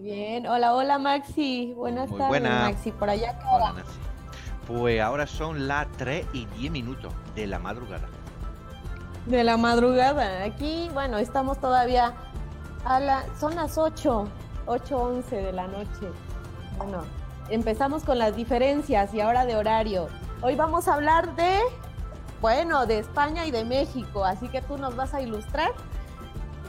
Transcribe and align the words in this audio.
Muy 0.00 0.12
bien. 0.12 0.46
Hola, 0.46 0.74
hola 0.74 0.98
Maxi. 0.98 1.74
Buenas 1.76 2.08
tardes, 2.16 2.42
Maxi. 2.42 2.90
Por 2.90 3.10
allá. 3.10 3.38
Hola, 3.46 3.74
Pues 4.66 4.98
ahora 4.98 5.26
son 5.26 5.68
las 5.68 5.92
3 5.98 6.26
y 6.32 6.46
10 6.46 6.72
minutos 6.72 7.12
de 7.34 7.46
la 7.46 7.58
madrugada. 7.58 8.08
De 9.26 9.44
la 9.44 9.58
madrugada. 9.58 10.42
Aquí, 10.44 10.88
bueno, 10.94 11.18
estamos 11.18 11.60
todavía 11.60 12.14
a 12.86 12.98
la. 12.98 13.24
Son 13.38 13.54
las 13.54 13.76
8, 13.76 14.26
8, 14.64 14.96
11 14.98 15.36
de 15.36 15.52
la 15.52 15.66
noche. 15.66 16.08
Bueno, 16.78 17.02
empezamos 17.50 18.02
con 18.02 18.18
las 18.18 18.34
diferencias 18.34 19.12
y 19.12 19.20
ahora 19.20 19.44
de 19.44 19.56
horario. 19.56 20.08
Hoy 20.40 20.54
vamos 20.54 20.88
a 20.88 20.94
hablar 20.94 21.36
de. 21.36 21.58
Bueno, 22.40 22.86
de 22.86 23.00
España 23.00 23.44
y 23.44 23.50
de 23.50 23.66
México. 23.66 24.24
Así 24.24 24.48
que 24.48 24.62
tú 24.62 24.78
nos 24.78 24.96
vas 24.96 25.12
a 25.12 25.20
ilustrar 25.20 25.72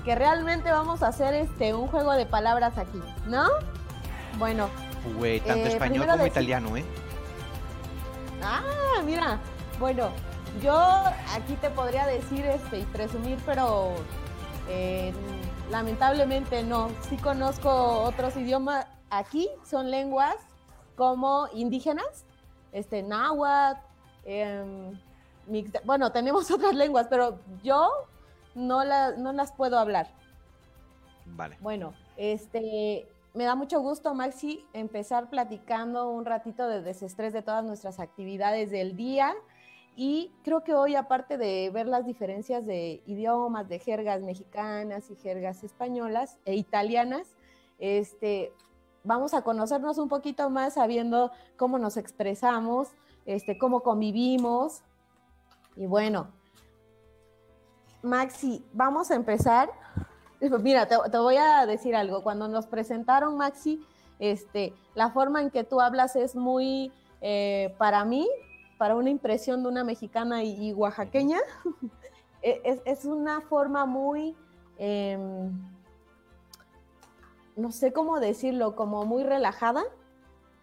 que 0.04 0.16
realmente 0.16 0.72
vamos 0.72 1.04
a 1.04 1.08
hacer 1.08 1.34
este 1.34 1.74
un 1.74 1.88
juego 1.88 2.14
de 2.14 2.26
palabras 2.26 2.78
aquí, 2.78 3.02
¿no? 3.28 3.48
Bueno. 4.38 4.70
Pues 5.18 5.44
tanto 5.44 5.68
eh, 5.68 5.74
español 5.74 6.08
como 6.08 6.26
italiano, 6.26 6.78
¿eh? 6.78 6.86
Ah, 8.44 9.02
mira. 9.04 9.40
Bueno, 9.80 10.10
yo 10.62 10.76
aquí 11.34 11.54
te 11.60 11.70
podría 11.70 12.06
decir 12.06 12.46
este 12.46 12.80
y 12.80 12.84
presumir, 12.84 13.38
pero 13.46 13.94
eh, 14.68 15.14
lamentablemente 15.70 16.64
no. 16.64 16.90
Sí 17.10 17.18
conozco 17.18 18.04
otros 18.04 18.36
idiomas. 18.38 18.88
Aquí 19.10 19.50
son 19.70 19.92
lenguas 19.92 20.36
como 20.96 21.48
indígenas, 21.54 22.26
este 22.72 23.02
náhuatl, 23.02 23.80
em, 24.26 25.00
bueno, 25.84 26.12
tenemos 26.12 26.50
otras 26.52 26.76
lenguas, 26.76 27.08
pero 27.10 27.40
yo 27.64 27.90
no, 28.56 28.84
no 29.18 29.34
las 29.34 29.52
puedo 29.52 29.78
hablar. 29.78 30.08
Vale. 31.26 31.58
Bueno, 31.62 31.94
este, 32.18 33.08
me 33.34 33.46
da 33.46 33.56
mucho 33.56 33.80
gusto, 33.80 34.14
Maxi, 34.14 34.66
empezar 34.74 35.30
platicando 35.30 36.10
un 36.10 36.26
ratito 36.26 36.68
de 36.68 36.82
desestrés 36.82 37.32
de 37.32 37.42
todas 37.42 37.64
nuestras 37.64 38.00
actividades 38.00 38.72
del 38.72 38.96
día. 38.98 39.34
Y 39.96 40.32
creo 40.44 40.64
que 40.64 40.74
hoy, 40.74 40.96
aparte 40.96 41.38
de 41.38 41.70
ver 41.74 41.88
las 41.88 42.06
diferencias 42.06 42.66
de 42.66 43.02
idiomas, 43.06 43.70
de 43.70 43.80
jergas 43.80 44.22
mexicanas 44.22 45.10
y 45.10 45.16
jergas 45.16 45.64
españolas 45.64 46.38
e 46.46 46.56
italianas, 46.56 47.28
este, 47.80 48.54
vamos 49.04 49.34
a 49.34 49.44
conocernos 49.44 49.98
un 49.98 50.10
poquito 50.10 50.50
más 50.50 50.76
sabiendo 50.76 51.32
cómo 51.58 51.78
nos 51.78 51.98
expresamos, 51.98 52.90
este, 53.26 53.58
cómo 53.58 53.82
convivimos. 53.82 54.82
Y 55.76 55.86
bueno, 55.86 56.28
Maxi, 58.04 58.64
vamos 58.74 59.12
a 59.12 59.16
empezar. 59.16 59.70
Mira, 60.40 60.88
te, 60.88 61.18
voy 61.18 61.38
a 61.38 61.66
decir 61.66 61.96
algo. 61.96 62.24
Cuando 62.24 62.48
nos 62.48 62.66
presentaron, 62.66 63.38
Maxi, 63.38 63.86
este, 64.20 64.74
la 64.96 65.12
forma 65.12 65.42
en 65.42 65.52
que 65.52 65.64
tú 65.64 65.82
hablas 65.82 66.16
es 66.16 66.36
muy, 66.36 66.92
eh, 67.22 67.74
para 67.78 68.04
mí, 68.06 68.28
para 68.78 68.96
una 68.96 69.12
impresión 69.12 69.62
de 69.62 69.70
una 69.70 69.84
mexicana 69.84 70.44
y, 70.44 70.74
oaxaqueña, 70.74 71.38
e, 72.42 72.82
es, 72.86 73.06
una 73.06 73.42
forma 73.42 73.86
muy, 73.86 74.36
em, 74.78 75.52
no 77.56 77.72
sé 77.72 77.94
cómo 77.94 78.20
decirlo, 78.20 78.76
como 78.76 79.06
muy 79.06 79.24
relajada, 79.24 79.84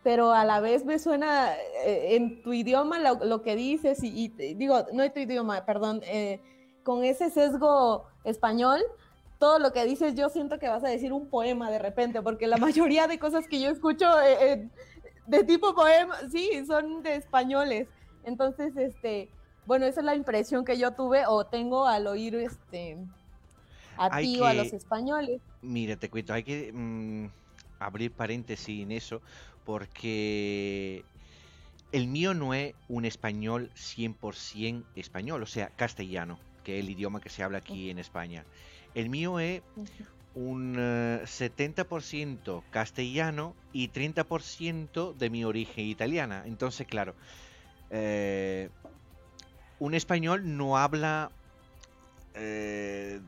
pero 0.02 0.32
a 0.32 0.44
la 0.44 0.58
vez 0.58 0.84
me 0.84 0.98
suena 0.98 1.54
eh, 1.84 2.16
en 2.16 2.42
tu 2.42 2.52
idioma 2.52 2.98
lo, 2.98 3.42
que 3.42 3.54
dices 3.54 4.02
y, 4.02 4.28
digo, 4.28 4.86
no 4.92 5.04
en 5.04 5.12
tu 5.12 5.20
idioma, 5.20 5.64
perdón. 5.64 6.00
Eh, 6.04 6.40
con 6.82 7.04
ese 7.04 7.30
sesgo 7.30 8.06
español, 8.24 8.80
todo 9.38 9.58
lo 9.58 9.72
que 9.72 9.84
dices 9.84 10.14
yo 10.14 10.28
siento 10.28 10.58
que 10.58 10.68
vas 10.68 10.84
a 10.84 10.88
decir 10.88 11.12
un 11.12 11.28
poema 11.28 11.70
de 11.70 11.78
repente, 11.78 12.22
porque 12.22 12.46
la 12.46 12.56
mayoría 12.56 13.06
de 13.06 13.18
cosas 13.18 13.46
que 13.46 13.60
yo 13.60 13.70
escucho 13.70 14.20
eh, 14.20 14.52
eh, 14.52 14.68
de 15.26 15.44
tipo 15.44 15.74
poema, 15.74 16.16
sí, 16.30 16.50
son 16.66 17.02
de 17.02 17.16
españoles. 17.16 17.88
Entonces, 18.24 18.76
este, 18.76 19.30
bueno, 19.66 19.86
esa 19.86 20.00
es 20.00 20.06
la 20.06 20.14
impresión 20.14 20.64
que 20.64 20.78
yo 20.78 20.92
tuve 20.92 21.24
o 21.26 21.46
tengo 21.46 21.86
al 21.86 22.06
oír 22.06 22.34
este 22.34 22.98
a 23.96 24.18
ti 24.18 24.40
o 24.40 24.44
a 24.44 24.54
los 24.54 24.72
españoles. 24.72 25.40
Mira, 25.60 25.96
te 25.96 26.08
cuento, 26.08 26.32
hay 26.32 26.44
que 26.44 26.72
mm, 26.72 27.26
abrir 27.80 28.12
paréntesis 28.12 28.82
en 28.82 28.92
eso, 28.92 29.20
porque 29.64 31.04
el 31.92 32.06
mío 32.06 32.34
no 32.34 32.54
es 32.54 32.74
un 32.88 33.04
español 33.04 33.70
100% 33.74 34.84
español, 34.94 35.42
o 35.42 35.46
sea, 35.46 35.70
castellano 35.70 36.38
que 36.68 36.78
el 36.78 36.90
idioma 36.90 37.22
que 37.22 37.30
se 37.30 37.42
habla 37.42 37.58
aquí 37.58 37.88
en 37.88 37.98
España. 37.98 38.44
El 38.94 39.08
mío 39.08 39.40
es 39.40 39.62
un 40.34 40.74
70% 40.76 42.58
eh, 42.58 42.62
castellano 42.70 43.54
y 43.72 43.88
30% 43.88 45.14
de 45.14 45.30
mi 45.30 45.46
origen 45.46 45.86
italiana. 45.86 46.42
Entonces, 46.44 46.86
claro, 46.86 47.14
eh, 47.88 48.68
un 49.78 49.94
español 49.94 50.58
no 50.58 50.76
habla 50.76 51.30
eh, 52.34 53.18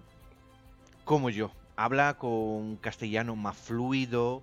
como 1.06 1.30
yo. 1.30 1.50
Habla 1.76 2.18
con 2.18 2.76
castellano 2.76 3.36
más 3.36 3.56
fluido. 3.56 4.42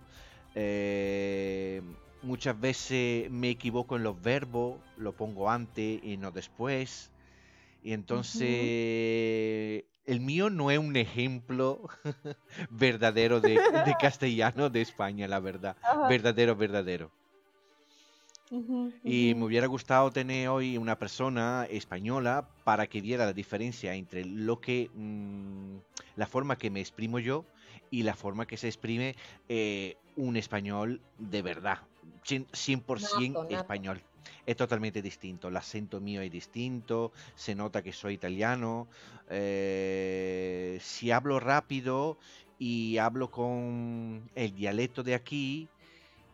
muchas 2.24 2.60
veces 2.60 3.30
me 3.30 3.52
equivoco 3.52 3.96
en 3.96 4.02
los 4.02 4.20
verbos, 4.20 4.80
lo 4.98 5.12
pongo 5.12 5.52
antes 5.52 6.04
y 6.04 6.18
no 6.18 6.32
después. 6.32 7.12
Y 7.88 7.94
entonces, 7.94 9.86
el 10.04 10.19
mío 10.19 10.50
no 10.50 10.72
es 10.72 10.78
un 10.78 10.98
ejemplo 10.98 11.88
verdadero 12.69 13.39
de, 13.39 13.57
castellano 14.01 14.69
de 14.69 14.81
España, 14.81 15.25
la 15.25 15.39
verdad. 15.39 15.78
Verdadero, 16.10 16.57
verdadero. 16.57 17.12
y 19.06 19.36
me 19.36 19.45
hubiera 19.45 19.68
gustado 19.68 20.12
tener 20.12 20.50
hoy 20.50 20.78
una 20.78 21.00
persona 21.00 21.66
española 21.69 22.50
para 22.66 22.88
que 22.88 23.00
viera 23.00 23.24
la 23.24 23.31
diferencia 23.31 23.95
entre 23.95 24.25
lo 24.25 24.60
que 24.60 24.89
mm, 24.94 25.78
la 26.18 26.28
forma 26.28 26.57
que 26.57 26.69
me 26.69 26.81
exprimo 26.81 27.19
yo 27.19 27.45
y 27.89 28.04
la 28.04 28.16
forma 28.16 28.45
que 28.45 28.57
se 28.57 28.68
exprime 28.68 29.16
eh, 29.48 29.95
un 30.18 30.36
español 30.36 31.00
de 31.19 31.42
verdad, 31.42 31.78
100% 32.25 33.50
español 33.50 34.04
es 34.45 34.56
totalmente 34.56 35.01
distinto. 35.01 35.47
El 35.47 35.57
acento 35.57 36.00
mío 36.00 36.21
es 36.21 36.31
distinto, 36.31 37.12
se 37.35 37.56
nota 37.56 37.81
que 37.81 37.94
soy 37.94 38.13
italiano. 38.13 38.88
Eh, 39.29 40.79
si 40.81 41.12
hablo 41.12 41.39
rápido 41.39 42.18
y 42.59 42.97
hablo 42.97 43.29
con 43.29 44.29
el 44.35 44.56
dialecto 44.56 45.03
de 45.03 45.15
aquí, 45.15 45.69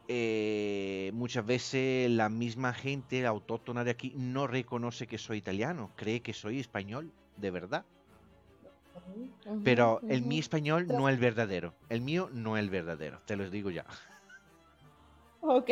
eh, 0.07 1.11
muchas 1.13 1.45
veces 1.45 2.09
la 2.11 2.29
misma 2.29 2.73
gente 2.73 3.25
autóctona 3.25 3.83
de 3.83 3.91
aquí 3.91 4.13
no 4.17 4.47
reconoce 4.47 5.07
que 5.07 5.17
soy 5.17 5.37
italiano, 5.37 5.91
cree 5.95 6.21
que 6.21 6.33
soy 6.33 6.59
español, 6.59 7.11
de 7.37 7.51
verdad. 7.51 7.85
Pero 9.63 10.01
el 10.07 10.21
mi 10.21 10.39
español 10.39 10.87
no 10.87 11.09
es 11.09 11.15
el 11.15 11.19
verdadero. 11.19 11.73
El 11.89 12.01
mío 12.01 12.29
no 12.31 12.57
es 12.57 12.63
el 12.63 12.69
verdadero, 12.69 13.19
te 13.25 13.35
lo 13.35 13.49
digo 13.49 13.69
ya. 13.71 13.85
Ok, 15.45 15.69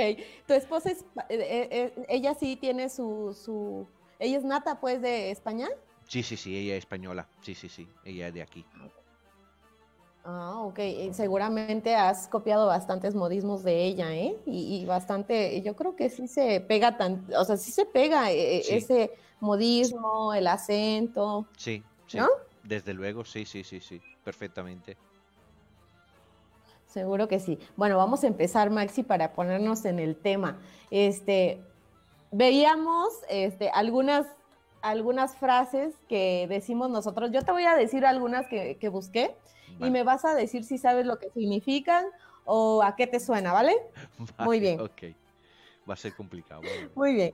tu 0.48 0.54
esposa 0.54 0.92
es, 0.92 1.02
eh, 1.30 1.38
eh, 1.40 1.68
eh, 1.72 2.06
ella 2.10 2.34
sí 2.34 2.58
tiene 2.58 2.90
su, 2.90 3.34
su, 3.34 3.88
ella 4.20 4.38
es 4.38 4.44
nata 4.44 4.82
pues 4.82 5.02
de 5.02 5.32
España. 5.32 5.70
Sí, 6.08 6.24
sí, 6.24 6.36
sí, 6.36 6.58
ella 6.58 6.76
es 6.76 6.80
española, 6.80 7.26
sí, 7.42 7.56
sí, 7.56 7.70
sí, 7.70 7.88
ella 8.04 8.28
es 8.28 8.34
de 8.34 8.42
aquí. 8.42 8.66
Ah, 10.26 10.60
ok, 10.60 10.80
seguramente 11.14 11.96
has 11.96 12.28
copiado 12.28 12.68
bastantes 12.68 13.16
modismos 13.16 13.64
de 13.64 13.86
ella, 13.86 14.14
¿eh? 14.14 14.38
Y, 14.46 14.86
bastante, 14.86 15.62
yo 15.62 15.76
creo 15.78 15.96
que 15.96 16.10
sí 16.10 16.28
se 16.28 16.60
pega 16.60 16.98
tan, 16.98 17.26
o 17.36 17.46
sea, 17.46 17.56
sí 17.56 17.72
se 17.72 17.86
pega 17.86 18.30
ese 18.30 19.12
modismo, 19.40 20.34
el 20.34 20.48
acento. 20.48 21.48
Sí, 21.56 21.82
sí, 22.08 22.20
desde 22.64 22.94
luego, 22.94 23.24
sí, 23.24 23.46
sí, 23.46 23.64
sí, 23.64 23.80
sí, 23.80 24.02
perfectamente. 24.24 24.98
Seguro 26.92 27.30
que 27.30 27.40
sí. 27.40 27.58
Bueno, 27.78 27.96
vamos 27.96 28.26
a 28.26 28.28
empezar, 28.28 28.70
Maxi, 28.70 29.04
para 29.04 29.32
ponernos 29.32 29.86
en 29.86 29.98
el 29.98 30.18
tema. 30.18 30.60
Este, 30.90 31.64
veíamos 32.32 33.08
este, 33.30 33.70
algunas, 33.70 34.28
algunas 34.82 35.38
frases 35.38 35.96
que 36.10 36.48
decimos 36.50 36.90
nosotros. 36.90 37.32
Yo 37.32 37.44
te 37.44 37.54
voy 37.54 37.64
a 37.64 37.76
decir 37.76 38.06
algunas 38.06 38.46
que, 38.48 38.90
busqué 38.90 39.38
y 39.80 39.90
me 39.90 40.04
vas 40.04 40.26
a 40.26 40.36
decir 40.36 40.66
si 40.66 40.78
sabes 40.78 41.06
lo 41.06 41.18
que 41.18 41.30
significan 41.30 42.06
o 42.44 42.84
a 42.84 42.98
qué 42.98 43.08
te 43.08 43.22
suena, 43.22 43.54
¿vale? 43.54 43.74
Muy 44.40 44.60
bien. 44.60 44.82
Ok. 44.82 45.04
Va 45.90 45.94
a 45.94 45.98
ser 45.98 46.14
complicado. 46.14 46.62
Muy 46.94 47.14
bien. 47.14 47.34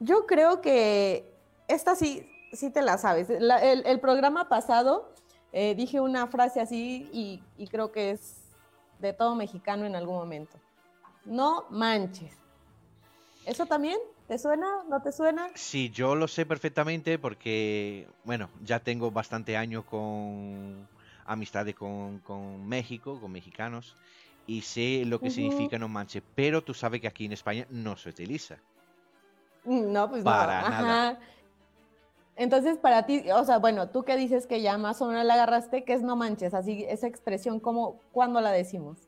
Yo 0.00 0.26
creo 0.26 0.60
que 0.60 1.24
esta 1.68 1.94
sí, 1.94 2.28
sí 2.52 2.70
te 2.70 2.82
la 2.82 2.98
sabes. 2.98 3.30
el, 3.30 3.48
el 3.50 4.00
programa 4.00 4.48
pasado 4.48 5.14
eh, 5.58 5.74
dije 5.74 6.02
una 6.02 6.26
frase 6.26 6.60
así 6.60 7.08
y, 7.14 7.66
creo 7.68 7.90
que 7.90 8.10
es 8.10 8.42
de 9.00 9.14
todo 9.14 9.34
mexicano 9.34 9.86
en 9.86 9.96
algún 9.96 10.16
momento. 10.16 10.60
No 11.24 11.64
manches. 11.70 12.36
¿Eso 13.46 13.64
también? 13.64 13.96
¿Te 14.28 14.38
suena? 14.38 14.66
¿No 14.90 15.00
te 15.00 15.12
suena? 15.12 15.48
Sí, 15.54 15.88
yo 15.88 16.14
lo 16.14 16.28
sé 16.28 16.44
perfectamente 16.44 17.18
porque, 17.18 18.06
bueno, 18.24 18.50
ya 18.64 18.80
tengo 18.80 19.10
bastante 19.10 19.56
años 19.56 19.86
con 19.86 20.86
amistades 21.24 21.74
con, 21.74 22.18
con 22.18 22.68
México, 22.68 23.18
con 23.18 23.32
mexicanos, 23.32 23.96
y 24.46 24.60
sé 24.60 25.04
lo 25.06 25.20
que 25.20 25.28
Ujú. 25.28 25.36
significa 25.36 25.78
no 25.78 25.88
manches, 25.88 26.22
pero 26.34 26.62
tú 26.62 26.74
sabes 26.74 27.00
que 27.00 27.08
aquí 27.08 27.24
en 27.24 27.32
España 27.32 27.66
no 27.70 27.96
se 27.96 28.10
utiliza. 28.10 28.58
Mm, 29.64 29.90
No, 29.90 30.10
pues 30.10 30.22
Para 30.22 30.60
no. 30.64 30.70
nada. 30.70 31.08
Ajá. 31.08 31.18
Entonces, 32.36 32.76
para 32.76 33.06
ti, 33.06 33.24
o 33.30 33.44
sea, 33.44 33.58
bueno, 33.58 33.88
tú 33.88 34.04
que 34.04 34.16
dices 34.16 34.46
que 34.46 34.60
ya 34.60 34.76
más 34.76 35.00
o 35.00 35.06
menos 35.06 35.24
la 35.24 35.34
agarraste, 35.34 35.84
¿qué 35.84 35.94
es 35.94 36.02
no 36.02 36.16
manches? 36.16 36.52
Así, 36.52 36.84
esa 36.88 37.06
expresión, 37.06 37.60
¿cómo, 37.60 37.98
cuándo 38.12 38.40
la 38.42 38.52
decimos? 38.52 38.98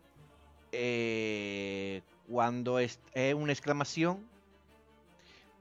Eh, 0.72 2.02
cuando 2.30 2.78
es, 2.78 2.98
es 3.12 3.34
una 3.34 3.52
exclamación 3.52 4.26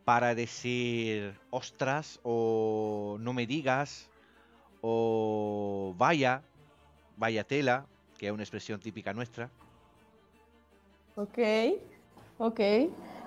para 0.06 0.34
decir 0.34 1.38
ostras 1.50 2.20
o 2.24 3.18
no 3.20 3.34
me 3.34 3.46
digas 3.46 4.08
o 4.82 5.94
vaya, 5.98 6.44
vaya 7.18 7.44
tela, 7.44 7.86
que 8.18 8.28
es 8.28 8.32
una 8.32 8.44
expresión 8.44 8.80
típica 8.80 9.12
nuestra. 9.12 9.50
Ok, 11.18 11.38
ok. 12.38 12.60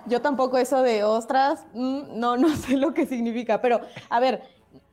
Yo 0.06 0.20
tampoco 0.22 0.58
eso 0.58 0.82
de 0.82 1.04
ostras, 1.04 1.64
mm, 1.74 2.18
no, 2.18 2.36
no 2.36 2.48
sé 2.56 2.76
lo 2.76 2.94
que 2.94 3.06
significa, 3.06 3.60
pero 3.60 3.80
a 4.08 4.20
ver, 4.20 4.42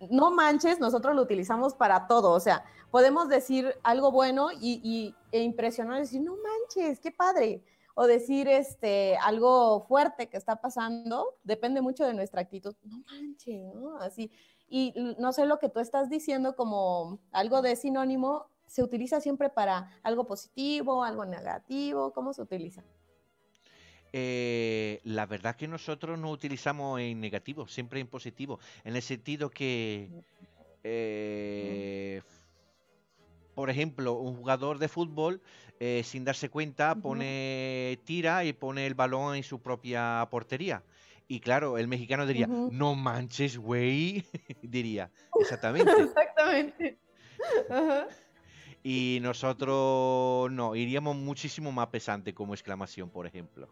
no 0.10 0.32
manches, 0.32 0.80
nosotros 0.80 1.16
lo 1.16 1.22
utilizamos 1.22 1.74
para 1.76 2.08
todo, 2.08 2.32
o 2.32 2.40
sea, 2.40 2.64
podemos 2.92 3.30
decir 3.30 3.76
algo 3.84 4.12
bueno 4.12 4.50
y, 4.52 4.82
y- 4.84 5.16
e 5.32 5.42
impresionar, 5.44 6.00
decir, 6.00 6.22
no 6.22 6.36
manches, 6.36 7.00
qué 7.00 7.12
padre, 7.12 7.64
o 7.96 8.06
decir 8.08 8.48
este, 8.48 9.18
algo 9.18 9.82
fuerte 9.88 10.30
que 10.30 10.38
está 10.38 10.58
pasando, 10.58 11.36
depende 11.44 11.82
mucho 11.82 12.06
de 12.06 12.14
nuestra 12.14 12.42
actitud, 12.42 12.76
no 12.84 13.00
manches, 13.12 13.74
¿no? 13.76 13.98
Así, 13.98 14.32
y 14.70 14.94
no 15.20 15.32
sé 15.34 15.46
lo 15.46 15.60
que 15.60 15.70
tú 15.70 15.80
estás 15.80 16.10
diciendo 16.10 16.56
como 16.56 17.20
algo 17.32 17.62
de 17.62 17.76
sinónimo, 17.76 18.48
se 18.68 18.84
utiliza 18.84 19.22
siempre 19.22 19.50
para 19.50 19.92
algo 20.04 20.26
positivo, 20.28 21.04
algo 21.04 21.26
negativo, 21.26 22.12
¿cómo 22.14 22.34
se 22.34 22.42
utiliza? 22.42 22.84
Eh, 24.14 25.02
la 25.04 25.26
verdad 25.26 25.56
que 25.56 25.68
nosotros 25.68 26.18
no 26.18 26.32
utilizamos 26.32 27.00
en 27.00 27.20
negativo, 27.20 27.68
siempre 27.68 28.00
en 28.00 28.08
positivo, 28.08 28.60
en 28.84 28.96
el 28.96 29.02
sentido 29.02 29.50
que, 29.50 30.10
eh, 30.84 32.22
por 33.54 33.70
ejemplo, 33.70 34.14
un 34.14 34.36
jugador 34.36 34.80
de 34.80 34.88
fútbol, 34.88 35.42
eh, 35.80 36.02
sin 36.04 36.24
darse 36.24 36.50
cuenta, 36.50 36.96
pone, 36.96 38.00
tira 38.06 38.46
y 38.46 38.54
pone 38.54 38.86
el 38.88 38.96
balón 38.96 39.36
en 39.36 39.44
su 39.44 39.60
propia 39.60 40.28
portería. 40.32 40.84
Y 41.28 41.42
claro, 41.42 41.78
el 41.78 41.90
mexicano 41.90 42.26
diría, 42.26 42.48
no 42.48 42.96
manches, 42.96 43.58
güey, 43.58 44.24
diría, 44.62 45.12
exactamente. 45.40 45.92
Exactamente. 46.02 46.98
Y 48.84 49.20
nosotros 49.22 50.50
no, 50.50 50.76
iríamos 50.76 51.18
muchísimo 51.18 51.74
más 51.74 51.88
pesante 51.88 52.34
como 52.34 52.54
exclamación, 52.54 53.10
por 53.10 53.28
ejemplo. 53.28 53.68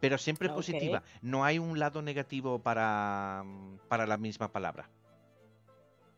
Pero 0.00 0.18
siempre 0.18 0.48
Ok. 0.48 0.54
positiva. 0.56 1.02
No 1.22 1.44
hay 1.44 1.58
un 1.58 1.78
lado 1.78 2.02
negativo 2.02 2.58
para, 2.58 3.44
para 3.88 4.06
la 4.06 4.16
misma 4.16 4.52
palabra. 4.52 4.88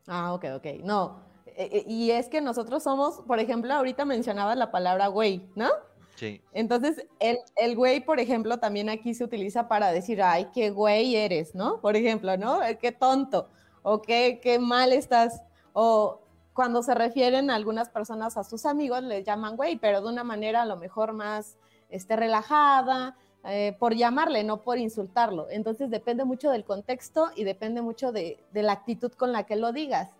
Ah, 0.07 0.33
ok, 0.33 0.45
ok. 0.57 0.67
No. 0.83 1.21
e- 1.47 1.65
e- 1.79 1.85
Y 1.89 2.11
es 2.13 2.29
que 2.29 2.41
nosotros 2.41 2.83
somos, 2.85 3.21
por 3.27 3.41
ejemplo, 3.41 3.73
ahorita 3.75 4.05
mencionabas 4.05 4.57
la 4.57 4.71
palabra 4.71 5.09
güey, 5.09 5.45
¿no? 5.57 5.69
Sí. 6.15 6.41
Entonces, 6.53 7.05
el, 7.21 7.39
el 7.57 7.75
güey, 7.77 8.01
por 8.01 8.21
ejemplo, 8.21 8.59
también 8.59 8.89
aquí 8.89 9.13
se 9.15 9.25
utiliza 9.25 9.67
para 9.69 9.91
decir, 9.93 10.23
ay, 10.23 10.49
qué 10.55 10.71
güey 10.71 11.17
eres, 11.17 11.55
¿no? 11.55 11.81
Por 11.81 11.97
ejemplo, 11.97 12.37
¿no? 12.37 12.63
Eh, 12.63 12.77
Qué 12.79 12.93
tonto, 12.93 13.49
o 13.83 14.03
qué, 14.03 14.41
qué 14.43 14.59
mal 14.59 14.93
estás, 14.93 15.43
o 15.73 16.21
cuando 16.55 16.83
se 16.83 16.95
refieren 16.95 17.51
algunas 17.51 17.89
personas 17.89 18.37
a 18.37 18.43
sus 18.45 18.67
amigos, 18.67 19.03
les 19.05 19.25
llaman 19.25 19.57
güey, 19.57 19.77
pero 19.77 20.01
de 20.01 20.09
una 20.09 20.25
manera 20.25 20.63
a 20.63 20.67
lo 20.67 20.77
mejor 20.77 21.13
más 21.13 21.57
este, 21.89 22.17
relajada, 22.17 23.17
eh, 23.49 23.77
por 23.79 23.95
llamarle, 23.95 24.45
no 24.45 24.63
por 24.63 24.79
insultarlo. 24.79 25.49
Entonces, 25.51 25.91
depende 25.91 26.25
mucho 26.25 26.51
del 26.51 26.65
contexto 26.65 27.31
y 27.35 27.45
depende 27.45 27.83
mucho 27.83 28.13
de, 28.13 28.39
de 28.53 28.63
la 28.63 28.73
actitud 28.73 29.13
con 29.13 29.33
la 29.33 29.45
que 29.45 29.57
lo 29.57 29.73
digas. 29.73 30.11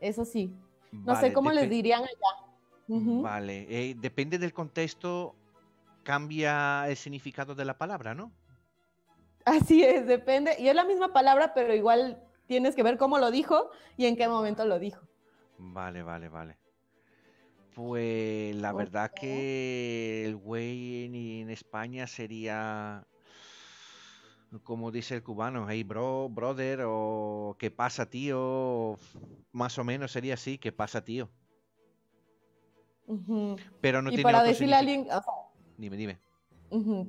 Eso 0.00 0.24
sí. 0.24 0.52
No 0.92 1.18
sé 1.20 1.32
cómo 1.32 1.52
les 1.52 1.68
dirían 1.70 2.02
allá. 2.02 2.50
Vale, 2.88 3.66
eh, 3.68 3.94
depende 3.96 4.38
del 4.38 4.52
contexto, 4.52 5.36
cambia 6.02 6.88
el 6.88 6.96
significado 6.96 7.54
de 7.54 7.64
la 7.64 7.78
palabra, 7.78 8.14
¿no? 8.14 8.32
Así 9.44 9.84
es, 9.84 10.06
depende. 10.06 10.56
Y 10.58 10.68
es 10.68 10.74
la 10.74 10.84
misma 10.84 11.12
palabra, 11.12 11.54
pero 11.54 11.72
igual 11.74 12.20
tienes 12.46 12.74
que 12.74 12.82
ver 12.82 12.98
cómo 12.98 13.18
lo 13.18 13.30
dijo 13.30 13.70
y 13.96 14.06
en 14.06 14.16
qué 14.16 14.26
momento 14.26 14.64
lo 14.64 14.78
dijo. 14.78 15.00
Vale, 15.58 16.02
vale, 16.02 16.28
vale. 16.28 16.59
Pues 17.74 18.56
la 18.56 18.72
verdad 18.72 19.12
que 19.12 20.24
el 20.26 20.36
güey 20.36 21.04
en, 21.04 21.14
en 21.14 21.50
España 21.50 22.06
sería, 22.06 23.06
como 24.64 24.90
dice 24.90 25.16
el 25.16 25.22
cubano, 25.22 25.66
hey 25.68 25.84
bro, 25.84 26.28
brother, 26.28 26.82
o 26.86 27.56
qué 27.58 27.70
pasa 27.70 28.06
tío, 28.06 28.96
más 29.52 29.78
o 29.78 29.84
menos 29.84 30.12
sería 30.12 30.34
así, 30.34 30.58
qué 30.58 30.72
pasa 30.72 31.04
tío. 31.04 31.30
Pero 33.80 34.02
no 34.02 34.10
y 34.10 34.14
tiene 34.14 34.22
para 34.22 34.42
decirle 34.42 34.76
a 34.76 34.78
alguien, 34.78 35.02
o 35.02 35.22
sea, 35.22 35.32
Dime, 35.76 35.96
dime. 35.96 36.18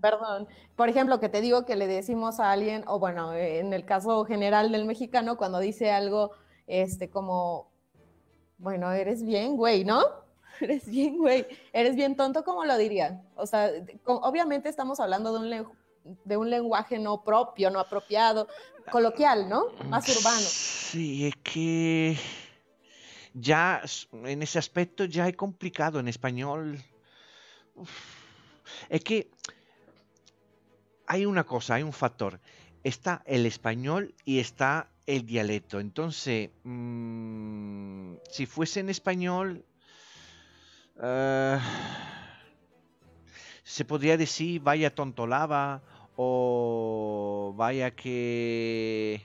perdón, 0.01 0.47
por 0.75 0.89
ejemplo, 0.89 1.19
que 1.19 1.29
te 1.29 1.41
digo 1.41 1.65
que 1.65 1.75
le 1.75 1.87
decimos 1.87 2.39
a 2.39 2.51
alguien, 2.51 2.83
o 2.87 2.99
bueno, 2.99 3.33
en 3.33 3.73
el 3.73 3.85
caso 3.85 4.23
general 4.25 4.71
del 4.71 4.85
mexicano, 4.85 5.37
cuando 5.37 5.59
dice 5.59 5.91
algo, 5.91 6.31
este, 6.67 7.09
como, 7.09 7.69
bueno, 8.57 8.91
eres 8.91 9.23
bien, 9.23 9.57
güey, 9.57 9.83
¿no? 9.83 10.20
Eres 10.61 10.89
bien, 10.89 11.17
güey. 11.17 11.45
Eres 11.73 11.95
bien 11.95 12.15
tonto, 12.15 12.43
¿cómo 12.43 12.65
lo 12.65 12.77
dirían? 12.77 13.23
O 13.35 13.45
sea, 13.45 13.71
obviamente 14.05 14.69
estamos 14.69 14.99
hablando 14.99 15.33
de 15.33 15.39
un, 15.39 15.67
de 16.23 16.37
un 16.37 16.49
lenguaje 16.49 16.99
no 16.99 17.23
propio, 17.23 17.69
no 17.69 17.79
apropiado, 17.79 18.47
coloquial, 18.91 19.49
¿no? 19.49 19.65
Más 19.89 20.07
urbano. 20.15 20.39
Sí, 20.39 21.27
es 21.27 21.35
que 21.43 22.17
ya 23.33 23.81
en 24.11 24.41
ese 24.41 24.59
aspecto 24.59 25.05
ya 25.05 25.27
es 25.27 25.35
complicado 25.35 25.99
en 25.99 26.07
español. 26.07 26.79
Es 28.89 29.03
que 29.03 29.31
hay 31.07 31.25
una 31.25 31.43
cosa, 31.43 31.75
hay 31.75 31.83
un 31.83 31.93
factor. 31.93 32.39
Está 32.83 33.21
el 33.25 33.45
español 33.45 34.15
y 34.25 34.39
está 34.39 34.89
el 35.05 35.25
dialecto. 35.25 35.79
Entonces, 35.79 36.49
mm, 36.63 38.13
si 38.29 38.45
fuese 38.45 38.79
en 38.79 38.89
español, 38.89 39.65
eh, 41.01 41.59
se 43.63 43.85
podría 43.85 44.17
decir 44.17 44.61
vaya 44.61 44.93
tontolaba 44.93 45.81
o 46.15 47.53
vaya 47.55 47.91
que... 47.91 49.21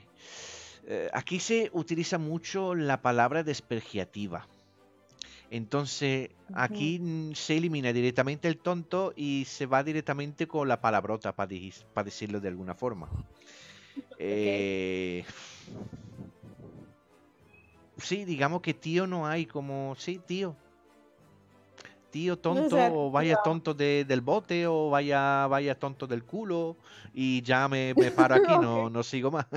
eh, 0.87 1.09
aquí 1.13 1.39
se 1.39 1.69
utiliza 1.73 2.17
mucho 2.17 2.75
la 2.75 3.01
palabra 3.01 3.43
despregiativa. 3.43 4.47
Entonces, 5.49 6.29
aquí 6.53 7.31
se 7.33 7.55
elimina 7.55 7.93
directamente 7.93 8.49
el 8.49 8.57
tonto 8.57 9.13
y 9.15 9.45
se 9.45 9.65
va 9.65 9.81
directamente 9.81 10.45
con 10.45 10.67
la 10.67 10.81
palabrota, 10.81 11.33
para 11.33 11.47
decirlo 12.03 12.41
de 12.41 12.49
alguna 12.49 12.73
forma. 12.73 13.09
Eh, 14.19 15.23
sí, 17.97 18.25
digamos 18.25 18.61
que 18.61 18.73
tío 18.73 19.07
no 19.07 19.25
hay 19.25 19.45
como, 19.45 19.95
sí, 19.97 20.19
tío. 20.25 20.55
Tío 22.17 22.35
tonto, 22.39 22.77
o 22.77 23.11
vaya 23.11 23.35
tonto 23.43 23.73
de- 23.75 24.03
del 24.03 24.21
bote, 24.21 24.65
o 24.65 24.89
vaya, 24.89 25.45
vaya 25.47 25.77
tonto 25.77 26.07
del 26.07 26.23
culo, 26.23 26.75
y 27.13 27.43
ya 27.43 27.67
me, 27.67 27.93
me 27.93 28.11
paro 28.11 28.33
aquí, 28.35 28.53
no, 28.63 28.89
no 28.89 29.03
sigo 29.03 29.29
más. 29.29 29.45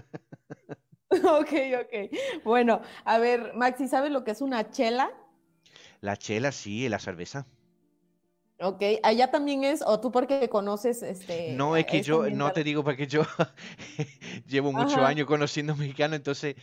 Ok, 1.10 1.52
ok. 1.80 2.44
Bueno, 2.44 2.80
a 3.04 3.18
ver, 3.18 3.52
Maxi, 3.54 3.88
¿sabes 3.88 4.12
lo 4.12 4.22
que 4.22 4.30
es 4.30 4.40
una 4.40 4.70
chela? 4.70 5.10
La 6.00 6.16
chela, 6.16 6.52
sí, 6.52 6.88
la 6.88 7.00
cerveza. 7.00 7.46
Ok, 8.60 8.82
allá 9.02 9.30
también 9.30 9.64
es, 9.64 9.82
o 9.84 9.98
tú 10.00 10.12
porque 10.12 10.48
conoces 10.48 11.02
este. 11.02 11.54
No, 11.56 11.76
es 11.76 11.86
que 11.86 11.96
este 11.98 12.08
yo, 12.08 12.30
no 12.30 12.52
te 12.52 12.62
digo 12.62 12.84
porque 12.84 13.06
yo 13.08 13.22
llevo 14.46 14.70
muchos 14.72 14.98
años 14.98 15.26
conociendo 15.26 15.74
mexicano, 15.74 16.14
entonces 16.14 16.54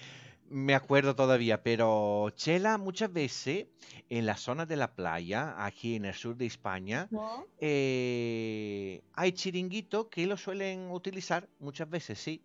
me 0.49 0.73
acuerdo 0.75 1.15
todavía, 1.15 1.61
pero 1.63 2.29
chela 2.35 2.77
muchas 2.77 3.11
veces 3.11 3.67
en 4.09 4.25
la 4.25 4.37
zona 4.37 4.65
de 4.65 4.77
la 4.77 4.93
playa, 4.95 5.55
aquí 5.65 5.95
en 5.95 6.05
el 6.05 6.13
sur 6.13 6.35
de 6.37 6.45
España, 6.45 7.07
¿No? 7.11 7.45
eh, 7.59 9.01
hay 9.13 9.31
chiringuitos 9.33 10.07
que 10.07 10.25
lo 10.25 10.37
suelen 10.37 10.89
utilizar 10.91 11.49
muchas 11.59 11.89
veces, 11.89 12.19
sí. 12.19 12.41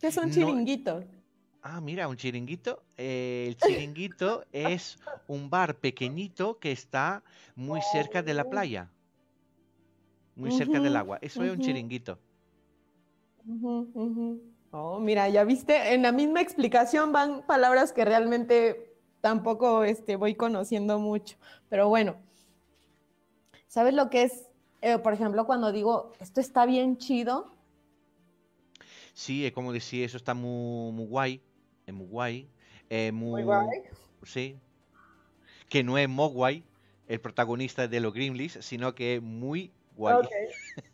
¿Qué 0.00 0.10
son 0.10 0.28
No- 0.28 0.34
chiringuitos? 0.34 1.04
Ah, 1.64 1.80
mira, 1.80 2.08
un 2.08 2.16
chiringuito. 2.16 2.82
Eh, 2.96 3.44
el 3.48 3.56
chiringuito 3.56 4.44
es 4.52 4.98
un 5.28 5.48
bar 5.48 5.76
pequeñito 5.78 6.58
que 6.58 6.72
está 6.72 7.22
muy 7.54 7.80
cerca 7.92 8.22
de 8.22 8.34
la 8.34 8.42
Oh. 8.42 8.50
playa. 8.50 8.90
Muy 10.34 10.50
cerca 10.50 10.80
del 10.80 10.96
agua. 10.96 11.18
Eso 11.20 11.44
es 11.44 11.52
un 11.52 11.60
chiringuito. 11.60 12.18
Oh, 14.72 14.98
mira, 14.98 15.28
ya 15.28 15.44
viste, 15.44 15.92
en 15.92 16.02
la 16.02 16.12
misma 16.12 16.40
explicación 16.40 17.12
van 17.12 17.42
palabras 17.46 17.92
que 17.92 18.04
realmente 18.06 18.96
tampoco 19.20 19.84
este, 19.84 20.16
voy 20.16 20.34
conociendo 20.34 20.98
mucho. 20.98 21.36
Pero 21.68 21.88
bueno, 21.88 22.16
¿sabes 23.68 23.92
lo 23.94 24.08
que 24.08 24.22
es? 24.22 24.48
Eh, 24.80 24.98
por 24.98 25.12
ejemplo, 25.12 25.46
cuando 25.46 25.72
digo, 25.72 26.12
esto 26.20 26.40
está 26.40 26.64
bien 26.66 26.96
chido. 26.96 27.54
Sí, 29.12 29.44
es 29.44 29.52
como 29.52 29.72
decir, 29.72 30.04
eso 30.04 30.16
está 30.16 30.32
muy, 30.32 30.90
muy 30.92 31.06
guay. 31.06 31.42
Es 31.86 31.92
muy 31.94 32.06
guay. 32.06 32.48
es 32.88 33.12
muy, 33.12 33.30
Muy 33.30 33.42
guay. 33.44 33.82
Sí. 34.24 34.56
Que 35.68 35.84
no 35.84 35.98
es 35.98 36.08
Mogwai, 36.08 36.64
el 37.08 37.20
protagonista 37.20 37.88
de 37.88 38.00
los 38.00 38.14
Grimleys, 38.14 38.58
sino 38.62 38.94
que 38.94 39.16
es 39.16 39.22
muy 39.22 39.70
guay. 39.96 40.16
Ok. 40.16 40.26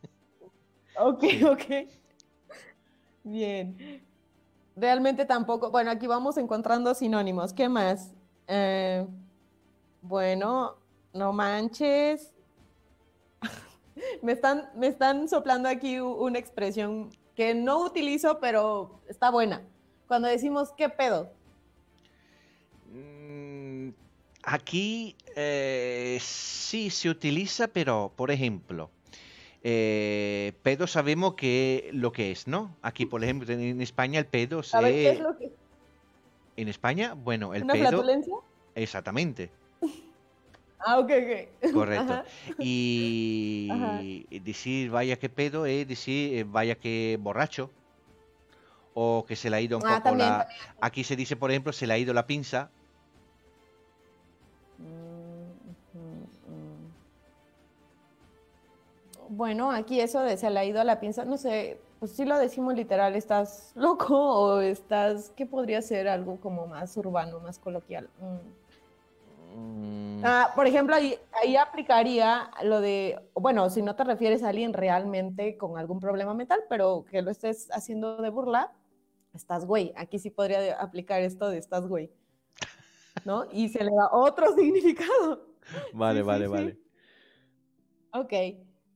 Ok, 1.01 1.23
Sí. 1.31 1.45
ok. 1.45 1.65
Bien. 3.29 4.03
Realmente 4.77 5.25
tampoco. 5.25 5.71
Bueno, 5.71 5.91
aquí 5.91 6.07
vamos 6.07 6.37
encontrando 6.37 6.95
sinónimos. 6.95 7.53
¿Qué 7.53 7.69
más? 7.69 8.13
Eh, 8.47 9.07
bueno, 10.03 10.77
no 11.13 11.33
manches. 11.33 12.33
Me 14.23 14.33
están, 14.33 14.71
me 14.77 14.87
están 14.87 15.29
soplando 15.29 15.69
aquí 15.69 15.99
una 15.99 16.39
expresión 16.39 17.11
que 17.35 17.53
no 17.53 17.85
utilizo, 17.85 18.39
pero 18.39 19.01
está 19.09 19.31
buena. 19.31 19.63
Cuando 20.07 20.29
decimos 20.29 20.73
¿qué 20.77 20.89
pedo? 20.89 21.33
Mm, 22.93 23.91
Aquí 24.51 25.15
eh, 25.37 26.19
sí 26.23 26.89
se 26.89 27.11
utiliza, 27.11 27.69
pero 27.69 28.13
por 28.17 28.31
ejemplo, 28.31 28.91
eh, 29.71 30.53
pedo 30.63 30.87
sabemos 30.87 31.35
que 31.35 31.91
lo 31.93 32.11
que 32.13 32.31
es, 32.31 32.47
¿no? 32.47 32.75
Aquí, 32.81 33.05
por 33.07 33.23
ejemplo, 33.23 33.53
en, 33.53 33.81
España 33.83 34.19
el 34.19 34.27
pedo 34.27 34.63
A 34.73 34.81
ver, 34.81 34.93
¿qué 34.93 35.11
es 35.11 35.17
se... 35.19 35.23
lo 35.23 35.37
que 35.37 35.53
En 36.57 36.69
España, 36.69 37.15
bueno, 37.15 37.53
el 37.55 37.65
¿Una 37.65 37.75
pedo... 37.75 37.89
flatulencia? 37.89 38.35
Exactamente, 38.75 39.51
Ah, 40.81 41.01
ok, 41.01 41.11
ok. 41.11 41.73
correcto. 41.73 42.13
Ajá. 42.13 42.25
Y 42.59 43.69
Ajá. 43.73 44.01
decir 44.45 44.91
vaya 44.91 45.19
que 45.19 45.29
pedo 45.29 45.67
es 45.67 45.87
decir 45.89 46.39
eh, 46.39 46.45
vaya 46.45 46.77
que 46.77 47.19
borracho. 47.21 47.71
O 48.95 49.25
que 49.27 49.37
se 49.37 49.51
le 49.51 49.57
ha 49.57 49.61
ido 49.61 49.77
un 49.79 49.85
Ah, 49.87 49.97
poco 49.97 50.03
también, 50.11 50.29
la... 50.31 50.49
Aquí 50.81 51.05
se 51.05 51.15
dice, 51.17 51.37
por 51.37 51.51
ejemplo, 51.51 51.73
se 51.73 51.87
le 51.87 51.95
ha 51.95 51.99
ido 51.99 52.15
la 52.15 52.27
pinza. 52.27 52.71
Bueno, 59.39 59.71
aquí 59.71 60.01
eso 60.01 60.21
de 60.23 60.37
se 60.37 60.51
le 60.51 60.59
ha 60.59 60.65
ido 60.65 60.81
a 60.81 60.85
la 60.85 60.99
pinza, 60.99 61.25
no 61.25 61.37
sé, 61.37 61.79
pues 62.01 62.11
sí 62.11 62.25
lo 62.25 62.37
decimos 62.37 62.75
literal, 62.75 63.15
¿estás 63.15 63.71
loco 63.77 64.17
o 64.19 64.61
estás, 64.61 65.31
qué 65.37 65.47
podría 65.47 65.81
ser 65.81 66.09
algo 66.09 66.41
como 66.41 66.67
más 66.67 66.97
urbano, 66.97 67.39
más 67.39 67.57
coloquial? 67.61 68.11
Mm. 69.55 70.19
Mm, 70.19 70.23
Ah, 70.25 70.51
por 70.57 70.67
ejemplo, 70.67 70.97
ahí, 70.97 71.15
ahí 71.41 71.55
aplicaría 71.55 72.51
lo 72.65 72.81
de, 72.81 73.21
bueno, 73.35 73.71
si 73.71 73.81
no 73.81 73.95
te 73.95 74.03
refieres 74.03 74.43
a 74.43 74.49
alguien 74.49 74.73
realmente 74.73 75.57
con 75.57 75.79
algún 75.79 76.01
problema 76.01 76.35
mental, 76.35 76.59
pero 76.69 77.05
que 77.09 77.23
lo 77.23 77.31
estés 77.31 77.71
haciendo 77.71 78.17
de 78.17 78.31
burla, 78.31 78.73
estás 79.35 79.67
güey. 79.67 79.93
Aquí 79.97 80.19
sí 80.19 80.31
podría 80.31 80.81
aplicar 80.81 81.23
esto 81.23 81.49
de 81.49 81.59
estás 81.59 81.87
güey, 81.87 82.11
¿no? 83.25 83.45
Y 83.53 83.69
se 83.69 83.85
le 83.85 83.93
da 83.93 84.09
otro 84.11 84.53
significado. 84.57 85.47
Vale, 85.93 86.23
sí, 86.23 86.27
vale, 86.27 86.47
sí. 86.47 86.51
vale. 86.51 86.79
Ok, 88.13 88.33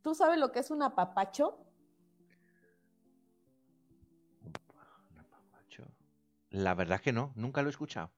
¿tú 0.02 0.14
sabes 0.14 0.38
lo 0.38 0.52
que 0.52 0.60
es 0.60 0.70
un 0.70 0.82
apapacho? 0.82 1.58
Macho. 5.52 5.84
La 6.50 6.74
verdad 6.74 6.96
es 6.96 7.02
que 7.02 7.12
no, 7.12 7.32
nunca 7.34 7.62
lo 7.62 7.68
he 7.68 7.70
escuchado. 7.70 8.10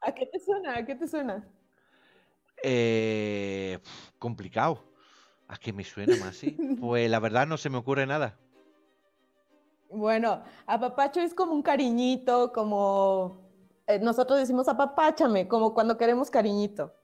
¿A 0.00 0.12
qué 0.12 0.26
te 0.26 0.38
suena? 0.38 0.76
¿A 0.76 0.84
qué 0.84 0.94
te 0.94 1.08
suena? 1.08 1.46
Eh, 2.62 3.78
complicado. 4.18 4.84
¿A 5.48 5.56
qué 5.56 5.72
me 5.72 5.84
suena 5.84 6.14
más 6.16 6.28
así? 6.28 6.56
Pues 6.80 7.10
la 7.10 7.18
verdad 7.18 7.46
no 7.46 7.56
se 7.56 7.70
me 7.70 7.78
ocurre 7.78 8.06
nada. 8.06 8.38
Bueno, 9.90 10.42
apapacho 10.66 11.20
es 11.20 11.34
como 11.34 11.52
un 11.52 11.62
cariñito, 11.62 12.52
como 12.52 13.50
eh, 13.88 13.98
nosotros 13.98 14.38
decimos 14.38 14.68
apapáchame, 14.68 15.48
como 15.48 15.74
cuando 15.74 15.98
queremos 15.98 16.30
cariñito. 16.30 16.94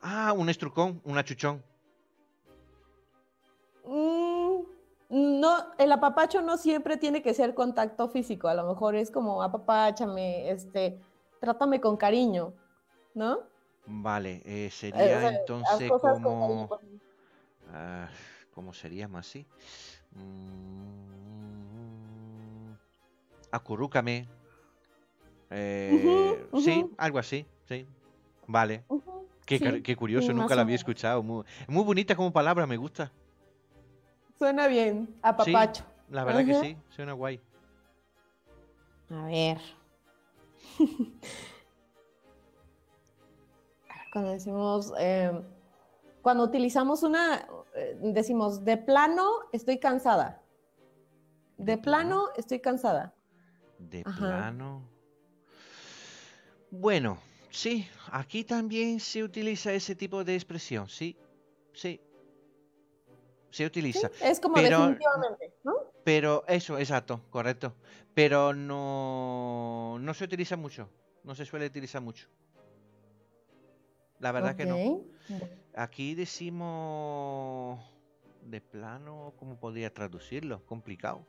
Ah, 0.00 0.32
un 0.32 0.48
estrucón, 0.48 1.00
un 1.04 1.18
achuchón. 1.18 1.62
Mm, 3.86 5.40
no, 5.40 5.56
el 5.78 5.92
apapacho 5.92 6.42
no 6.42 6.56
siempre 6.56 6.96
tiene 6.96 7.22
que 7.22 7.34
ser 7.34 7.54
contacto 7.54 8.08
físico, 8.08 8.48
a 8.48 8.54
lo 8.54 8.66
mejor 8.66 8.96
es 8.96 9.10
como 9.10 9.42
apapáchame, 9.42 10.50
este, 10.50 10.98
trátame 11.40 11.80
con 11.80 11.96
cariño, 11.96 12.52
¿no? 13.14 13.38
Vale, 13.86 14.42
eh, 14.44 14.44
Eh, 14.44 14.66
o 14.66 14.70
sería 14.72 15.20
sea, 15.20 15.38
entonces 15.38 15.92
con 16.00 16.22
como... 16.22 16.68
ah, 17.72 18.08
¿cómo 18.54 18.72
sería 18.72 19.06
más 19.06 19.28
así? 19.28 19.46
Mm, 20.12 21.06
acurrúcame. 23.52 24.26
Eh, 25.50 26.46
Sí, 26.58 26.84
algo 26.98 27.18
así, 27.20 27.46
sí. 27.68 27.86
Vale. 28.48 28.82
Qué, 29.44 29.58
sí, 29.58 29.64
car- 29.64 29.82
qué 29.82 29.94
curioso, 29.94 30.32
nunca 30.32 30.56
la 30.56 30.62
había 30.62 30.74
escuchado. 30.74 31.22
Muy, 31.22 31.44
muy 31.68 31.84
bonita 31.84 32.16
como 32.16 32.32
palabra, 32.32 32.66
me 32.66 32.76
gusta. 32.76 33.12
Suena 34.38 34.66
bien, 34.68 35.06
Sí, 35.08 35.20
apapacho. 35.22 35.84
la 36.10 36.24
verdad 36.24 36.44
que 36.44 36.54
sí, 36.54 36.76
suena 36.90 37.12
guay. 37.12 37.40
A 39.10 39.24
ver. 39.26 39.58
Cuando 44.12 44.30
decimos, 44.32 44.92
eh, 44.98 45.30
cuando 46.22 46.44
utilizamos 46.44 47.02
una, 47.02 47.46
eh, 47.74 47.96
decimos, 48.00 48.64
de 48.64 48.76
plano 48.76 49.26
estoy 49.52 49.78
cansada. 49.78 50.42
De, 51.56 51.76
¿De 51.76 51.78
plano? 51.78 52.08
plano 52.08 52.28
estoy 52.36 52.60
cansada. 52.60 53.14
De 53.78 54.02
Ajá. 54.04 54.18
plano. 54.26 54.82
Bueno, 56.70 57.18
sí, 57.50 57.86
aquí 58.10 58.44
también 58.44 59.00
se 59.00 59.22
utiliza 59.22 59.72
ese 59.72 59.94
tipo 59.94 60.24
de 60.24 60.34
expresión, 60.34 60.88
sí, 60.88 61.16
sí. 61.72 62.00
Se 63.56 63.62
Sí, 63.62 63.66
utiliza. 63.68 64.10
es 64.22 64.38
como 64.38 64.54
Pero- 64.56 64.80
definitivamente, 64.88 65.54
¿no? 65.64 65.72
Pero 66.04 66.44
eso, 66.46 66.76
exacto, 66.78 67.22
correcto. 67.30 67.72
Pero 68.12 68.52
no, 68.52 69.96
no 69.98 70.12
se 70.12 70.24
utiliza 70.24 70.58
mucho. 70.58 70.90
No 71.24 71.34
se 71.34 71.46
suele 71.46 71.64
utilizar 71.64 72.02
mucho. 72.02 72.28
La 74.20 74.30
verdad 74.30 74.56
que 74.56 74.66
no. 74.66 75.00
Aquí 75.74 76.14
decimos 76.14 77.80
de 78.42 78.60
plano, 78.60 79.32
¿cómo 79.38 79.58
podría 79.58 79.92
traducirlo? 79.92 80.62
Complicado. 80.66 81.24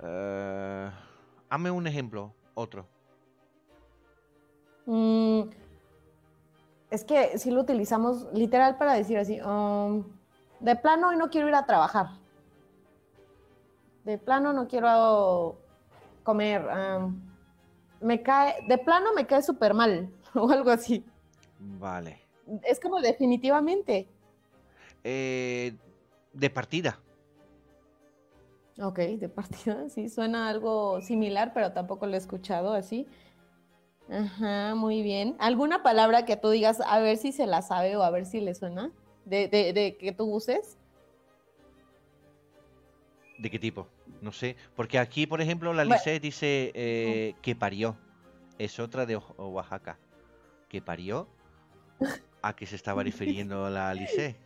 Eh, 0.00 0.90
hazme 1.48 1.70
un 1.72 1.86
ejemplo, 1.88 2.32
otro. 2.54 2.86
Mm, 4.86 5.42
es 6.90 7.04
que 7.04 7.36
si 7.38 7.50
lo 7.50 7.62
utilizamos 7.62 8.32
literal 8.32 8.78
para 8.78 8.94
decir 8.94 9.18
así, 9.18 9.40
um, 9.40 10.04
de 10.62 10.76
plano 10.76 11.08
hoy 11.08 11.16
no 11.16 11.28
quiero 11.28 11.48
ir 11.48 11.54
a 11.54 11.66
trabajar. 11.66 12.06
De 14.04 14.18
plano 14.18 14.52
no 14.52 14.66
quiero 14.66 15.58
comer. 16.22 16.64
um, 16.66 17.20
me 18.00 18.22
cae, 18.22 18.64
de 18.66 18.78
plano 18.78 19.12
me 19.14 19.26
cae 19.26 19.42
súper 19.42 19.74
mal 19.74 20.10
o 20.34 20.50
algo 20.50 20.70
así. 20.70 21.04
Vale. 21.58 22.20
Es 22.64 22.80
como 22.80 23.00
definitivamente. 23.00 24.08
Eh, 25.04 25.76
de 26.32 26.50
partida. 26.50 26.98
Ok, 28.80 28.98
de 28.98 29.28
partida, 29.28 29.88
sí, 29.90 30.08
suena 30.08 30.48
algo 30.48 31.00
similar, 31.02 31.52
pero 31.52 31.72
tampoco 31.72 32.06
lo 32.06 32.14
he 32.14 32.18
escuchado 32.18 32.72
así. 32.72 33.06
Ajá, 34.08 34.74
muy 34.74 35.02
bien. 35.02 35.36
¿Alguna 35.38 35.82
palabra 35.82 36.24
que 36.24 36.36
tú 36.36 36.50
digas 36.50 36.80
a 36.84 36.98
ver 36.98 37.16
si 37.16 37.32
se 37.32 37.46
la 37.46 37.62
sabe 37.62 37.96
o 37.96 38.02
a 38.02 38.10
ver 38.10 38.26
si 38.26 38.40
le 38.40 38.54
suena? 38.54 38.90
De, 39.24 39.48
de, 39.48 39.72
de 39.72 39.96
que 39.96 40.12
tú 40.12 40.24
uses. 40.24 40.76
¿De 43.38 43.50
qué 43.50 43.58
tipo? 43.58 43.88
No 44.20 44.32
sé. 44.32 44.56
Porque 44.76 44.98
aquí, 44.98 45.26
por 45.26 45.40
ejemplo, 45.40 45.72
la 45.72 45.82
Bueno. 45.84 45.94
Lice 45.94 46.20
dice 46.20 46.70
eh, 46.74 47.34
que 47.42 47.54
parió. 47.56 47.96
Es 48.58 48.78
otra 48.78 49.06
de 49.06 49.16
Oa- 49.16 49.34
Oaxaca. 49.38 49.98
¿Que 50.68 50.80
parió? 50.80 51.26
¿A 52.40 52.54
qué 52.54 52.66
se 52.66 52.76
estaba 52.76 53.02
refiriendo 53.02 53.68
la 53.70 53.92
Lice? 53.94 54.36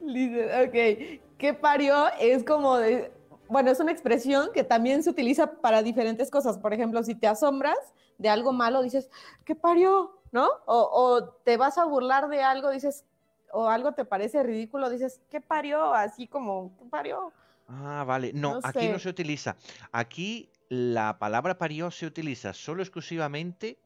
Dice, 0.00 0.62
Ok, 0.64 1.20
¿qué 1.38 1.54
parió? 1.54 2.06
Es 2.20 2.44
como 2.44 2.76
de, 2.76 3.10
bueno, 3.48 3.70
es 3.70 3.80
una 3.80 3.92
expresión 3.92 4.50
que 4.52 4.64
también 4.64 5.02
se 5.02 5.10
utiliza 5.10 5.60
para 5.60 5.82
diferentes 5.82 6.30
cosas. 6.30 6.58
Por 6.58 6.72
ejemplo, 6.74 7.02
si 7.02 7.14
te 7.14 7.26
asombras 7.26 7.78
de 8.18 8.28
algo 8.28 8.52
malo, 8.52 8.82
dices, 8.82 9.10
¿qué 9.44 9.54
parió? 9.54 10.20
¿No? 10.34 10.48
O, 10.66 10.90
o 10.92 11.24
te 11.44 11.56
vas 11.56 11.78
a 11.78 11.84
burlar 11.84 12.28
de 12.28 12.42
algo, 12.42 12.70
dices, 12.70 13.04
o 13.52 13.68
algo 13.68 13.92
te 13.92 14.04
parece 14.04 14.42
ridículo, 14.42 14.90
dices, 14.90 15.20
¿qué 15.30 15.40
parió? 15.40 15.94
Así 15.94 16.26
como, 16.26 16.76
¿qué 16.76 16.84
parió? 16.86 17.32
Ah, 17.68 18.04
vale. 18.04 18.32
No, 18.32 18.54
No 18.54 18.60
aquí 18.64 18.88
no 18.88 18.98
se 18.98 19.08
utiliza. 19.08 19.56
Aquí 19.92 20.50
la 20.68 21.18
palabra 21.20 21.56
parió 21.56 21.90
se 21.92 22.06
utiliza 22.06 22.52
solo 22.52 22.82
exclusivamente 22.82 23.78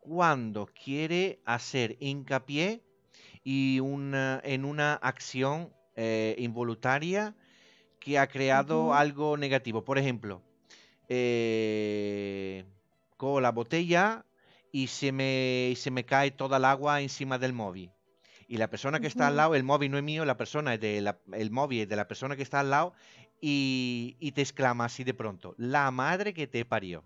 cuando 0.00 0.66
quiere 0.66 1.40
hacer 1.44 1.96
hincapié 2.00 2.82
y 3.44 3.80
una, 3.80 4.40
en 4.44 4.64
una 4.64 4.94
acción 4.94 5.72
eh, 5.94 6.34
involuntaria 6.38 7.34
que 8.00 8.18
ha 8.18 8.26
creado 8.28 8.94
algo 8.94 9.36
negativo. 9.36 9.84
Por 9.84 9.98
ejemplo, 9.98 10.40
eh, 11.08 12.64
cojo 13.16 13.40
la 13.40 13.50
botella 13.50 14.25
y 14.76 14.88
se 14.88 15.10
me, 15.10 15.70
y 15.72 15.76
se 15.76 15.90
me 15.90 16.04
cae 16.04 16.30
toda 16.32 16.58
el 16.58 16.64
agua 16.66 17.00
encima 17.00 17.38
del 17.38 17.54
móvil. 17.54 17.90
Y 18.46 18.58
la 18.58 18.68
persona 18.68 19.00
que 19.00 19.06
está 19.06 19.28
al 19.28 19.36
lado, 19.36 19.54
el 19.54 19.64
móvil 19.64 19.90
no 19.90 19.96
es 19.96 20.04
mío, 20.04 20.26
la 20.26 20.36
persona 20.36 20.74
es 20.74 20.80
de 20.80 21.00
la- 21.00 21.18
el 21.32 21.50
móvil 21.50 21.80
es 21.80 21.88
de 21.88 21.96
la 21.96 22.06
persona 22.06 22.36
que 22.36 22.42
está 22.42 22.60
al 22.60 22.68
lado 22.68 22.92
y, 23.40 24.16
y 24.20 24.32
te 24.32 24.42
exclama 24.42 24.84
así 24.84 25.02
de 25.02 25.14
pronto, 25.14 25.54
la 25.56 25.90
madre 25.90 26.34
que 26.34 26.46
te 26.46 26.62
parió. 26.66 27.02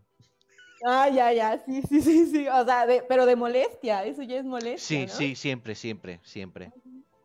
Ah, 0.85 1.09
ya, 1.11 1.33
ya, 1.33 1.63
sí, 1.65 1.81
sí, 1.89 2.01
sí, 2.03 2.27
sí. 2.27 2.49
O 2.49 2.65
sea, 2.65 2.87
de- 2.87 3.05
pero 3.09 3.25
de 3.25 3.37
molestia, 3.37 4.05
eso 4.05 4.25
ya 4.25 4.39
es 4.39 4.45
molestia, 4.45 4.79
Sí, 4.79 5.07
¿no? 5.07 5.13
sí, 5.13 5.37
siempre, 5.37 5.77
siempre, 5.77 6.19
siempre. 6.25 6.73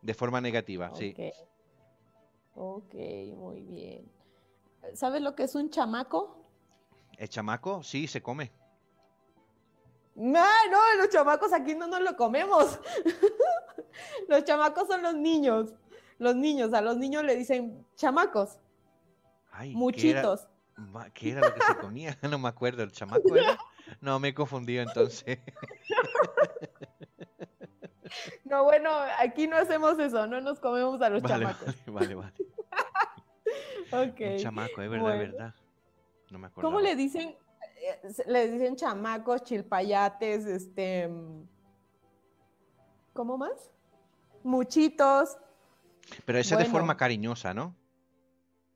De 0.03 0.13
forma 0.13 0.41
negativa, 0.41 0.91
sí. 0.93 1.15
Ok. 1.17 1.33
Ok, 2.53 2.93
muy 3.35 3.61
bien. 3.63 4.11
¿Sabes 4.93 5.23
lo 5.23 5.33
que 5.35 5.43
es 5.43 5.55
un 5.55 5.71
chamaco? 5.71 6.37
¿El 7.17 7.29
chamaco? 7.29 7.81
Sí, 7.81 8.05
se 8.07 8.21
come. 8.21 8.51
No, 10.15 10.45
no, 10.71 10.93
los 10.97 11.09
chamacos 11.09 11.51
aquí 11.53 11.75
no 11.75 11.87
nos 11.87 12.01
lo 12.01 12.15
comemos. 12.15 12.79
Los 14.27 14.43
chamacos 14.43 14.87
son 14.87 15.01
los 15.01 15.13
niños. 15.15 15.73
Los 16.17 16.35
niños, 16.35 16.73
a 16.73 16.81
los 16.81 16.97
niños 16.97 17.23
le 17.23 17.35
dicen 17.35 17.85
chamacos, 17.95 18.57
Ay, 19.51 19.69
¿qué 19.69 19.71
era, 19.71 19.79
muchitos. 19.79 20.47
qué 21.13 21.31
era 21.31 21.41
lo 21.41 21.53
que 21.53 21.61
se 21.61 21.75
comía? 21.77 22.17
No 22.29 22.37
me 22.39 22.49
acuerdo, 22.49 22.83
¿el 22.83 22.91
chamaco 22.91 23.35
era? 23.35 23.57
No, 24.01 24.19
me 24.19 24.29
he 24.29 24.33
confundido 24.33 24.83
entonces. 24.83 25.39
No, 28.43 28.63
bueno, 28.63 28.89
aquí 29.19 29.47
no 29.47 29.57
hacemos 29.57 29.97
eso, 29.99 30.27
no 30.27 30.39
nos 30.39 30.59
comemos 30.59 31.01
a 31.01 31.09
los 31.09 31.21
Vale, 31.21 31.45
chamacos. 31.45 31.75
vale, 31.87 32.15
vale, 32.15 32.33
vale. 33.91 34.13
Un 34.13 34.37
chamaco, 34.37 34.81
es 34.81 34.89
verdad, 34.89 35.03
bueno. 35.05 35.21
es 35.23 35.31
verdad. 35.31 35.55
No 36.29 36.39
me 36.39 36.47
acuerdo. 36.47 36.67
¿Cómo 36.69 36.79
le 36.81 36.95
dicen? 36.95 37.35
Eh, 37.87 38.11
se- 38.11 38.25
Le 38.31 38.49
dicen 38.49 38.75
chamacos, 38.75 39.43
chilpayates, 39.43 40.45
este. 40.45 41.09
¿Cómo 43.13 43.37
más? 43.37 43.71
Muchitos. 44.43 45.37
Pero 46.25 46.39
eso 46.39 46.55
de 46.55 46.63
Bueno. 46.63 46.71
forma 46.71 46.97
cariñosa, 46.97 47.53
¿no? 47.53 47.75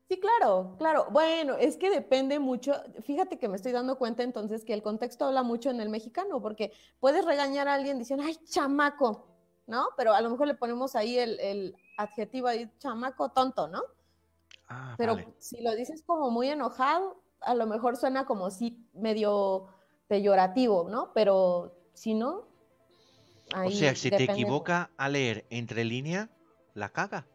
Sí, 0.08 0.18
claro, 0.18 0.74
claro. 0.78 1.06
Bueno, 1.10 1.54
es 1.56 1.76
que 1.76 1.90
depende 1.90 2.38
mucho. 2.38 2.72
Fíjate 3.02 3.38
que 3.38 3.48
me 3.48 3.56
estoy 3.56 3.70
dando 3.72 3.96
cuenta 3.98 4.22
entonces 4.24 4.64
que 4.64 4.74
el 4.74 4.82
contexto 4.82 5.24
habla 5.26 5.42
mucho 5.44 5.70
en 5.70 5.80
el 5.80 5.88
mexicano, 5.88 6.40
porque 6.42 6.72
puedes 6.98 7.24
regañar 7.24 7.68
a 7.68 7.74
alguien 7.74 7.98
diciendo, 7.98 8.24
ay, 8.26 8.36
chamaco, 8.44 9.28
¿no? 9.66 9.88
Pero 9.96 10.12
a 10.12 10.20
lo 10.20 10.30
mejor 10.30 10.48
le 10.48 10.54
ponemos 10.54 10.96
ahí 10.96 11.16
el, 11.16 11.38
el 11.38 11.76
adjetivo 11.96 12.48
ahí, 12.48 12.68
chamaco 12.78 13.28
tonto, 13.28 13.68
¿no? 13.68 13.82
Ah, 14.68 14.94
Pero 14.98 15.14
vale. 15.14 15.28
si 15.38 15.60
lo 15.62 15.74
dices 15.76 16.02
como 16.04 16.30
muy 16.30 16.48
enojado, 16.48 17.20
a 17.40 17.54
lo 17.54 17.66
mejor 17.66 17.96
suena 17.96 18.26
como 18.26 18.50
si 18.50 18.86
medio 18.92 19.68
peyorativo, 20.08 20.88
¿no? 20.88 21.12
Pero 21.14 21.74
si 21.94 22.14
no, 22.14 22.48
O 23.54 23.70
sea, 23.70 23.94
si 23.94 24.10
te 24.10 24.16
depende 24.16 24.42
equivoca 24.42 24.90
a 24.96 25.08
leer 25.08 25.44
entre 25.50 25.84
líneas, 25.84 26.28
la 26.74 26.90
caga. 26.90 27.26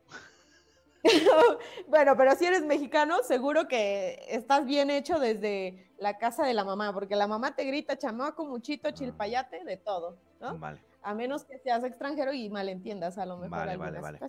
Bueno, 1.87 2.17
pero 2.17 2.35
si 2.35 2.45
eres 2.45 2.65
mexicano, 2.65 3.17
seguro 3.23 3.67
que 3.67 4.25
estás 4.27 4.65
bien 4.65 4.89
hecho 4.89 5.19
desde 5.19 5.91
la 5.99 6.17
casa 6.17 6.45
de 6.45 6.53
la 6.53 6.63
mamá, 6.63 6.93
porque 6.93 7.15
la 7.15 7.27
mamá 7.27 7.55
te 7.55 7.63
grita 7.63 7.97
chamaco, 7.97 8.43
muchito, 8.45 8.89
chilpayate, 8.91 9.63
de 9.63 9.77
todo, 9.77 10.17
¿no? 10.41 10.57
Vale. 10.57 10.81
A 11.03 11.13
menos 11.13 11.45
que 11.45 11.59
seas 11.59 11.83
extranjero 11.83 12.33
y 12.33 12.49
malentiendas 12.49 13.19
a 13.19 13.25
lo 13.25 13.37
mejor 13.37 13.59
Vale, 13.59 13.77
vale, 13.77 13.99
vale. 13.99 14.19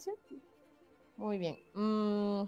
Muy 1.16 1.38
bien. 1.38 1.58
Mm, 1.72 2.42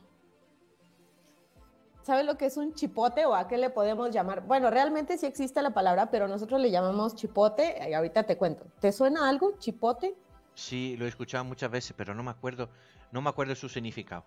¿Sabes 2.08 2.24
lo 2.24 2.38
que 2.38 2.46
es 2.46 2.56
un 2.56 2.72
chipote 2.72 3.26
o 3.26 3.34
a 3.34 3.46
qué 3.46 3.58
le 3.58 3.68
podemos 3.68 4.10
llamar? 4.10 4.40
Bueno, 4.40 4.70
realmente 4.70 5.18
sí 5.18 5.26
existe 5.26 5.60
la 5.60 5.74
palabra, 5.74 6.10
pero 6.10 6.26
nosotros 6.26 6.58
le 6.58 6.70
llamamos 6.70 7.14
chipote 7.14 7.86
y 7.86 7.92
ahorita 7.92 8.22
te 8.22 8.38
cuento. 8.38 8.64
¿Te 8.80 8.92
suena 8.92 9.28
algo, 9.28 9.58
chipote? 9.58 10.14
Sí, 10.54 10.96
lo 10.96 11.04
he 11.04 11.08
escuchado 11.08 11.44
muchas 11.44 11.70
veces, 11.70 11.92
pero 11.94 12.14
no 12.14 12.22
me 12.22 12.30
acuerdo, 12.30 12.70
no 13.12 13.20
me 13.20 13.28
acuerdo 13.28 13.54
su 13.54 13.68
significado. 13.68 14.24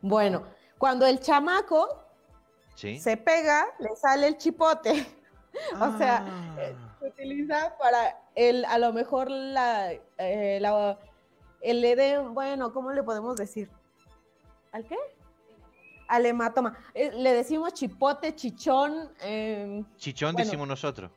Bueno, 0.00 0.44
cuando 0.78 1.04
el 1.06 1.20
chamaco 1.20 2.02
¿Sí? 2.76 2.98
se 2.98 3.18
pega, 3.18 3.66
le 3.78 3.94
sale 3.96 4.26
el 4.28 4.38
chipote. 4.38 5.06
O 5.82 5.98
sea, 5.98 6.24
eh, 6.58 6.74
Ah, 6.78 6.96
se 7.00 7.08
utiliza 7.08 7.76
para 7.78 8.22
el, 8.34 8.64
a 8.66 8.78
lo 8.78 8.92
mejor 8.94 9.30
la, 9.30 9.92
eh, 9.92 10.58
la- 10.62 10.98
el 11.60 11.84
edema, 11.84 12.28
bueno, 12.30 12.72
¿cómo 12.72 12.92
le 12.92 13.02
podemos 13.02 13.36
decir? 13.36 13.70
¿Al 14.72 14.86
qué? 14.86 14.96
Al 16.08 16.24
hematoma. 16.26 16.76
Eh, 16.94 17.12
le 17.12 17.32
decimos 17.34 17.72
chipote, 17.74 18.34
chichón, 18.34 19.10
eh, 19.20 19.84
chichón 19.98 20.32
bueno. 20.32 20.44
decimos 20.44 20.66
nosotros. 20.66 21.10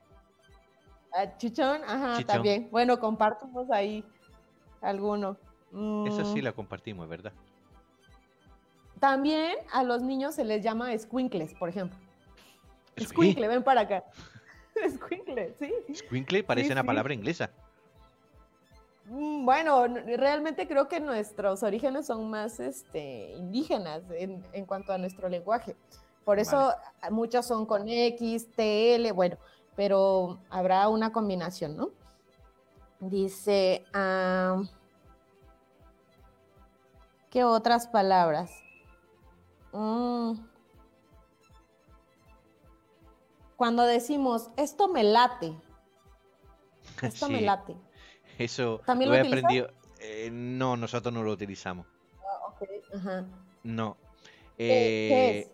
ah, 1.13 1.37
chichón, 1.37 1.81
ajá, 1.85 2.17
Chichón. 2.17 2.25
también. 2.35 2.67
Bueno, 2.71 2.99
compartimos 2.99 3.69
ahí 3.71 4.03
alguno. 4.81 5.37
Esa 6.05 6.25
sí 6.25 6.41
Mm, 6.41 6.43
la 6.43 6.51
compartimos, 6.51 7.07
¿verdad? 7.07 7.31
También 8.99 9.55
a 9.71 9.83
los 9.83 10.01
niños 10.01 10.35
se 10.35 10.43
les 10.43 10.61
llama 10.63 10.95
squinkles, 10.97 11.53
por 11.55 11.69
ejemplo. 11.69 11.97
Squin- 12.97 13.07
Squinkle, 13.07 13.47
ven 13.47 13.63
para 13.63 13.81
acá. 13.81 14.03
Squinkle, 15.07 15.55
sí. 15.59 15.71
Squinkle 15.95 16.43
parece 16.43 16.67
Sí, 16.67 16.71
una 16.73 16.81
sí. 16.81 16.87
palabra 16.87 17.13
inglesa. 17.13 17.49
Mm, 19.05 19.45
Bueno, 19.45 19.87
realmente 19.87 20.67
creo 20.67 20.87
que 20.87 20.99
nuestros 20.99 21.63
orígenes 21.63 22.07
son 22.07 22.29
más 22.29 22.59
este, 22.59 23.31
indígenas 23.31 24.03
en, 24.11 24.43
en 24.53 24.65
cuanto 24.65 24.93
a 24.93 24.97
nuestro 24.97 25.29
lenguaje. 25.29 25.75
Por 26.23 26.39
eso 26.39 26.57
Vale. 26.57 27.11
muchos 27.11 27.45
son 27.45 27.65
con 27.65 27.87
X, 27.87 28.47
TL, 28.55 29.11
bueno, 29.11 29.37
pero 29.75 30.39
habrá 30.49 30.87
una 30.87 31.11
combinación, 31.11 31.75
¿no? 31.75 31.89
Dice, 32.99 33.83
¿qué 37.31 37.43
otras 37.43 37.87
palabras? 37.87 38.51
Mm. 39.71 40.33
Cuando 43.55 43.83
decimos, 43.83 44.49
esto 44.57 44.87
me 44.87 45.03
late, 45.03 45.55
esto 47.01 47.27
me 47.27 47.41
late. 47.41 47.75
Eso 48.43 48.81
¿También 48.85 49.09
lo 49.09 49.15
lo 49.15 49.17
he 49.17 49.21
utilizas? 49.21 49.43
aprendido. 49.43 49.69
eh, 49.99 50.29
no, 50.31 50.75
nosotros 50.77 51.13
no 51.13 51.23
lo 51.23 51.31
utilizamos. 51.31 51.85
Ajá. 52.93 53.25
No. 53.63 53.97
¿Qué, 54.57 54.73
qué 55.07 55.29
Eh, 55.37 55.47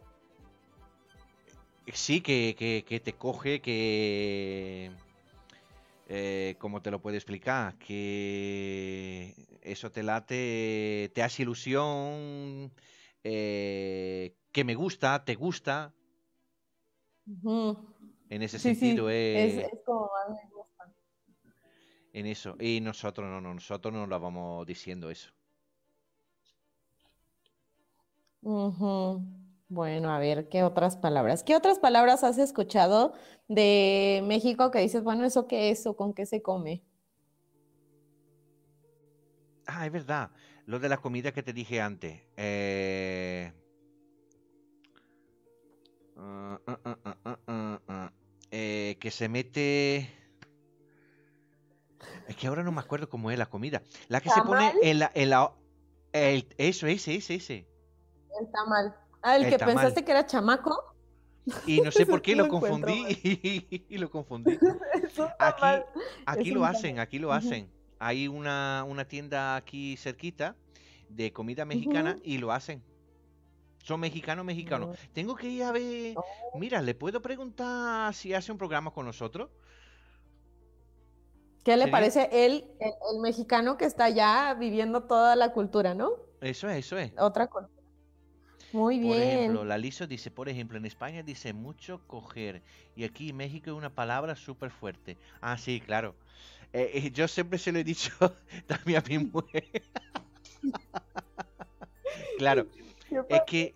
es? 1.86 1.97
Sí, 2.00 2.21
que, 2.21 2.56
que- 2.58 2.84
que 2.88 3.00
te 3.00 3.13
coge, 3.13 3.62
que... 3.62 4.91
Eh, 6.10 6.56
¿cómo 6.60 6.82
te 6.82 6.89
lo 6.91 7.02
puedo 7.02 7.15
explicar? 7.17 7.76
Que 7.78 9.34
eso 9.62 9.91
te 9.91 10.04
late, 10.04 11.12
te 11.13 11.21
hace 11.23 11.43
ilusión, 11.43 12.71
eh, 13.23 14.34
que 14.54 14.63
me 14.63 14.76
gusta, 14.76 15.26
te 15.26 15.36
gusta, 15.36 15.93
en 18.30 18.41
ese 18.41 18.58
Sí, 18.58 18.73
sí, 18.76 18.80
sentido, 18.80 19.10
es, 19.10 19.58
eh, 19.58 19.69
es 19.73 19.80
como 19.86 20.10
más. 20.30 20.39
En 22.19 22.25
eso. 22.25 22.56
Y 22.60 22.82
nosotros 22.82 23.27
no, 23.27 23.39
no, 23.39 23.53
nosotros 23.53 23.93
no 23.93 24.08
lo 24.08 24.19
vamos 24.19 24.65
diciendo 24.65 25.10
eso. 25.12 25.30
Bueno, 29.69 30.12
a 30.12 30.19
ver, 30.19 30.47
¿qué 30.49 30.63
otras 30.63 30.97
palabras? 30.97 31.43
¿Qué 31.43 31.56
otras 31.56 31.80
palabras 31.80 32.23
has 32.23 32.38
escuchado 32.38 33.13
de 33.47 34.23
México 34.25 34.71
que 34.71 34.80
dices, 34.80 35.03
bueno, 35.03 35.25
¿eso 35.25 35.47
qué 35.47 35.69
es 35.69 35.86
o 35.86 35.95
con 35.95 36.13
qué 36.13 36.25
se 36.25 36.41
come? 36.41 36.82
Ah, 39.67 39.86
es 39.86 39.91
verdad, 39.91 40.32
lo 40.65 40.80
de 40.80 40.89
la 40.89 40.97
comida 40.97 41.34
que 41.34 41.43
te 41.43 41.51
dije 41.53 41.82
antes. 41.82 42.21
Eh... 42.38 43.51
ah, 46.15 46.60
ah, 46.65 47.77
ah. 47.88 48.12
Eh, 48.49 48.97
que 48.99 49.12
se 49.12 49.27
mete... 49.27 50.16
Que 52.38 52.47
ahora 52.47 52.63
no 52.63 52.71
me 52.71 52.80
acuerdo 52.82 53.10
cómo 53.10 53.32
es 53.32 53.38
la 53.38 53.47
comida. 53.47 53.82
La 54.08 54.21
que 54.21 54.30
se 54.30 54.41
pone 54.41 54.71
en 54.82 55.00
la... 55.00 55.12
En 55.13 55.30
la... 55.32 55.52
el- 56.13 56.47
Eso, 56.58 56.88
ese, 56.88 57.15
ese, 57.15 57.36
ese. 57.36 57.67
El 58.39 58.52
tamal. 58.52 58.95
Ah, 59.21 59.36
el 59.36 59.45
El 59.45 59.50
que 59.52 59.58
tamal. 59.58 59.76
pensaste 59.76 60.06
que 60.06 60.12
era 60.12 60.26
chamaco. 60.26 60.95
Y 61.65 61.82
no 61.82 61.91
sé 61.91 62.06
por 62.06 62.21
qué 62.21 62.36
lo 62.36 62.47
confundí. 62.47 63.06
Y 63.89 63.97
lo 63.97 64.10
confundí. 64.12 64.58
Aquí, 65.39 65.84
aquí 66.26 66.52
lo 66.52 66.65
hacen, 66.65 67.00
aquí 67.00 67.17
lo 67.19 67.32
hacen. 67.34 67.71
Hay 68.00 68.28
una, 68.28 68.86
una 68.88 69.06
tienda 69.08 69.56
aquí 69.56 69.97
cerquita 69.97 70.56
de 71.10 71.34
comida 71.34 71.65
mexicana 71.65 72.17
y 72.23 72.38
lo 72.38 72.52
hacen. 72.52 72.84
Son 73.84 74.00
mexicanos, 74.00 74.45
mexicanos. 74.45 74.95
Tengo 75.13 75.36
que 75.36 75.47
ir 75.47 75.63
a 75.63 75.71
ver. 75.71 76.13
Oh. 76.17 76.60
Mira, 76.60 76.82
¿le 76.82 76.93
puedo 76.93 77.21
preguntar 77.21 78.13
si 78.13 78.34
hace 78.34 78.52
un 78.52 78.58
programa 78.60 78.91
con 78.91 79.06
nosotros? 79.06 79.50
¿Qué 81.67 81.75
le 81.75 81.89
parece 81.89 82.30
el, 82.32 82.63
el, 82.80 83.19
mexicano 83.19 83.77
que 83.77 83.84
está 83.84 84.06
allá 84.06 84.53
viviendo 84.53 85.03
toda 85.03 85.36
la 85.36 85.51
cultura, 85.51 85.93
no? 85.93 86.12
Eso 86.39 86.69
es, 86.69 86.77
eso 86.77 86.97
es. 86.97 87.12
Otra 87.19 87.47
cosa. 87.47 87.67
Muy 88.71 88.99
bien. 88.99 89.12
Por 89.12 89.21
ejemplo, 89.21 89.65
la 89.65 89.77
Liso 89.77 90.08
dice, 90.08 90.32
por 90.32 90.47
ejemplo, 90.47 90.77
en 90.77 90.86
España 90.86 91.23
dice 91.23 91.51
mucho 91.51 91.99
coger 92.08 92.62
y 92.95 93.03
aquí 93.03 93.32
en 93.32 93.36
México 93.36 93.69
es 93.71 93.75
una 93.75 93.89
palabra 93.89 94.38
súper 94.38 94.71
fuerte. 94.71 95.17
Ah, 95.41 95.58
sí, 95.58 95.82
claro. 95.82 96.15
Eh, 96.71 96.89
eh, 96.93 97.12
yo 97.12 97.27
siempre 97.27 97.60
se 97.60 97.73
lo 97.73 97.80
he 97.80 97.84
dicho 97.84 98.13
también 98.67 99.03
a 99.03 99.10
mi 99.10 99.17
mujer. 99.17 99.65
claro, 102.38 102.67
es 103.27 103.41
que 103.45 103.75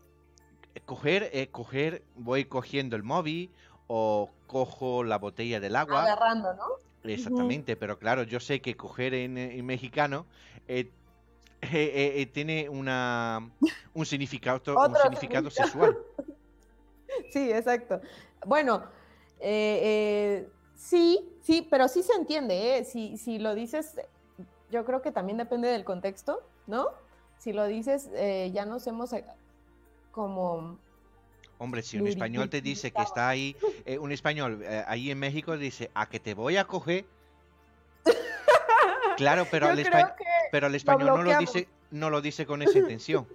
coger, 0.86 1.30
es 1.34 1.50
coger, 1.50 2.04
voy 2.16 2.46
cogiendo 2.46 2.96
el 2.96 3.04
móvil 3.04 3.52
o 3.88 4.30
cojo 4.48 5.04
la 5.04 5.18
botella 5.18 5.60
del 5.60 5.76
agua. 5.76 6.04
Agarrando, 6.04 6.54
¿no? 6.54 6.91
Exactamente, 7.04 7.76
pero 7.76 7.98
claro, 7.98 8.24
yo 8.24 8.40
sé 8.40 8.62
que 8.62 8.76
coger 8.76 9.14
en, 9.14 9.66
mexicano 9.66 10.26
eh, 10.68 10.92
eh, 11.62 12.14
eh, 12.22 12.26
tiene 12.28 12.70
una, 12.70 13.52
un 13.94 14.06
significado, 14.06 14.76
un 14.76 14.96
significado 14.96 15.50
sexual. 15.50 15.98
Sí, 17.30 17.52
exacto. 17.52 18.00
Bueno, 18.46 18.86
sí, 20.76 21.30
sí, 21.42 21.68
pero 21.70 21.90
sí 21.90 22.04
se 22.04 22.14
entiende, 22.14 22.86
Si, 22.86 23.18
si 23.18 23.38
lo 23.38 23.54
dices, 23.54 24.00
yo 24.72 24.86
creo 24.86 25.02
que 25.02 25.12
también 25.12 25.38
depende 25.38 25.68
del 25.68 25.84
contexto, 25.84 26.42
¿no? 26.68 26.88
Si 27.38 27.52
lo 27.52 27.66
dices, 27.66 28.10
ya 28.54 28.66
nos 28.66 28.88
hemos 28.88 29.14
como 30.12 30.80
Hombre, 31.62 31.84
si 31.84 32.00
un 32.00 32.08
español 32.08 32.50
te 32.50 32.60
dice 32.60 32.90
que 32.92 33.04
está 33.04 33.30
ahí, 33.30 33.56
eh, 33.86 34.00
un 34.00 34.12
español 34.12 34.64
eh, 34.64 34.84
ahí 34.88 35.12
en 35.12 35.20
México 35.20 35.56
dice, 35.60 35.92
a 35.94 36.10
que 36.10 36.20
te 36.20 36.34
voy 36.34 36.58
a 36.58 36.66
coger. 36.66 37.06
Claro, 39.16 39.46
pero, 39.52 39.70
el 39.70 39.78
español 40.76 41.06
no 41.06 41.22
lo, 41.22 41.38
dice, 41.38 41.68
no 41.92 42.10
lo 42.10 42.20
dice 42.20 42.48
con 42.48 42.64
esa 42.64 42.80
intención. 42.80 43.28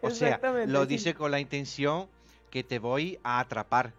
O 0.00 0.10
sea, 0.10 0.40
lo 0.66 0.86
dice 0.86 1.12
con 1.12 1.32
la 1.32 1.40
intención 1.40 2.06
que 2.52 2.62
te 2.62 2.78
voy 2.78 3.18
a 3.24 3.40
atrapar. 3.40 3.92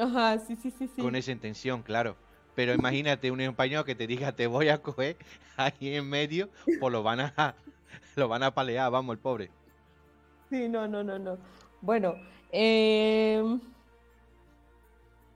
Ajá, 0.00 0.38
sí, 0.38 0.54
sí, 0.54 0.72
sí, 0.78 0.88
sí. 0.94 1.02
Con 1.02 1.16
esa 1.16 1.32
intención, 1.32 1.82
claro. 1.82 2.16
Pero 2.54 2.72
imagínate 2.74 3.32
un 3.32 3.40
español 3.40 3.84
que 3.84 3.96
te 3.96 4.06
diga 4.06 4.30
te 4.30 4.46
voy 4.46 4.68
a 4.68 4.80
coger 4.80 5.16
ahí 5.56 5.96
en 5.96 6.08
medio, 6.08 6.50
pues 6.78 6.92
lo 6.92 7.02
van 7.02 7.18
a, 7.18 7.56
lo 8.14 8.28
van 8.28 8.44
a 8.44 8.54
palear, 8.54 8.92
vamos, 8.92 9.12
el 9.14 9.18
pobre. 9.18 9.50
Sí, 10.50 10.68
no, 10.68 10.86
no, 10.86 11.02
no, 11.02 11.18
no. 11.18 11.38
Bueno, 11.80 12.14
em, 12.52 13.60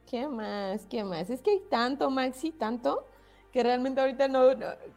¿qué 0.06 0.28
más? 0.28 0.86
¿Qué 0.86 1.04
más? 1.04 1.30
Es 1.30 1.42
que 1.42 1.50
hay 1.50 1.62
tanto, 1.68 2.10
Maxi, 2.10 2.52
tanto, 2.52 3.06
que 3.52 3.62
realmente 3.62 4.00
ahorita 4.00 4.28
no, 4.28 4.50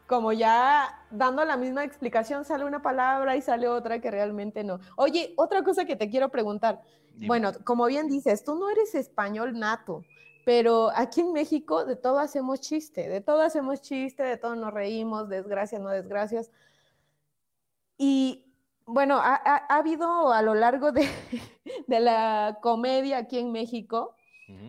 como 0.08 0.32
ya 0.32 1.06
dando 1.10 1.44
la 1.46 1.58
misma 1.58 1.84
explicación, 1.84 2.46
sale 2.46 2.66
una 2.66 2.82
palabra 2.82 3.36
y 3.36 3.42
sale 3.42 3.68
otra 3.68 4.00
que 4.00 4.12
realmente 4.12 4.64
no. 4.64 4.80
Oye, 4.96 5.34
otra 5.38 5.64
cosa 5.64 5.86
que 5.86 5.96
te 5.96 6.10
quiero 6.10 6.30
preguntar. 6.30 6.82
Bueno, 7.16 7.52
como 7.64 7.86
bien 7.86 8.08
dices, 8.08 8.44
tú 8.44 8.56
no 8.56 8.70
eres 8.70 8.96
español 8.96 9.58
nato, 9.58 10.04
pero 10.46 10.92
aquí 10.96 11.22
en 11.22 11.32
México 11.32 11.86
de 11.86 11.96
todo 11.96 12.20
hacemos 12.20 12.60
chiste, 12.60 13.08
de 13.08 13.22
todo 13.22 13.42
hacemos 13.42 13.82
chiste, 13.82 14.24
de 14.24 14.38
todo 14.38 14.56
nos 14.56 14.74
reímos, 14.74 15.30
desgracias, 15.30 15.80
no 15.82 15.90
desgracias. 15.90 16.52
Y 17.98 18.53
bueno, 18.86 19.20
ha, 19.22 19.36
habido 19.70 20.32
a 20.32 20.42
lo 20.42 20.56
largo 20.56 20.92
de, 20.92 21.08
la 21.88 22.60
comedia 22.62 23.18
aquí 23.20 23.40
en 23.40 23.52
México, 23.52 24.16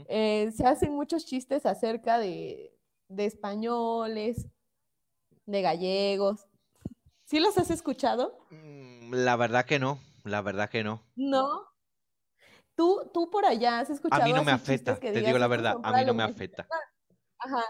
eh, 0.09 0.51
se 0.57 0.67
hacen 0.67 0.95
muchos 0.95 1.27
chistes 1.27 1.67
acerca 1.67 2.19
de, 2.19 2.73
españoles, 3.17 4.47
de 5.47 5.63
gallegos. 5.63 6.47
¿Sí 7.25 7.41
los 7.41 7.57
has 7.59 7.71
escuchado? 7.71 8.47
Mm, 8.51 9.15
la 9.15 9.37
verdad 9.37 9.65
que 9.65 9.79
no, 9.79 9.99
la 10.25 10.43
verdad 10.43 10.69
que 10.69 10.85
no. 10.85 11.03
No. 11.17 11.67
Tú, 12.75 13.11
tú 13.13 13.31
por 13.31 13.47
allá 13.47 13.81
has 13.81 13.91
escuchado. 13.91 14.23
A 14.23 14.27
mí 14.27 14.33
no 14.33 14.45
me 14.45 14.53
afecta, 14.53 14.97
te 14.97 15.13
digo 15.13 15.39
la 15.39 15.47
verdad, 15.47 15.77
a 15.83 15.93
mí 15.93 16.05
no 16.05 16.15
me 16.15 16.23
afecta. 16.23 16.67
Ajá, 17.39 17.65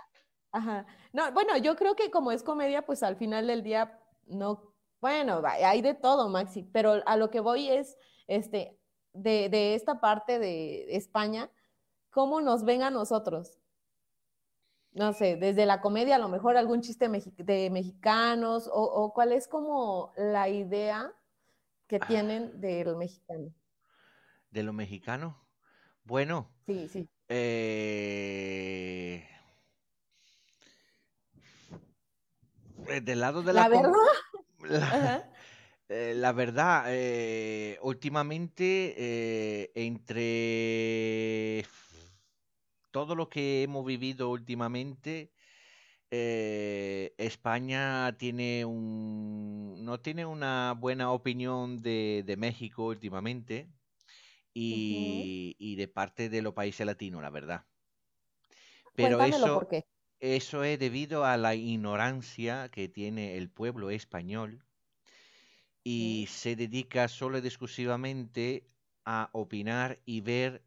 ajá. 0.52 0.86
No, 1.12 1.30
bueno, 1.32 1.56
yo 1.58 1.76
creo 1.76 1.94
que 1.94 2.10
como 2.10 2.32
es 2.32 2.42
comedia, 2.42 2.86
pues 2.86 3.02
al 3.02 3.16
final 3.16 3.46
del 3.46 3.62
día 3.62 4.00
no 4.26 4.73
bueno, 5.04 5.42
hay 5.44 5.82
de 5.82 5.92
todo, 5.92 6.30
Maxi, 6.30 6.62
pero 6.62 7.02
a 7.04 7.18
lo 7.18 7.28
que 7.28 7.40
voy 7.40 7.68
es, 7.68 7.98
este, 8.26 8.80
de, 9.12 9.74
esta 9.74 10.00
parte 10.00 10.38
de 10.38 10.96
España, 10.96 11.50
¿cómo 12.08 12.40
nos 12.40 12.64
ven 12.64 12.82
a 12.82 12.88
nosotros? 12.88 13.58
No 14.92 15.12
sé, 15.12 15.36
desde 15.36 15.66
la 15.66 15.82
comedia, 15.82 16.16
a 16.16 16.18
lo 16.18 16.30
mejor 16.30 16.56
algún 16.56 16.80
chiste 16.80 17.10
de 17.36 17.68
mexicanos, 17.68 18.70
o, 18.72 19.12
cuál 19.12 19.32
es 19.32 19.46
como 19.46 20.14
la 20.16 20.48
idea 20.48 21.12
que 21.86 21.96
ah. 21.96 22.06
tienen 22.06 22.58
del 22.62 22.96
mexicano. 22.96 23.52
¿De 24.50 24.62
lo 24.62 24.72
mexicano? 24.72 25.38
Bueno. 26.04 26.48
Sí, 26.64 26.88
sí. 26.88 27.10
Eh... 27.28 29.28
Del 33.02 33.20
lado 33.20 33.42
de 33.42 33.52
la... 33.52 33.68
¿La 33.68 33.92
Eh, 35.90 36.14
la, 36.16 36.32
verdad, 36.32 36.84
eh, 36.88 37.78
últimamente, 37.82 38.94
eh, 38.96 39.70
entre 39.74 41.66
todo 42.90 43.14
lo 43.14 43.28
que 43.28 43.62
hemos 43.62 43.84
vivido 43.84 44.30
últimamente, 44.30 45.30
España 46.10 48.16
tiene 48.16 48.64
un, 48.64 49.84
no 49.84 50.00
tiene 50.00 50.24
una 50.24 50.74
buena 50.78 51.10
opinión 51.10 51.82
de, 51.82 52.34
México 52.38 52.86
últimamente 52.86 53.68
y, 54.54 55.74
de 55.76 55.88
parte 55.88 56.30
de 56.30 56.40
los 56.40 56.54
países 56.54 56.86
latinos, 56.86 57.20
la 57.20 57.30
verdad. 57.30 57.64
Pero 58.94 59.22
eso, 59.22 59.68
eso 60.24 60.64
es 60.64 60.78
debido 60.78 61.24
a 61.26 61.36
la 61.36 61.54
ignorancia 61.54 62.70
que 62.70 62.88
tiene 62.88 63.36
el 63.36 63.50
pueblo 63.50 63.90
español 63.90 64.64
y 65.84 66.26
se 66.30 66.56
dedica 66.56 67.08
solo 67.08 67.38
y 67.38 67.46
exclusivamente 67.46 68.66
a 69.04 69.28
opinar 69.32 70.00
y 70.06 70.22
ver 70.22 70.64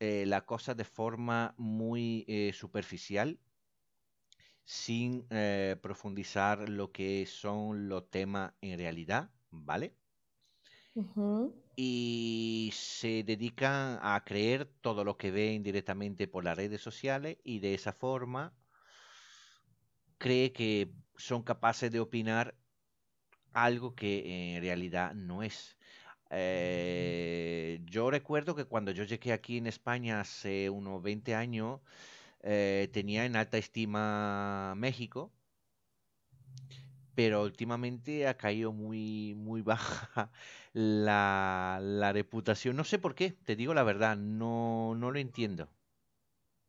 eh, 0.00 0.24
la 0.26 0.46
cosa 0.46 0.74
de 0.74 0.84
forma 0.84 1.54
muy 1.58 2.24
eh, 2.28 2.52
superficial, 2.54 3.40
sin 4.64 5.26
eh, 5.30 5.76
profundizar 5.82 6.68
lo 6.68 6.92
que 6.92 7.26
son 7.26 7.88
los 7.88 8.10
temas 8.10 8.54
en 8.60 8.78
realidad, 8.78 9.30
¿vale? 9.50 9.94
Y 11.76 12.70
se 12.74 13.24
dedican 13.24 13.98
a 14.02 14.22
creer 14.24 14.66
todo 14.80 15.04
lo 15.04 15.16
que 15.18 15.30
ven 15.30 15.62
directamente 15.62 16.26
por 16.28 16.44
las 16.44 16.56
redes 16.56 16.80
sociales 16.82 17.38
y 17.44 17.58
de 17.60 17.74
esa 17.74 17.92
forma 17.92 18.54
cree 20.22 20.52
que 20.52 20.92
son 21.16 21.42
capaces 21.42 21.90
de 21.92 22.00
opinar 22.00 22.54
algo 23.52 23.94
que 23.94 24.56
en 24.56 24.62
realidad 24.62 25.14
no 25.14 25.42
es. 25.42 25.78
Eh, 26.30 27.80
yo 27.84 28.10
recuerdo 28.10 28.54
que 28.56 28.64
cuando 28.66 28.92
yo 28.92 29.04
llegué 29.04 29.32
aquí 29.32 29.58
en 29.58 29.66
España 29.66 30.20
hace 30.20 30.70
unos 30.70 31.02
20 31.02 31.34
años, 31.34 31.80
eh, 32.42 32.88
tenía 32.92 33.26
en 33.26 33.36
alta 33.36 33.58
estima 33.58 34.74
México, 34.76 35.32
pero 37.14 37.42
últimamente 37.42 38.26
ha 38.26 38.36
caído 38.36 38.72
muy, 38.72 39.34
muy 39.36 39.62
baja 39.62 40.30
la, 40.72 41.78
la 41.82 42.12
reputación. 42.12 42.76
No 42.76 42.84
sé 42.84 42.98
por 42.98 43.14
qué, 43.14 43.32
te 43.32 43.56
digo 43.56 43.74
la 43.74 43.82
verdad, 43.82 44.16
no, 44.16 44.94
no 44.96 45.10
lo 45.10 45.18
entiendo. 45.18 45.68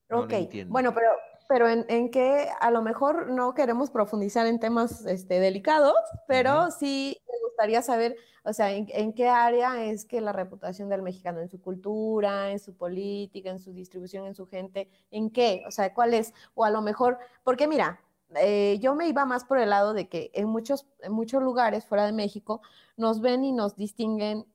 ok, 0.09 0.33
bueno, 0.69 0.93
pero 0.93 1.09
pero 1.53 1.69
en, 1.69 1.85
en, 1.87 2.09
que 2.09 2.49
a 2.61 2.71
lo 2.71 2.81
mejor 2.81 3.29
no 3.29 3.53
queremos 3.53 3.91
profundizar 3.91 4.47
en 4.47 4.59
temas 4.59 5.05
este, 5.05 5.39
delicados, 5.39 5.93
pero 6.27 6.71
sí 6.71 7.15
me 7.27 7.47
gustaría 7.47 7.83
saber, 7.83 8.15
o 8.43 8.53
sea, 8.53 8.71
en, 8.71 9.13
qué 9.13 9.27
área 9.29 9.85
es 9.85 10.03
que 10.03 10.19
la 10.19 10.31
reputación 10.33 10.89
del 10.89 11.03
mexicano, 11.03 11.41
en 11.41 11.49
su 11.49 11.61
cultura, 11.61 12.49
en 12.49 12.57
su 12.57 12.75
política, 12.75 13.51
en 13.51 13.59
su 13.59 13.71
distribución, 13.71 14.25
en 14.25 14.33
su 14.33 14.47
gente, 14.47 14.89
en 15.11 15.29
qué, 15.29 15.63
o 15.67 15.69
sea, 15.69 15.93
cuál 15.93 16.15
es, 16.15 16.33
o 16.55 16.65
a 16.65 16.71
lo 16.71 16.81
mejor, 16.81 17.19
porque 17.43 17.67
mira, 17.67 17.99
eh, 18.35 18.79
yo 18.81 18.95
me 18.95 19.07
iba 19.07 19.23
más 19.23 19.45
por 19.45 19.59
el 19.59 19.69
lado 19.69 19.93
de 19.93 20.09
que 20.09 20.31
en 20.33 20.47
muchos, 20.47 20.87
en 21.01 21.11
muchos 21.11 21.43
lugares 21.43 21.85
fuera 21.85 22.07
de 22.07 22.13
México 22.13 22.63
nos 22.97 23.21
ven 23.21 23.43
y 23.43 23.51
nos 23.51 23.75
distinguen, 23.75 24.47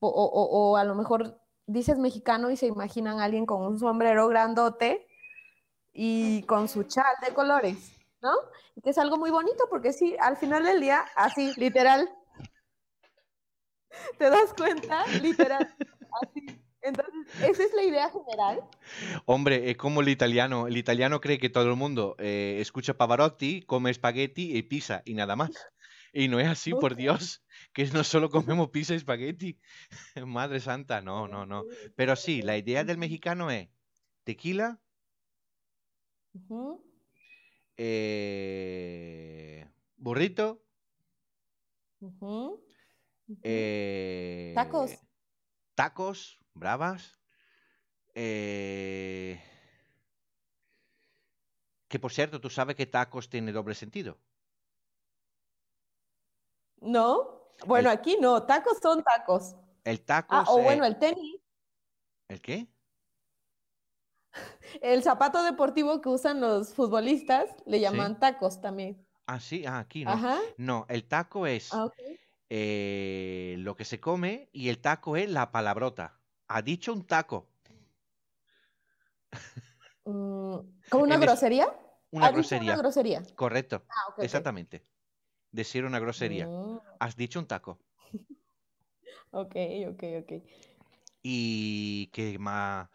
o, 0.00 0.08
o, 0.08 0.70
o 0.72 0.76
a 0.76 0.82
lo 0.82 0.96
mejor 0.96 1.38
dices 1.68 1.96
mexicano 1.96 2.50
y 2.50 2.56
se 2.56 2.66
imaginan 2.66 3.20
a 3.20 3.24
alguien 3.26 3.46
con 3.46 3.62
un 3.62 3.78
sombrero 3.78 4.26
grandote 4.26 5.06
y 5.92 6.42
con 6.44 6.68
su 6.68 6.84
chal 6.84 7.14
de 7.26 7.34
colores, 7.34 7.92
¿no? 8.22 8.32
Que 8.82 8.90
es 8.90 8.98
algo 8.98 9.16
muy 9.16 9.30
bonito 9.30 9.64
porque 9.68 9.92
sí, 9.92 10.16
al 10.20 10.36
final 10.36 10.64
del 10.64 10.80
día, 10.80 11.04
así, 11.16 11.52
literal. 11.56 12.08
¿Te 14.18 14.30
das 14.30 14.54
cuenta? 14.54 15.06
Literal. 15.22 15.74
Así. 16.22 16.60
Entonces, 16.82 17.14
esa 17.42 17.62
es 17.62 17.74
la 17.74 17.82
idea 17.82 18.10
general. 18.10 18.64
Hombre, 19.26 19.70
es 19.70 19.76
como 19.76 20.00
el 20.00 20.08
italiano. 20.08 20.66
El 20.66 20.76
italiano 20.76 21.20
cree 21.20 21.38
que 21.38 21.50
todo 21.50 21.68
el 21.68 21.76
mundo 21.76 22.16
eh, 22.18 22.58
escucha 22.60 22.94
Pavarotti, 22.94 23.62
come 23.62 23.90
espagueti 23.90 24.56
y 24.56 24.62
pizza 24.62 25.02
y 25.04 25.14
nada 25.14 25.36
más. 25.36 25.50
Y 26.12 26.28
no 26.28 26.40
es 26.40 26.48
así, 26.48 26.72
por 26.72 26.96
Dios, 26.96 27.44
que 27.72 27.84
no 27.86 28.02
solo 28.02 28.30
comemos 28.30 28.70
pizza 28.70 28.94
y 28.94 28.96
espagueti. 28.96 29.60
Madre 30.26 30.60
santa, 30.60 31.00
no, 31.02 31.28
no, 31.28 31.46
no. 31.46 31.64
Pero 31.96 32.16
sí, 32.16 32.42
la 32.42 32.56
idea 32.56 32.82
del 32.82 32.98
mexicano 32.98 33.50
es 33.50 33.68
tequila, 34.24 34.80
eh, 37.76 39.66
burrito, 39.96 40.62
eh, 43.42 44.52
tacos. 44.54 44.92
Tacos, 45.74 46.38
bravas. 46.54 47.18
Eh, 48.14 49.40
que 51.88 51.98
por 51.98 52.12
cierto, 52.12 52.40
tú 52.40 52.50
sabes 52.50 52.76
que 52.76 52.86
tacos 52.86 53.28
tiene 53.28 53.52
doble 53.52 53.74
sentido. 53.74 54.18
No, 56.80 57.54
bueno, 57.66 57.90
aquí 57.90 58.16
no, 58.20 58.44
tacos 58.44 58.78
son 58.80 59.02
tacos. 59.02 59.54
El 59.84 60.00
taco. 60.02 60.34
Ah, 60.34 60.44
o 60.48 60.62
bueno, 60.62 60.84
el 60.84 60.98
tenis. 60.98 61.40
¿El 62.28 62.40
qué? 62.40 62.68
El 64.80 65.02
zapato 65.02 65.42
deportivo 65.42 66.00
que 66.00 66.08
usan 66.08 66.40
los 66.40 66.74
futbolistas 66.74 67.50
le 67.66 67.80
llaman 67.80 68.18
tacos 68.18 68.60
también. 68.60 69.04
Ah, 69.26 69.40
sí, 69.40 69.64
ah, 69.66 69.78
aquí 69.78 70.04
no. 70.04 70.40
No, 70.56 70.86
el 70.88 71.04
taco 71.04 71.46
es 71.46 71.72
ah, 71.72 71.88
eh, 72.48 73.54
lo 73.58 73.76
que 73.76 73.84
se 73.84 74.00
come 74.00 74.48
y 74.52 74.68
el 74.68 74.78
taco 74.80 75.16
es 75.16 75.30
la 75.30 75.52
palabrota. 75.52 76.18
Ha 76.48 76.62
dicho 76.62 76.92
un 76.92 77.06
taco. 77.06 77.48
Mm, 80.04 80.56
¿Como 80.88 81.04
una 81.04 81.18
grosería? 81.18 81.68
Una 82.10 82.32
grosería. 82.32 82.72
una 82.72 82.82
grosería. 82.82 83.22
Correcto. 83.36 83.84
Ah, 83.88 84.14
Exactamente. 84.18 84.84
Decir 85.52 85.84
una 85.84 86.00
grosería. 86.00 86.48
Mm. 86.48 86.80
Has 86.98 87.16
dicho 87.16 87.38
un 87.38 87.46
taco. 87.46 87.78
ok, 89.30 89.56
ok, 89.90 90.04
ok. 90.22 90.32
Y 91.22 92.08
que 92.08 92.38
más. 92.38 92.88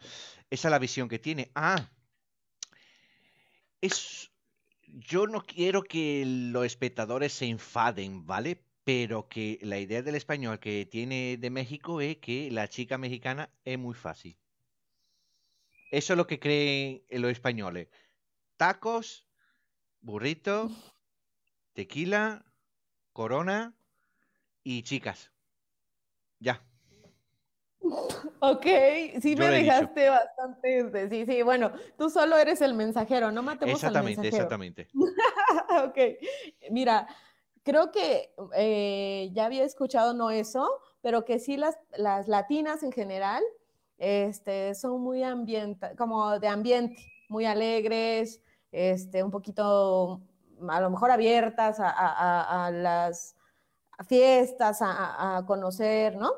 Esa 0.50 0.68
es 0.68 0.70
la 0.70 0.78
visión 0.78 1.08
que 1.08 1.18
tiene. 1.18 1.50
Ah. 1.54 1.90
Es. 3.80 4.30
Yo 4.86 5.26
no 5.26 5.42
quiero 5.42 5.82
que 5.82 6.24
los 6.26 6.64
espectadores 6.64 7.32
se 7.32 7.46
enfaden, 7.46 8.26
¿vale? 8.26 8.62
Pero 8.84 9.28
que 9.28 9.58
la 9.62 9.78
idea 9.78 10.02
del 10.02 10.14
español 10.14 10.60
que 10.60 10.86
tiene 10.86 11.36
de 11.38 11.50
México 11.50 12.00
es 12.00 12.18
que 12.18 12.50
la 12.52 12.68
chica 12.68 12.96
mexicana 12.96 13.50
es 13.64 13.78
muy 13.78 13.94
fácil. 13.94 14.36
Eso 15.90 16.12
es 16.12 16.16
lo 16.16 16.26
que 16.26 16.38
creen 16.38 17.02
los 17.10 17.32
españoles. 17.32 17.88
Tacos, 18.56 19.26
burrito, 20.00 20.70
tequila, 21.72 22.44
corona 23.12 23.74
y 24.62 24.82
chicas. 24.82 25.32
Ya. 26.38 26.62
Ok, 28.50 28.66
sí 29.20 29.36
me 29.36 29.48
dejaste 29.50 30.08
bastante. 30.08 31.08
Sí, 31.08 31.26
sí, 31.26 31.42
bueno, 31.42 31.72
tú 31.96 32.10
solo 32.10 32.36
eres 32.36 32.60
el 32.60 32.74
mensajero, 32.74 33.30
no 33.32 33.42
matemos 33.42 33.82
al 33.84 33.94
mensajero. 34.04 34.34
Exactamente, 34.34 34.88
ok, 35.84 35.98
mira, 36.70 37.06
creo 37.62 37.90
que 37.90 38.32
eh, 38.54 39.30
ya 39.32 39.46
había 39.46 39.64
escuchado 39.64 40.14
no 40.14 40.30
eso, 40.30 40.68
pero 41.02 41.24
que 41.24 41.38
sí 41.38 41.56
las, 41.56 41.76
las 41.96 42.28
latinas 42.28 42.82
en 42.82 42.92
general 42.92 43.42
este, 43.98 44.74
son 44.74 45.00
muy 45.02 45.22
ambiente, 45.22 45.94
como 45.96 46.38
de 46.38 46.48
ambiente, 46.48 46.96
muy 47.28 47.46
alegres, 47.46 48.40
este, 48.70 49.22
un 49.22 49.30
poquito 49.30 50.20
a 50.68 50.80
lo 50.80 50.90
mejor 50.90 51.10
abiertas 51.10 51.78
a, 51.80 52.70
las 52.72 53.36
fiestas, 54.06 54.78
a, 54.80 55.42
conocer, 55.46 56.16
¿no? 56.16 56.32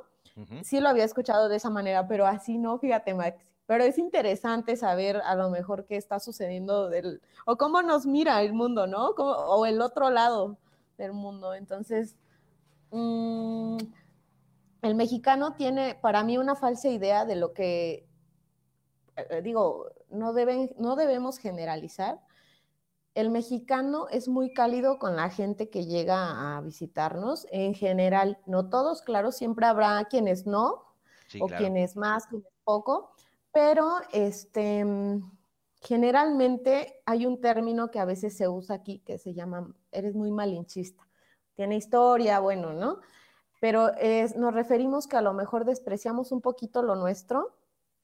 Sí 0.63 0.81
lo 0.81 0.89
había 0.89 1.05
escuchado 1.05 1.49
de 1.49 1.57
esa 1.57 1.71
manera, 1.71 2.07
pero 2.07 2.27
así 2.27 2.59
no, 2.59 2.79
fíjate, 2.79 3.15
Max. 3.15 3.37
Pero 3.67 3.85
es 3.85 3.99
interesante 3.99 4.77
saber 4.77 5.21
a 5.25 5.35
lo 5.35 5.51
mejor 5.51 5.85
qué 5.85 5.97
está 5.97 6.21
sucediendo 6.21 6.91
o 7.45 7.57
cómo 7.57 7.83
nos 7.83 8.07
mira 8.07 8.41
el 8.43 8.53
mundo, 8.55 8.87
¿no? 8.87 9.09
o 9.11 9.67
el 9.67 9.81
otro 9.83 10.11
lado 10.11 10.57
del 10.97 11.13
mundo. 11.13 11.55
Entonces, 11.55 12.17
mm, 12.91 13.77
el 14.83 14.95
mexicano 14.95 15.55
tiene 15.55 15.95
para 15.95 16.23
mí 16.25 16.39
una 16.39 16.55
falsa 16.55 16.89
idea 16.89 17.25
de 17.25 17.37
lo 17.37 17.53
que, 17.53 18.07
eh, 19.17 19.43
digo, 19.43 19.91
no, 20.11 20.33
deben, 20.33 20.71
no 20.79 20.97
debemos 20.97 21.39
generalizar. 21.39 22.21
El 23.19 23.31
mexicano 23.31 24.07
es 24.11 24.29
muy 24.29 24.53
cálido 24.53 25.01
con 25.01 25.17
la 25.17 25.29
gente 25.29 25.71
que 25.71 25.87
llega 25.87 26.57
a 26.57 26.61
visitarnos. 26.61 27.49
En 27.51 27.75
general, 27.75 28.39
no 28.47 28.69
todos, 28.69 29.03
claro, 29.03 29.33
siempre 29.33 29.67
habrá 29.67 30.05
quienes 30.05 30.47
no, 30.47 30.85
o 31.41 31.49
quienes 31.49 31.97
más, 31.97 32.29
quienes 32.29 32.47
poco, 32.63 33.11
pero 33.51 33.97
este, 34.13 34.87
generalmente 35.81 37.03
hay 37.07 37.27
un 37.27 37.41
término 37.41 37.91
que 37.91 37.99
a 37.99 38.05
veces 38.05 38.37
se 38.37 38.47
usa 38.47 38.77
aquí 38.77 39.01
que 39.01 39.19
se 39.19 39.35
llama, 39.35 39.75
eres 39.91 40.15
muy 40.15 40.31
malinchista. 40.31 41.05
Tiene 41.57 41.75
historia, 41.75 42.39
bueno, 42.39 42.73
¿no? 42.73 43.01
pero 43.61 43.91
nos 44.37 44.55
referimos 44.55 45.09
que 45.09 45.17
a 45.17 45.23
lo 45.23 45.33
mejor 45.33 45.65
despreciamos 45.65 46.31
un 46.31 46.41
poquito 46.41 46.83
lo 46.83 46.95
nuestro 46.95 47.57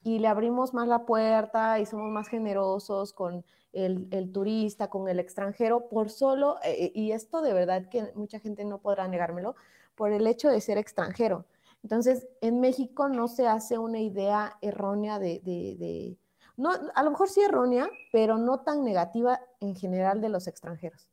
y 0.03 0.19
le 0.19 0.27
abrimos 0.27 0.75
más 0.75 0.89
la 0.89 1.07
puerta 1.07 1.79
y 1.79 1.87
somos 1.87 2.11
más 2.11 2.27
generosos 2.27 3.13
con 3.13 3.45
el, 3.75 4.33
turista, 4.33 4.89
con 4.89 5.09
el 5.09 5.19
extranjero, 5.21 5.89
por 5.89 6.11
solo, 6.11 6.59
eh, 6.65 6.93
y 6.95 7.13
esto 7.13 7.43
de 7.43 7.53
verdad 7.53 7.89
que 7.89 8.13
mucha 8.15 8.39
gente 8.41 8.65
no 8.65 8.79
podrá 8.79 9.09
negármelo, 9.09 9.57
por 9.95 10.13
el 10.13 10.27
hecho 10.27 10.49
de 10.49 10.61
ser 10.61 10.79
extranjero. 10.79 11.45
Entonces, 11.83 12.27
en 12.41 12.61
México 12.61 13.09
no 13.09 13.29
se 13.29 13.47
hace 13.47 13.79
una 13.79 14.01
idea 14.01 14.57
errónea 14.63 15.19
de, 15.19 15.41
de 15.45 16.17
no, 16.57 16.71
a 16.95 17.03
lo 17.03 17.11
mejor 17.11 17.29
sí 17.29 17.41
errónea, 17.43 17.91
pero 18.13 18.39
no 18.39 18.61
tan 18.61 18.85
negativa 18.85 19.41
en 19.61 19.75
general 19.75 20.21
de 20.21 20.29
los 20.29 20.47
extranjeros. 20.47 21.09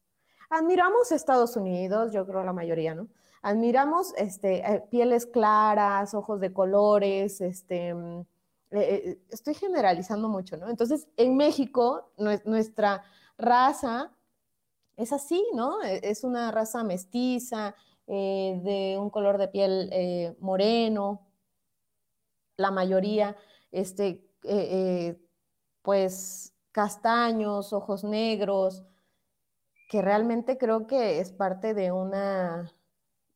Admiramos 0.49 1.11
Estados 1.11 1.55
Unidos, 1.55 2.13
yo 2.13 2.25
creo 2.25 2.43
la 2.43 2.53
mayoría, 2.53 2.93
¿no? 2.93 3.07
admiramos 3.41 4.13
este, 4.17 4.59
eh, 4.59 4.83
pieles 4.89 5.25
claras, 5.25 6.13
ojos 6.13 6.39
de 6.39 6.53
colores, 6.53 7.41
este, 7.41 7.93
mm, 7.93 8.25
eh, 8.71 9.03
eh, 9.05 9.21
estoy 9.29 9.53
generalizando 9.53 10.29
mucho, 10.29 10.57
¿no? 10.57 10.69
Entonces, 10.69 11.07
en 11.17 11.35
México, 11.37 12.11
nuestra 12.17 13.03
raza 13.37 14.11
es 14.97 15.13
así, 15.13 15.43
¿no? 15.53 15.81
E, 15.83 15.99
es 16.03 16.23
una 16.23 16.51
raza 16.51 16.83
mestiza, 16.83 17.75
de 18.07 18.97
un 18.99 19.09
color 19.09 19.37
de 19.37 19.47
piel 19.47 20.35
moreno, 20.41 21.29
la 22.57 22.69
mayoría, 22.69 23.37
este, 23.71 24.27
pues, 25.81 26.53
castaños, 26.73 27.71
ojos 27.71 28.03
negros, 28.03 28.83
que 29.87 30.01
realmente 30.01 30.57
creo 30.57 30.87
que 30.87 31.21
es 31.21 31.31
parte 31.31 31.73
de 31.73 31.93
una 31.93 32.69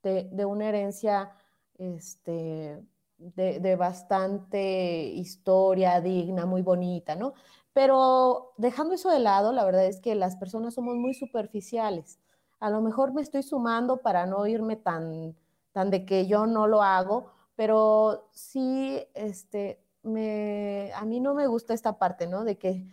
de, 0.05 0.45
una 0.45 0.69
herencia 0.69 1.31
este, 1.77 2.81
de, 3.17 3.75
bastante 3.75 5.03
historia 5.03 6.01
digna, 6.01 6.45
muy 6.45 6.61
bonita, 6.61 7.15
¿no? 7.15 7.33
Pero 7.73 8.53
dejando 8.57 8.93
eso 8.95 9.09
de 9.09 9.19
lado, 9.19 9.51
la 9.51 9.65
verdad 9.65 9.85
es 9.85 9.99
que 9.99 10.15
las 10.15 10.35
personas 10.37 10.73
somos 10.73 10.95
muy 10.95 11.13
superficiales. 11.13 12.19
A 12.59 12.69
lo 12.69 12.81
mejor 12.81 13.13
me 13.13 13.21
estoy 13.21 13.43
sumando 13.43 13.97
para 13.97 14.25
no 14.25 14.47
irme 14.47 14.75
tan, 14.75 15.35
tan 15.71 15.89
de 15.89 16.05
que 16.05 16.27
yo 16.27 16.45
no 16.45 16.67
lo 16.67 16.81
hago, 16.81 17.31
pero 17.55 18.29
sí, 18.31 19.01
este, 19.13 19.81
me, 20.03 20.91
a 20.95 21.03
mí 21.05 21.19
no 21.19 21.33
me 21.33 21.47
gusta 21.47 21.73
esta 21.73 21.97
parte, 21.99 22.27
¿no? 22.27 22.43
De 22.43 22.57
que 22.57 22.85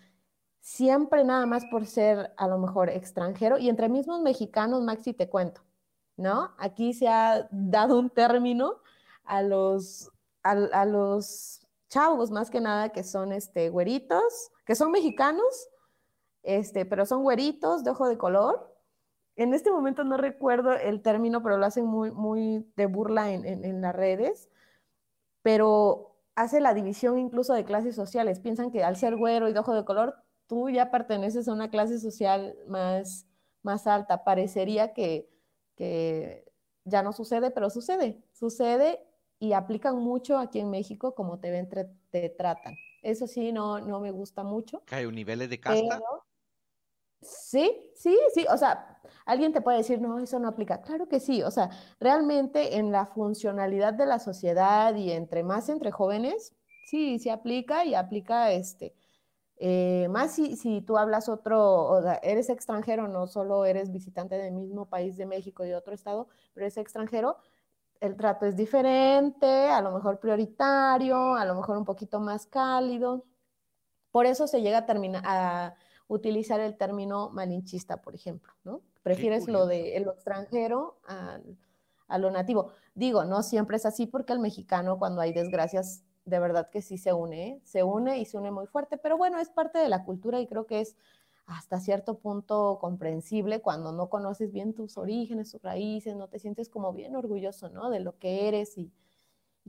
siempre 0.61 1.25
nada 1.25 1.47
más 1.47 1.65
por 1.71 1.87
ser 1.87 2.33
a 2.37 2.47
lo 2.49 2.59
mejor 2.59 2.89
extranjero 2.89 3.59
y 3.59 3.69
entre 3.69 3.89
mismos 3.89 4.21
mexicanos, 4.21 4.83
Maxi, 4.83 5.13
te 5.13 5.29
cuento, 5.29 5.63
¿no? 6.17 6.53
Aquí 6.59 6.95
se 6.95 7.09
ha 7.09 7.49
dado 7.51 7.99
un 7.99 8.11
término 8.11 8.77
a 9.25 9.43
los, 9.43 10.11
a, 10.43 10.85
los 10.85 11.67
chavos, 11.89 12.31
más 12.31 12.51
que 12.51 12.61
nada, 12.61 12.91
que 12.91 13.05
son 13.05 13.33
este, 13.33 13.69
güeritos, 13.69 14.51
que 14.65 14.75
son 14.75 14.91
mexicanos, 14.91 15.69
este, 16.43 16.85
pero 16.87 17.07
son 17.07 17.23
güeritos 17.23 17.85
de 17.85 17.91
ojo 17.91 18.09
de 18.09 18.19
color. 18.19 18.75
En 19.37 19.55
este 19.55 19.71
momento 19.71 20.05
no 20.05 20.17
recuerdo 20.17 20.73
el 20.73 21.03
término, 21.03 21.43
pero 21.43 21.57
lo 21.59 21.67
hacen 21.67 21.87
muy, 21.87 22.11
muy 22.11 22.71
de 22.77 22.87
burla 22.87 23.33
en, 23.33 23.47
en 23.47 23.81
las 23.81 23.95
redes, 23.95 24.51
pero 25.43 26.17
hace 26.35 26.61
la 26.61 26.75
división 26.75 27.19
incluso 27.19 27.55
de 27.55 27.65
clases 27.65 27.95
sociales. 27.95 28.41
Piensan 28.41 28.71
que 28.71 28.85
al 28.85 28.97
ser 28.97 29.17
güero 29.17 29.49
y 29.49 29.53
de 29.53 29.59
ojo 29.59 29.75
de 29.75 29.85
color, 29.85 30.17
tú 30.47 30.69
ya 30.71 30.91
perteneces 30.91 31.49
a 31.49 31.53
una 31.53 31.71
clase 31.71 31.99
social 31.99 32.57
más, 32.69 33.27
más 33.63 33.87
alta. 33.87 34.25
Parecería 34.25 34.93
que 34.93 35.33
que 35.77 36.45
ya 36.85 37.03
no 37.03 37.13
sucede, 37.13 37.51
pero 37.51 37.71
sucede, 37.71 38.23
sucede 38.33 39.01
y 39.43 39.55
aplican 39.55 39.99
mucho 39.99 40.39
aquí 40.39 40.61
en 40.61 40.71
México 40.71 41.17
como 41.17 41.41
te 41.41 41.51
ven, 41.51 41.69
te 42.11 42.29
tratan. 42.29 42.77
Eso 43.03 43.27
sí, 43.27 43.51
no, 43.51 43.81
no 43.81 43.99
me 43.99 44.13
gusta 44.13 44.45
mucho. 44.45 44.85
¿Hay 44.93 45.05
un 45.05 45.17
nivel 45.17 45.49
de 45.49 45.59
casta? 45.59 46.01
sí, 47.21 47.91
sí, 47.97 48.17
sí. 48.33 48.47
O 48.49 48.57
sea, 48.57 49.01
alguien 49.27 49.53
te 49.53 49.61
puede 49.61 49.79
decir, 49.79 50.01
no, 50.01 50.21
eso 50.21 50.39
no 50.39 50.47
aplica. 50.47 50.81
Claro 50.81 51.09
que 51.09 51.19
sí. 51.19 51.43
O 51.43 51.51
sea, 51.51 51.71
realmente 51.99 52.77
en 52.77 52.93
la 52.93 53.07
funcionalidad 53.07 53.95
de 53.95 54.07
la 54.07 54.21
sociedad 54.21 54.95
y 54.95 55.11
entre 55.11 55.43
más 55.43 55.69
entre 55.69 55.91
jóvenes, 55.91 56.55
sí, 56.87 57.19
sí 57.19 57.29
aplica 57.29 57.85
y 57.85 57.97
aplica 57.97 58.53
este. 58.53 58.95
Eh, 59.57 60.07
más 60.09 60.37
si, 60.37 60.57
si, 60.57 60.83
tú 60.83 60.99
hablas 60.99 61.29
otro, 61.29 61.85
o 61.89 62.01
sea, 62.01 62.15
eres 62.23 62.49
extranjero, 62.49 63.09
no 63.09 63.27
solo 63.27 63.65
eres 63.65 63.91
visitante 63.91 64.37
del 64.37 64.53
mismo 64.55 64.87
país 64.89 65.17
de 65.17 65.27
México 65.27 65.65
y 65.65 65.69
de 65.69 65.75
otro 65.75 65.95
estado, 65.95 66.29
pero 66.55 66.67
eres 66.67 66.77
extranjero, 66.77 67.39
el 68.03 68.17
trato 68.17 68.47
es 68.47 68.57
diferente, 68.57 69.47
a 69.47 69.81
lo 69.81 69.93
mejor 69.93 70.19
prioritario, 70.19 71.35
a 71.35 71.45
lo 71.45 71.55
mejor 71.55 71.79
un 71.79 71.85
poquito 71.85 72.19
más 72.19 72.47
cálido. 72.47 73.25
Por 74.11 74.27
eso 74.27 74.49
se 74.49 74.61
llega 74.61 74.79
a, 74.79 74.87
terminar, 74.87 75.23
a 75.25 75.75
utilizar 76.09 76.59
el 76.59 76.77
término 76.77 77.31
malinchista, 77.31 78.03
por 78.03 78.17
ejemplo, 78.17 78.53
¿no? 78.65 78.83
Prefieres 79.05 79.47
lo 79.47 79.67
de 79.67 80.01
lo 80.05 80.13
extranjero 80.13 80.99
a 81.07 82.19
lo 82.19 82.31
nativo. 82.33 82.73
Digo, 82.95 83.25
no 83.25 83.45
siempre 83.45 83.77
es 83.77 83.87
así 83.87 84.07
porque 84.07 84.33
el 84.33 84.41
mexicano 84.41 84.99
cuando 84.99 85.21
hay 85.21 85.33
desgracias, 85.33 86.03
de 86.25 86.41
verdad 86.41 86.71
que 86.71 86.83
sí 86.83 86.99
se 86.99 87.13
une, 87.13 87.49
¿eh? 87.49 87.61
se 87.63 87.85
une 87.85 88.19
y 88.19 88.25
se 88.25 88.37
une 88.37 88.51
muy 88.51 88.67
fuerte, 88.67 88.99
pero 88.99 89.17
bueno, 89.17 89.39
es 89.39 89.49
parte 89.49 89.79
de 89.79 89.89
la 89.89 90.05
cultura 90.05 90.41
y 90.41 90.49
creo 90.49 90.67
que 90.67 90.81
es 90.81 90.97
hasta 91.47 91.81
cierto 91.81 92.19
punto 92.19 92.79
comprensible 92.81 93.61
cuando 93.61 93.93
no 93.93 94.09
conoces 94.09 94.53
bien 94.53 94.75
tus 94.75 94.97
orígenes, 94.97 95.51
tus 95.53 95.63
raíces, 95.63 96.17
no 96.17 96.29
te 96.29 96.39
sientes 96.39 96.69
como 96.69 96.93
bien 96.93 97.17
orgulloso, 97.17 97.69
¿no? 97.69 97.91
De 97.91 98.01
lo 98.01 98.19
que 98.19 98.49
eres 98.49 98.79
y, 98.79 98.93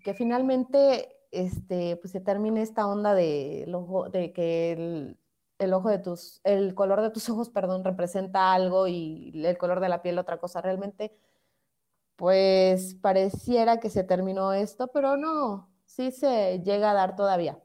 que 0.04 0.14
finalmente, 0.14 1.16
este, 1.32 1.98
pues 1.98 2.12
se 2.12 2.22
termine 2.22 2.62
esta 2.62 2.88
onda 2.88 3.14
de, 3.14 3.66
de 4.12 4.34
que 4.34 4.72
el, 5.60 5.74
ojo 5.74 5.90
de 5.90 6.00
tus, 6.00 6.42
el 6.44 6.74
color 6.76 7.02
de 7.02 7.12
tus 7.12 7.30
ojos, 7.30 7.50
perdón, 7.50 7.84
representa 7.84 8.54
algo 8.54 8.88
y 8.88 9.32
el 9.46 9.58
color 9.58 9.80
de 9.80 9.90
la 9.90 10.02
piel 10.02 10.18
otra 10.20 10.40
cosa. 10.40 10.62
Realmente, 10.62 11.16
pues 12.16 12.96
pareciera 12.96 13.80
que 13.80 13.90
se 13.90 14.04
terminó 14.04 14.54
esto, 14.54 14.88
pero 14.88 15.18
no, 15.18 15.70
sí 15.86 16.12
se 16.12 16.62
llega 16.64 16.92
a 16.92 16.94
dar 16.94 17.16
todavía. 17.16 17.60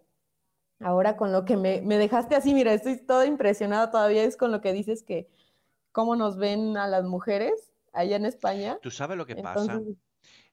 Ahora 0.81 1.16
con 1.16 1.33
lo 1.33 1.45
que 1.45 1.57
me, 1.57 1.81
dejaste 1.81 2.37
así, 2.37 2.55
mira, 2.55 2.72
estoy 2.72 2.99
toda 2.99 3.26
impresionada 3.26 3.91
todavía, 3.91 4.22
es 4.24 4.37
con 4.37 4.53
lo 4.53 4.61
que 4.61 4.72
dices 4.72 5.03
que 5.03 5.29
cómo 5.91 6.14
nos 6.14 6.37
ven 6.37 6.76
a 6.76 6.87
las 6.87 7.05
mujeres 7.05 7.72
allá 7.93 8.16
en 8.16 8.24
España. 8.26 8.79
Tú 8.81 8.91
sabes 8.91 9.18
lo 9.18 9.26
que 9.26 9.37
pasa. 9.37 9.81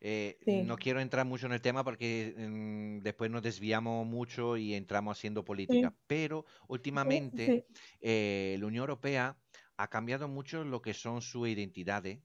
Eh, 0.01 0.37
no 0.65 0.77
quiero 0.77 0.99
entrar 0.99 1.25
mucho 1.25 1.47
en 1.47 1.53
el 1.53 1.61
tema 1.61 1.83
porque 1.83 2.35
mm, 2.37 2.99
después 3.01 3.31
nos 3.31 3.41
desviamos 3.41 4.05
mucho 4.05 4.57
y 4.57 4.73
entramos 4.73 5.17
haciendo 5.17 5.43
política, 5.43 5.93
pero 6.07 6.45
últimamente 6.67 7.65
eh, 8.01 8.57
la 8.59 8.65
Unión 8.67 8.81
Europea 8.81 9.37
ha 9.77 9.89
cambiado 9.89 10.27
mucho 10.27 10.63
lo 10.63 10.81
que 10.81 10.93
son 10.93 11.21
sus 11.21 11.47
identidades, 11.47 12.19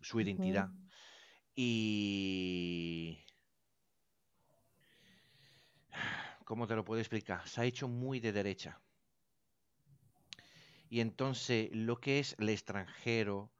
su 0.00 0.20
identidad. 0.20 0.70
Y 1.56 3.24
¿cómo 6.44 6.66
te 6.66 6.76
lo 6.76 6.84
puedo 6.84 7.00
explicar? 7.00 7.46
Se 7.48 7.60
ha 7.60 7.64
hecho 7.64 7.88
muy 7.88 8.20
de 8.20 8.32
derecha. 8.32 8.80
Y 10.88 11.00
entonces 11.00 11.70
lo 11.72 11.96
que 11.96 12.20
es 12.20 12.36
el 12.38 12.50
extranjero, 12.50 13.50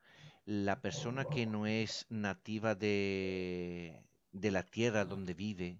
la 0.45 0.81
persona 0.81 1.25
que 1.25 1.47
no 1.47 1.67
es 1.67 2.07
nativa 2.11 2.75
de, 2.75 4.05
de 4.33 4.51
la 4.51 4.63
tierra 4.63 5.05
donde 5.05 5.35
vive, 5.35 5.79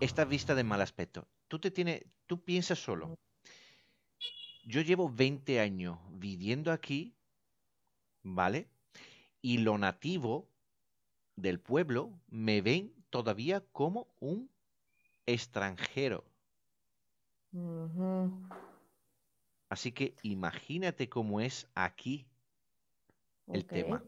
está 0.00 0.24
vista 0.24 0.54
de 0.54 0.64
mal 0.64 0.80
aspecto. 0.80 1.26
Tú 1.48 1.58
te 1.58 1.70
tienes, 1.70 2.04
tú 2.26 2.42
piensas 2.42 2.78
solo. 2.78 3.18
Yo 4.64 4.82
llevo 4.82 5.08
20 5.08 5.60
años 5.60 5.98
viviendo 6.10 6.70
aquí, 6.70 7.14
¿vale? 8.22 8.68
Y 9.40 9.58
lo 9.58 9.78
nativo 9.78 10.46
del 11.36 11.58
pueblo 11.58 12.12
me 12.28 12.60
ven 12.60 12.92
todavía 13.10 13.64
como 13.72 14.08
un 14.20 14.50
extranjero. 15.28 16.24
Así 19.68 19.92
que 19.92 20.14
imagínate 20.22 21.08
cómo 21.08 21.40
es 21.40 21.68
aquí 21.74 22.26
el 23.48 23.66
tema. 23.66 24.02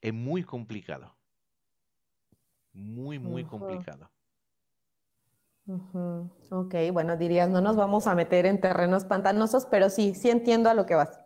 Es 0.00 0.12
muy 0.12 0.42
complicado. 0.42 1.14
Muy, 2.72 3.18
muy 3.18 3.44
complicado. 3.44 4.10
Ok, 6.50 6.74
bueno, 6.92 7.16
dirías, 7.16 7.48
no 7.48 7.60
nos 7.60 7.76
vamos 7.76 8.06
a 8.06 8.14
meter 8.14 8.46
en 8.46 8.60
terrenos 8.60 9.04
pantanosos, 9.04 9.66
pero 9.66 9.90
sí, 9.90 10.14
sí 10.14 10.30
entiendo 10.30 10.70
a 10.70 10.74
lo 10.74 10.86
que 10.86 10.94
vas. 10.94 11.18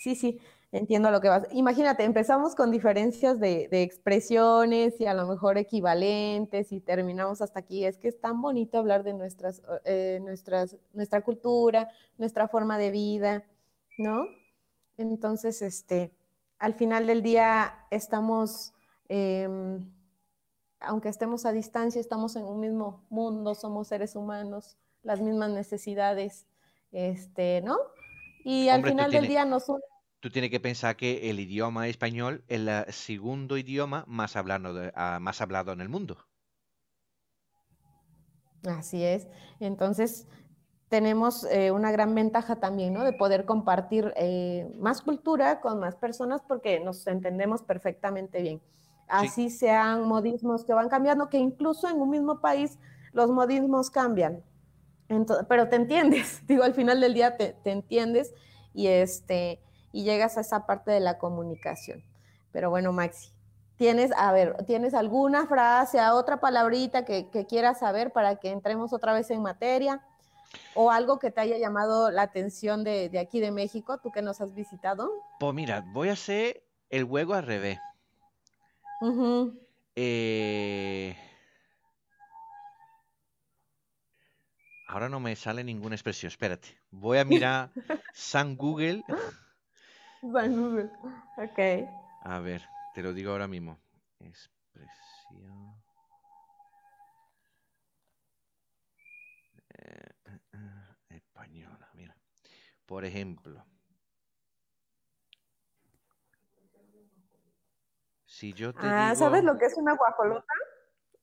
Sí, 0.00 0.14
sí. 0.14 0.40
Entiendo 0.70 1.10
lo 1.10 1.22
que 1.22 1.30
vas. 1.30 1.46
Imagínate, 1.52 2.04
empezamos 2.04 2.54
con 2.54 2.70
diferencias 2.70 3.40
de, 3.40 3.68
expresiones 3.70 5.00
y 5.00 5.06
a 5.06 5.14
lo 5.14 5.26
mejor 5.26 5.56
equivalentes 5.56 6.72
y 6.72 6.80
terminamos 6.80 7.40
hasta 7.40 7.60
aquí. 7.60 7.86
Es 7.86 7.96
que 7.96 8.08
es 8.08 8.20
tan 8.20 8.42
bonito 8.42 8.76
hablar 8.78 9.02
de 9.02 9.14
nuestras, 9.14 9.62
eh, 9.84 10.20
nuestras, 10.22 10.76
nuestra 10.92 11.22
cultura, 11.22 11.88
nuestra 12.18 12.48
forma 12.48 12.76
de 12.76 12.90
vida, 12.90 13.44
¿no? 13.96 14.26
Entonces, 14.98 15.62
este, 15.62 16.12
al 16.58 16.74
final 16.74 17.06
del 17.06 17.22
día 17.22 17.86
estamos, 17.90 18.74
em, 19.08 19.90
aunque 20.80 21.08
estemos 21.08 21.46
a 21.46 21.52
distancia, 21.52 21.98
estamos 21.98 22.36
en 22.36 22.44
un 22.44 22.60
mismo 22.60 23.06
mundo, 23.08 23.54
somos 23.54 23.88
seres 23.88 24.16
humanos, 24.16 24.76
las 25.02 25.22
mismas 25.22 25.50
necesidades, 25.50 26.46
este, 26.92 27.62
¿no? 27.62 27.78
Y 28.44 28.68
al 28.68 28.84
final 28.84 29.10
del 29.10 29.28
día 29.28 29.44
nos 29.46 29.70
tú 30.20 30.30
tienes 30.30 30.50
que 30.50 30.60
pensar 30.60 30.96
que 30.96 31.30
el 31.30 31.40
idioma 31.40 31.88
español 31.88 32.44
es 32.48 32.60
el 32.60 32.92
segundo 32.92 33.56
idioma 33.56 34.04
más 34.06 34.36
hablado, 34.36 34.90
ah, 34.94 35.18
más 35.20 35.40
hablado 35.40 35.72
en 35.72 35.80
el 35.80 35.88
mundo. 35.88 36.18
Así 38.66 39.04
es. 39.04 39.28
Entonces, 39.60 40.26
tenemos 40.88 41.44
eh, 41.44 41.70
una 41.70 41.92
gran 41.92 42.14
ventaja 42.14 42.56
también, 42.56 42.94
¿no? 42.94 43.04
De 43.04 43.12
poder 43.12 43.44
compartir 43.44 44.12
eh, 44.16 44.70
más 44.78 45.02
cultura 45.02 45.60
con 45.60 45.78
más 45.78 45.94
personas 45.96 46.42
porque 46.46 46.80
nos 46.80 47.06
entendemos 47.06 47.62
perfectamente 47.62 48.42
bien. 48.42 48.60
Así 49.06 49.48
sean 49.48 50.06
modismos 50.06 50.64
que 50.64 50.74
van 50.74 50.88
cambiando, 50.88 51.30
que 51.30 51.38
incluso 51.38 51.88
en 51.88 51.98
un 52.00 52.10
mismo 52.10 52.40
país 52.40 52.78
los 53.12 53.30
modismos 53.30 53.90
cambian. 53.90 54.42
pero 55.48 55.68
te 55.68 55.76
entiendes, 55.76 56.42
digo, 56.46 56.64
al 56.64 56.74
final 56.74 57.00
del 57.00 57.14
día 57.14 57.36
te, 57.36 57.54
te 57.64 57.70
entiendes 57.70 58.34
y 58.74 58.88
este 58.88 59.60
y 59.92 60.04
llegas 60.04 60.36
a 60.36 60.42
esa 60.42 60.66
parte 60.66 60.90
de 60.90 61.00
la 61.00 61.18
comunicación. 61.18 62.02
Pero 62.52 62.70
bueno, 62.70 62.92
Maxi, 62.92 63.30
¿tienes, 63.76 64.10
a 64.16 64.32
ver, 64.32 64.56
¿tienes 64.66 64.94
alguna 64.94 65.46
frase, 65.46 66.00
otra 66.10 66.40
palabrita 66.40 67.04
que, 67.04 67.28
quieras 67.48 67.80
saber 67.80 68.12
para 68.12 68.36
que 68.36 68.50
entremos 68.50 68.92
otra 68.92 69.12
vez 69.12 69.30
en 69.30 69.42
materia? 69.42 70.02
¿O 70.74 70.90
algo 70.90 71.18
que 71.18 71.30
te 71.30 71.42
haya 71.42 71.58
llamado 71.58 72.10
la 72.10 72.22
atención 72.22 72.82
de, 72.82 73.10
aquí 73.20 73.38
de 73.38 73.50
México, 73.50 73.98
tú 73.98 74.10
que 74.10 74.22
nos 74.22 74.40
has 74.40 74.54
visitado? 74.54 75.10
Pues 75.38 75.54
mira, 75.54 75.84
voy 75.92 76.08
a 76.08 76.14
hacer 76.14 76.62
el 76.88 77.04
juego 77.04 77.34
al 77.34 77.44
revés. 77.44 77.78
eh... 79.94 81.16
Ahora 84.88 85.10
no 85.10 85.20
me 85.20 85.36
sale 85.36 85.62
ninguna 85.62 85.94
expresión. 85.94 86.28
Espérate. 86.28 86.68
Voy 86.90 87.18
a 87.18 87.24
mirar 87.24 87.70
San 88.14 88.56
Google. 88.56 89.04
Ok. 90.22 91.58
A 92.22 92.38
ver, 92.40 92.62
te 92.94 93.02
lo 93.02 93.12
digo 93.12 93.32
ahora 93.32 93.46
mismo. 93.46 93.78
Expresión. 94.18 95.74
Eh, 99.78 100.10
eh, 100.26 100.38
eh, 100.52 101.16
española, 101.16 101.88
mira. 101.94 102.16
Por 102.86 103.04
ejemplo. 103.04 103.64
Si 108.26 108.52
yo 108.52 108.74
te 108.74 108.80
ah, 108.82 109.14
¿sabes 109.16 109.42
lo 109.42 109.56
que 109.56 109.66
es 109.66 109.76
una 109.76 109.94
guajolota? 109.94 110.52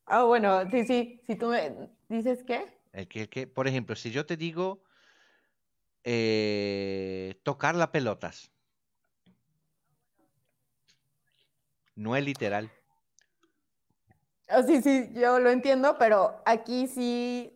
Ah, 0.06 0.24
bueno, 0.24 0.70
sí, 0.72 0.86
sí. 0.86 1.22
Si 1.28 1.36
tú 1.36 1.50
me 1.50 1.90
dices 2.08 2.44
qué. 2.44 2.80
El 2.94 3.08
que, 3.08 3.22
el 3.22 3.30
que, 3.30 3.46
por 3.48 3.68
ejemplo, 3.68 3.96
si 3.96 4.12
yo 4.12 4.26
te 4.26 4.38
digo 4.38 4.84
tocar 7.44 7.76
las 7.76 7.90
pelotas. 7.90 8.55
No 11.96 12.16
es 12.16 12.24
literal. 12.24 12.72
Oh, 14.50 14.62
sí, 14.64 14.82
sí, 14.82 15.10
yo 15.14 15.40
lo 15.40 15.50
entiendo, 15.50 15.98
pero 15.98 16.42
aquí 16.46 16.88
sí, 16.88 17.52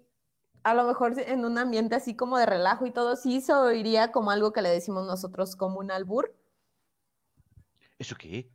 a 0.64 0.74
lo 0.74 0.86
mejor 0.86 1.20
en 1.20 1.46
un 1.46 1.58
ambiente 1.58 1.96
así 1.96 2.16
como 2.16 2.38
de 2.38 2.46
relajo 2.46 2.86
y 2.86 2.92
todo, 2.92 3.16
sí 3.16 3.42
se 3.42 3.54
oiría 3.54 4.12
como 4.12 4.32
algo 4.32 4.54
que 4.54 4.62
le 4.62 4.70
decimos 4.70 5.06
nosotros 5.06 5.56
como 5.56 5.80
un 5.80 5.92
albur. 5.92 6.34
¿Eso 8.00 8.16
qué? 8.16 8.50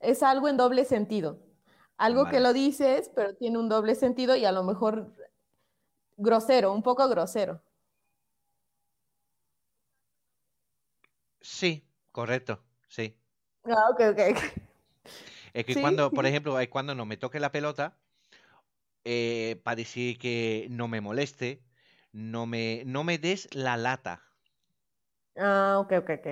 Es 0.00 0.22
algo 0.22 0.48
en 0.48 0.56
doble 0.56 0.84
sentido. 0.84 1.38
Algo 1.96 2.28
que 2.28 2.40
lo 2.40 2.52
dices, 2.52 3.10
pero 3.14 3.36
tiene 3.36 3.58
un 3.58 3.68
doble 3.68 3.94
sentido 3.94 4.34
y 4.34 4.44
a 4.44 4.50
lo 4.50 4.64
mejor 4.64 5.14
grosero, 6.16 6.72
un 6.72 6.82
poco 6.82 7.08
grosero. 7.08 7.62
Sí, 11.40 11.86
correcto, 12.10 12.60
sí. 12.88 13.16
Ah, 13.66 13.88
ok, 13.90 14.00
ok. 14.12 14.20
Es 15.54 15.64
que 15.64 15.74
Sí, 15.74 15.80
cuando, 15.80 16.12
por 16.12 16.26
ejemplo, 16.26 16.58
es 16.60 16.68
cuando 16.68 16.94
no 16.94 17.06
me 17.06 17.16
toque 17.16 17.40
la 17.40 17.50
pelota, 17.52 17.98
eh, 19.04 19.60
para 19.64 19.76
decir 19.76 20.18
que 20.18 20.66
no 20.70 20.88
me 20.88 21.00
moleste, 21.00 21.64
no 22.12 22.46
me, 22.46 22.82
no 22.86 23.04
me 23.04 23.18
des 23.18 23.48
la 23.54 23.76
lata. 23.76 24.22
Ah, 25.36 25.78
ok, 25.80 25.92
ok, 25.98 26.10
ok. 26.10 26.28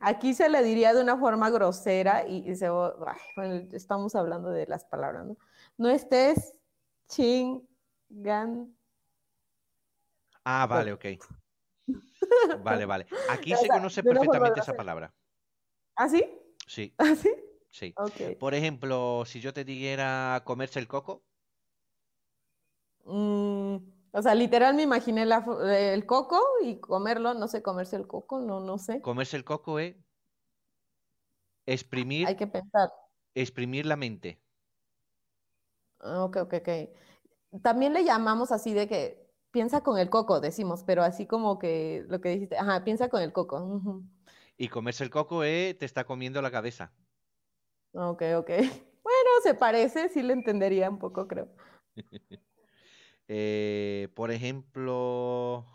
Aquí 0.00 0.34
se 0.34 0.48
le 0.48 0.62
diría 0.62 0.94
de 0.94 1.02
una 1.02 1.16
forma 1.18 1.50
grosera 1.50 2.26
y, 2.26 2.48
y 2.50 2.56
se... 2.56 2.66
ay, 2.66 3.18
bueno, 3.36 3.68
estamos 3.72 4.14
hablando 4.14 4.50
de 4.50 4.66
las 4.66 4.84
palabras, 4.86 5.26
¿no? 5.26 5.36
No 5.76 5.88
estés 5.88 6.58
chingando. 7.08 8.68
Ah, 10.44 10.66
vale, 10.66 10.92
ok. 10.92 11.04
Vale, 12.52 12.84
vale. 12.86 13.06
Aquí 13.26 13.56
O 13.56 13.56
se 13.56 13.70
sea, 13.70 13.70
conoce 13.70 14.02
una 14.10 14.24
forma 14.24 14.48
perfectamente 14.48 14.60
esa 14.60 14.74
palabra. 14.76 15.14
¿Ah, 15.98 16.08
sí? 16.08 16.22
Sí, 16.66 16.94
¿Ah, 16.98 17.14
sí? 17.16 17.30
sí. 17.70 17.96
Por 18.38 18.54
ejemplo, 18.54 19.24
si 19.26 19.40
yo 19.40 19.52
te 19.52 19.64
dijera 19.64 20.42
comerse 20.44 20.78
el 20.78 20.88
coco, 20.88 21.22
Mm, 23.04 23.76
o 24.12 24.22
sea, 24.22 24.34
literal 24.34 24.74
me 24.74 24.82
imaginé 24.82 25.24
la 25.26 25.44
fo- 25.44 25.60
el 25.66 26.06
coco 26.06 26.40
y 26.62 26.80
comerlo, 26.80 27.34
no 27.34 27.48
sé 27.48 27.62
comerse 27.62 27.96
el 27.96 28.06
coco, 28.06 28.40
no, 28.40 28.60
no 28.60 28.78
sé. 28.78 29.00
comerse 29.02 29.36
el 29.36 29.44
coco 29.44 29.78
es 29.78 29.96
Hay 31.66 31.74
exprimir, 31.74 32.36
que 32.36 32.46
pensar. 32.46 32.90
exprimir 33.34 33.86
la 33.86 33.96
mente. 33.96 34.42
Ah, 36.00 36.24
Ok, 36.24 36.36
ok, 36.42 36.54
ok. 36.60 36.68
También 37.62 37.92
le 37.94 38.04
llamamos 38.04 38.52
así 38.52 38.74
de 38.74 38.88
que 38.88 39.30
piensa 39.52 39.82
con 39.82 39.98
el 39.98 40.10
coco, 40.10 40.40
decimos, 40.40 40.84
pero 40.84 41.02
así 41.02 41.26
como 41.26 41.58
que 41.58 42.04
lo 42.08 42.20
que 42.20 42.30
dijiste, 42.30 42.58
ajá, 42.58 42.84
piensa 42.84 43.08
con 43.10 43.22
el 43.22 43.32
coco. 43.32 44.04
Y 44.58 44.68
comerse 44.68 45.04
el 45.04 45.10
coco 45.10 45.44
es 45.44 45.78
te 45.78 45.86
está 45.86 46.04
comiendo 46.04 46.42
la 46.42 46.50
cabeza. 46.50 46.92
Ok, 47.92 48.22
ok. 48.36 48.50
Bueno, 49.08 49.30
se 49.42 49.54
parece, 49.54 50.10
sí 50.10 50.22
le 50.22 50.34
entendería 50.34 50.90
un 50.90 50.98
poco, 50.98 51.26
creo. 51.26 51.48
Eh, 53.30 54.08
por 54.14 54.30
ejemplo, 54.30 55.66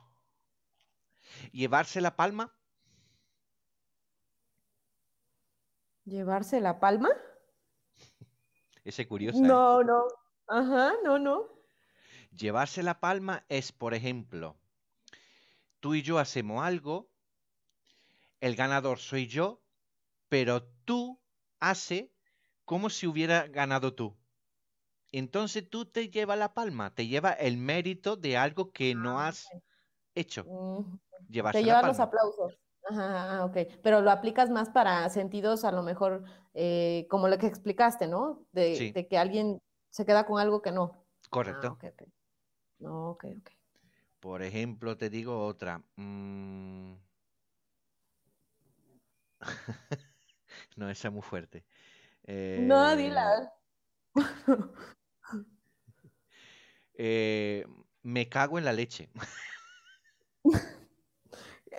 llevarse 1.52 2.02
la 2.02 2.16
palma. 2.16 2.52
¿Llevarse 6.06 6.60
la 6.62 6.80
palma? 6.80 7.10
Ese 8.84 9.04
es 9.04 9.08
curiosa, 9.08 9.38
¿eh? 9.38 9.42
No, 9.42 9.84
no. 9.84 10.08
Ajá, 10.48 10.94
no, 11.04 11.20
no. 11.20 11.48
Llevarse 12.32 12.82
la 12.82 13.00
palma 13.00 13.46
es, 13.50 13.72
por 13.72 13.94
ejemplo, 13.94 14.58
tú 15.80 15.94
y 15.94 16.02
yo 16.02 16.18
hacemos 16.18 16.64
algo, 16.64 17.13
el 18.44 18.56
ganador 18.58 19.00
soy 19.00 19.28
yo, 19.28 19.62
pero 20.30 20.64
tú 20.86 21.20
hace 21.60 22.12
como 22.66 22.90
si 22.90 23.08
hubiera 23.08 23.48
ganado 23.48 23.96
tú. 23.96 24.16
Entonces 25.12 25.70
tú 25.70 25.86
te 25.86 26.10
llevas 26.10 26.38
la 26.38 26.54
palma, 26.54 26.94
te 26.94 27.08
lleva 27.08 27.32
el 27.32 27.58
mérito 27.58 28.18
de 28.18 28.36
algo 28.36 28.72
que 28.72 28.96
no 28.96 29.20
has 29.20 29.48
hecho. 30.16 30.46
Llevarse 31.30 31.60
Te 31.60 31.66
llevan 31.66 31.88
los 31.88 32.00
aplausos. 32.00 32.60
Ajá, 32.90 33.38
ah, 33.40 33.46
ok. 33.46 33.58
Pero 33.82 34.02
lo 34.02 34.12
aplicas 34.12 34.50
más 34.50 34.70
para 34.70 35.08
sentidos 35.10 35.64
a 35.64 35.72
lo 35.72 35.84
mejor 35.84 36.26
eh, 36.54 37.08
como 37.10 37.30
lo 37.30 37.38
que 37.38 37.48
explicaste, 37.48 38.08
¿no? 38.08 38.46
De, 38.52 38.76
Sí. 38.76 38.92
de 38.92 39.08
que 39.08 39.18
alguien 39.18 39.62
se 39.90 40.06
queda 40.06 40.26
con 40.26 40.40
algo 40.40 40.62
que 40.62 40.72
no. 40.72 40.92
Ah, 40.94 41.30
Correcto. 41.30 41.68
ok, 41.74 41.84
ok. 41.94 42.04
No, 42.80 43.12
ok, 43.12 43.26
ok. 43.40 43.52
Por 44.20 44.42
ejemplo, 44.42 44.98
te 44.98 45.10
digo 45.10 45.46
otra. 45.46 45.84
mm. 45.98 47.03
No, 50.78 50.88
esa 50.90 51.08
es 51.08 51.14
muy 51.14 51.24
fuerte. 51.24 51.66
No, 52.24 52.26
Eh, 52.26 52.96
dila. 52.98 53.52
eh, 56.96 57.66
me 58.04 58.30
cago 58.30 58.58
en 58.58 58.66
la 58.66 58.74
leche. 58.74 59.10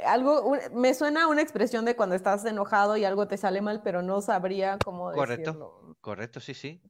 Algo, 0.05 0.43
un- 0.43 0.59
me 0.73 0.93
suena 0.93 1.29
una 1.29 1.41
expresión 1.43 1.85
de 1.85 1.95
cuando 1.95 2.17
estás 2.17 2.45
enojado 2.45 2.97
y 2.97 3.05
algo 3.05 3.29
te 3.29 3.37
sale 3.37 3.62
mal, 3.62 3.81
pero 3.83 4.03
no 4.03 4.21
sabría 4.21 4.77
cómo 4.85 5.12
Correcto. 5.12 5.51
decirlo. 5.51 5.97
Correcto, 6.01 6.41
sí, 6.41 6.55
sí. 6.55 6.81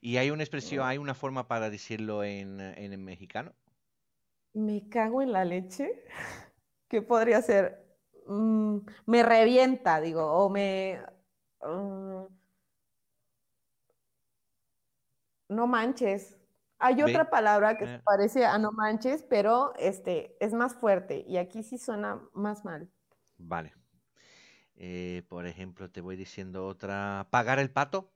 Y 0.00 0.16
hay 0.16 0.30
una 0.30 0.42
expresión, 0.44 0.86
hay 0.86 0.96
una 0.98 1.14
forma 1.14 1.46
para 1.46 1.68
decirlo 1.70 2.24
en, 2.24 2.60
en 2.60 2.92
el 2.92 2.98
mexicano. 2.98 3.52
Me 4.54 4.88
cago 4.88 5.20
en 5.22 5.32
la 5.32 5.44
leche. 5.44 6.04
¿Qué 6.88 7.02
podría 7.02 7.42
ser? 7.42 7.86
Mm, 8.28 8.78
me 9.06 9.22
revienta, 9.22 10.00
digo, 10.00 10.24
o 10.32 10.50
me... 10.50 11.00
mm, 11.62 12.26
no 15.48 15.66
manches. 15.66 16.36
Hay 16.78 17.02
¿Ve? 17.02 17.12
otra 17.12 17.30
palabra 17.30 17.76
que 17.76 17.86
Eh, 17.86 18.00
parece 18.04 18.44
a 18.46 18.58
no 18.58 18.72
manches, 18.72 19.22
pero 19.28 19.74
este 19.76 20.36
es 20.44 20.52
más 20.52 20.74
fuerte 20.74 21.24
y 21.26 21.36
aquí 21.38 21.62
sí 21.62 21.78
suena 21.78 22.20
más 22.34 22.64
mal. 22.64 22.90
vale. 23.38 23.72
Eh, 24.76 25.24
por 25.28 25.46
ejemplo, 25.46 25.90
te 25.90 26.00
voy 26.00 26.16
diciendo 26.16 26.66
otra. 26.66 27.28
¿Pagar 27.30 27.58
el 27.58 27.70
pato? 27.70 28.12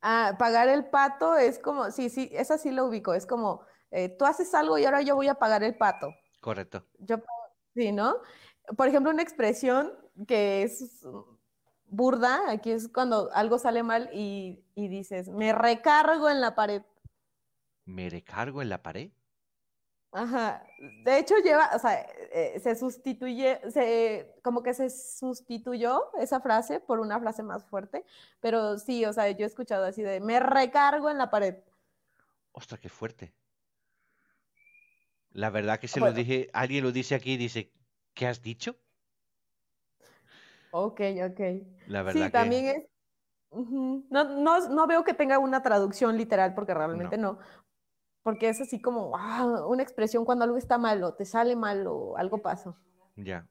Ah, 0.00 0.36
pagar 0.38 0.68
el 0.68 0.86
pato 0.86 1.36
es 1.36 1.58
como, 1.58 1.90
sí, 1.90 2.08
sí, 2.10 2.30
esa 2.32 2.56
sí 2.58 2.70
lo 2.70 2.86
ubico, 2.86 3.14
es 3.14 3.26
como, 3.26 3.62
eh, 3.90 4.08
tú 4.16 4.24
haces 4.26 4.54
algo 4.54 4.78
y 4.78 4.84
ahora 4.84 5.02
yo 5.02 5.16
voy 5.16 5.28
a 5.28 5.34
pagar 5.34 5.64
el 5.64 5.76
pato. 5.76 6.14
Correcto. 6.40 6.84
Yo, 6.98 7.16
sí, 7.74 7.92
¿no? 7.92 8.16
Por 8.76 8.88
ejemplo, 8.88 9.10
una 9.10 9.22
expresión 9.22 9.92
que 10.26 10.62
es 10.62 11.04
burda, 11.86 12.50
aquí 12.50 12.70
es 12.70 12.88
cuando 12.88 13.30
algo 13.32 13.58
sale 13.58 13.82
mal 13.82 14.10
y, 14.12 14.64
y 14.74 14.88
dices, 14.88 15.28
me 15.28 15.52
recargo 15.52 16.28
en 16.28 16.40
la 16.40 16.54
pared. 16.54 16.82
¿Me 17.84 18.10
recargo 18.10 18.60
en 18.60 18.68
la 18.68 18.82
pared? 18.82 19.10
Ajá. 20.12 20.64
De 21.04 21.18
hecho, 21.18 21.34
lleva, 21.38 21.70
o 21.74 21.78
sea, 21.78 22.00
eh, 22.32 22.58
se 22.60 22.74
sustituye, 22.74 23.60
se, 23.70 24.34
como 24.42 24.62
que 24.62 24.72
se 24.72 24.88
sustituyó 24.90 26.10
esa 26.18 26.40
frase 26.40 26.80
por 26.80 26.98
una 27.00 27.20
frase 27.20 27.42
más 27.42 27.64
fuerte, 27.66 28.04
pero 28.40 28.78
sí, 28.78 29.04
o 29.04 29.12
sea, 29.12 29.30
yo 29.30 29.44
he 29.44 29.48
escuchado 29.48 29.84
así 29.84 30.02
de, 30.02 30.20
me 30.20 30.40
recargo 30.40 31.10
en 31.10 31.18
la 31.18 31.30
pared. 31.30 31.56
Ostras, 32.52 32.80
qué 32.80 32.88
fuerte. 32.88 33.34
La 35.38 35.50
verdad 35.50 35.78
que 35.78 35.86
se 35.86 36.00
lo 36.00 36.12
dije, 36.12 36.50
alguien 36.52 36.82
lo 36.82 36.90
dice 36.90 37.14
aquí 37.14 37.34
y 37.34 37.36
dice, 37.36 37.72
¿qué 38.12 38.26
has 38.26 38.42
dicho? 38.42 38.74
Ok, 40.72 41.00
ok. 41.30 41.40
La 41.86 42.02
verdad 42.02 42.12
Sí, 42.12 42.26
que 42.26 42.30
también 42.30 42.66
es. 42.66 42.86
No, 43.52 44.24
no, 44.24 44.68
no 44.68 44.86
veo 44.88 45.04
que 45.04 45.14
tenga 45.14 45.38
una 45.38 45.62
traducción 45.62 46.16
literal, 46.16 46.56
porque 46.56 46.74
realmente 46.74 47.18
no. 47.18 47.38
Porque 48.24 48.48
es 48.48 48.60
así 48.60 48.82
como 48.82 49.16
ah, 49.16 49.64
una 49.68 49.84
expresión 49.84 50.24
cuando 50.24 50.44
algo 50.44 50.56
está 50.56 50.76
mal 50.76 51.04
o 51.04 51.14
te 51.14 51.24
sale 51.24 51.54
mal 51.54 51.86
o 51.86 52.16
algo 52.16 52.42
pasó. 52.42 52.76
ya. 53.14 53.46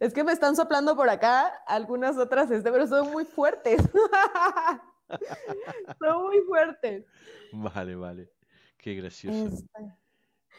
Es 0.00 0.14
que 0.14 0.24
me 0.24 0.32
están 0.32 0.56
soplando 0.56 0.96
por 0.96 1.10
acá 1.10 1.48
algunas 1.66 2.16
otras, 2.16 2.50
este, 2.50 2.72
pero 2.72 2.86
son 2.86 3.12
muy 3.12 3.26
fuertes. 3.26 3.82
son 6.00 6.22
muy 6.22 6.40
fuertes. 6.40 7.04
Vale, 7.52 7.96
vale. 7.96 8.32
Qué 8.78 8.94
gracioso. 8.94 9.48
Este, 9.48 10.05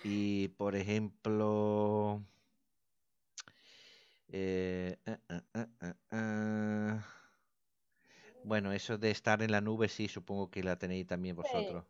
Y 0.02 0.48
por 0.50 0.76
ejemplo, 0.76 2.24
eh, 4.30 4.98
ah, 5.06 5.68
ah. 6.12 7.04
bueno, 8.42 8.72
eso 8.72 8.98
de 8.98 9.12
estar 9.12 9.42
en 9.44 9.52
la 9.52 9.62
nube, 9.62 9.90
sí, 9.90 10.08
supongo 10.08 10.50
que 10.50 10.64
la 10.64 10.78
tenéis 10.78 11.06
también 11.08 11.36
vosotros. 11.36 11.86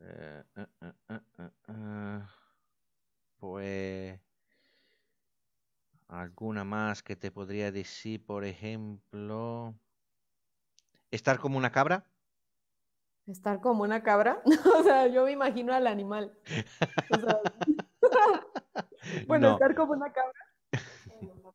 Eh, 0.00 0.42
ah. 1.68 2.28
Pues 3.38 4.20
alguna 6.08 6.62
más 6.62 7.02
que 7.02 7.16
te 7.16 7.30
podría 7.30 7.72
decir, 7.72 8.22
por 8.26 8.44
ejemplo, 8.44 9.74
estar 11.10 11.38
como 11.38 11.56
una 11.58 11.70
cabra. 11.70 12.04
Estar 13.26 13.60
como 13.60 13.82
una 13.82 14.02
cabra. 14.02 14.42
o 14.80 14.82
sea, 14.82 15.06
yo 15.06 15.24
me 15.24 15.32
imagino 15.32 15.72
al 15.72 15.86
animal. 15.86 16.32
O 17.10 17.16
sea, 17.20 17.40
bueno, 19.28 19.48
No, 19.48 19.54
estar 19.54 19.74
como 19.74 19.92
una 19.92 20.12
cabra. 20.12 20.32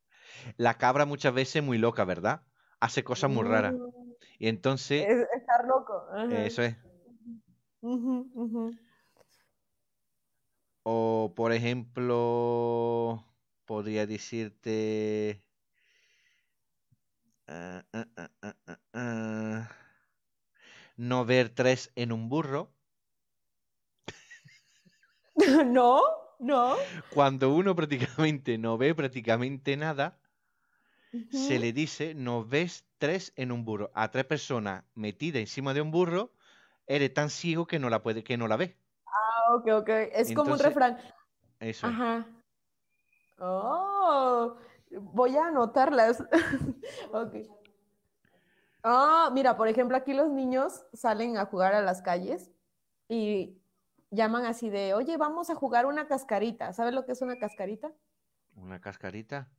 la 0.57 0.78
cabra 0.78 1.05
muchas 1.05 1.34
veces 1.34 1.57
es 1.57 1.63
muy 1.63 1.78
loca, 1.78 2.05
¿verdad? 2.05 2.41
Hace 2.80 3.03
cosas 3.03 3.30
muy 3.30 3.43
raras. 3.43 3.74
Mm, 3.74 4.11
Y 4.39 4.47
entonces, 4.47 5.05
es 5.07 5.28
estar 5.36 5.66
loco. 5.66 6.05
ajá. 6.13 6.45
eso 6.45 6.61
es. 6.61 6.76
O, 10.84 11.34
por 11.36 11.51
ejemplo, 11.51 13.24
podría 13.66 14.05
decirte 14.05 15.41
ah, 17.47 17.84
ah, 17.93 18.05
ah, 18.18 18.30
ah, 18.41 18.55
ah, 18.68 18.80
ah. 18.93 19.70
No 20.98 21.26
ver 21.26 21.50
tres 21.50 21.91
en 21.96 22.12
un 22.12 22.30
burro. 22.30 22.72
no, 25.66 26.02
no. 26.39 26.76
Cuando 27.10 27.54
uno 27.54 27.76
prácticamente 27.76 28.58
no 28.58 28.78
ve 28.78 28.96
prácticamente 28.96 29.76
nada, 29.76 30.20
se 31.30 31.60
le 31.60 31.74
dice 31.74 32.14
no 32.14 32.46
ves 32.46 32.86
tres 32.98 33.34
en 33.36 33.52
un 33.52 33.66
burro. 33.66 33.91
A 33.93 34.12
tres 34.12 34.26
personas 34.26 34.84
metidas 34.93 35.39
encima 35.39 35.74
de 35.74 35.82
un 35.82 35.91
burro, 35.91 36.32
eres 36.88 37.14
tan 37.14 37.30
ciego 37.30 37.68
que 37.68 37.80
no 37.80 37.89
la 37.89 38.02
puede, 38.02 38.24
que 38.24 38.38
no 38.38 38.48
la 38.48 38.58
ves. 38.58 38.76
Ah, 39.06 39.56
ok, 39.56 39.68
ok. 39.82 39.89
Es 40.14 40.34
como 40.34 40.54
un 40.54 40.60
refrán. 40.60 40.98
eso 41.60 41.88
es. 41.88 41.93
Ajá. 41.93 42.28
Oh, 43.38 44.58
voy 44.91 45.36
a 45.36 45.48
anotarlas. 45.48 46.24
Ok. 47.12 47.36
Ah, 48.88 49.31
mira, 49.33 49.57
por 49.57 49.67
ejemplo, 49.67 49.97
aquí 49.97 50.13
los 50.13 50.29
niños 50.29 50.86
salen 50.93 51.38
a 51.38 51.45
jugar 51.45 51.73
a 51.73 51.81
las 51.81 52.03
calles 52.03 52.51
y 53.09 53.57
llaman 54.11 54.45
así 54.45 54.69
de, 54.69 54.93
oye, 54.93 55.17
vamos 55.17 55.49
a 55.49 55.55
jugar 55.55 55.88
una 55.88 56.07
cascarita. 56.07 56.71
¿Sabes 56.71 56.93
lo 56.93 57.03
que 57.03 57.13
es 57.13 57.21
una 57.23 57.36
cascarita? 57.39 57.91
Una 58.55 58.79
cascarita. 58.79 59.49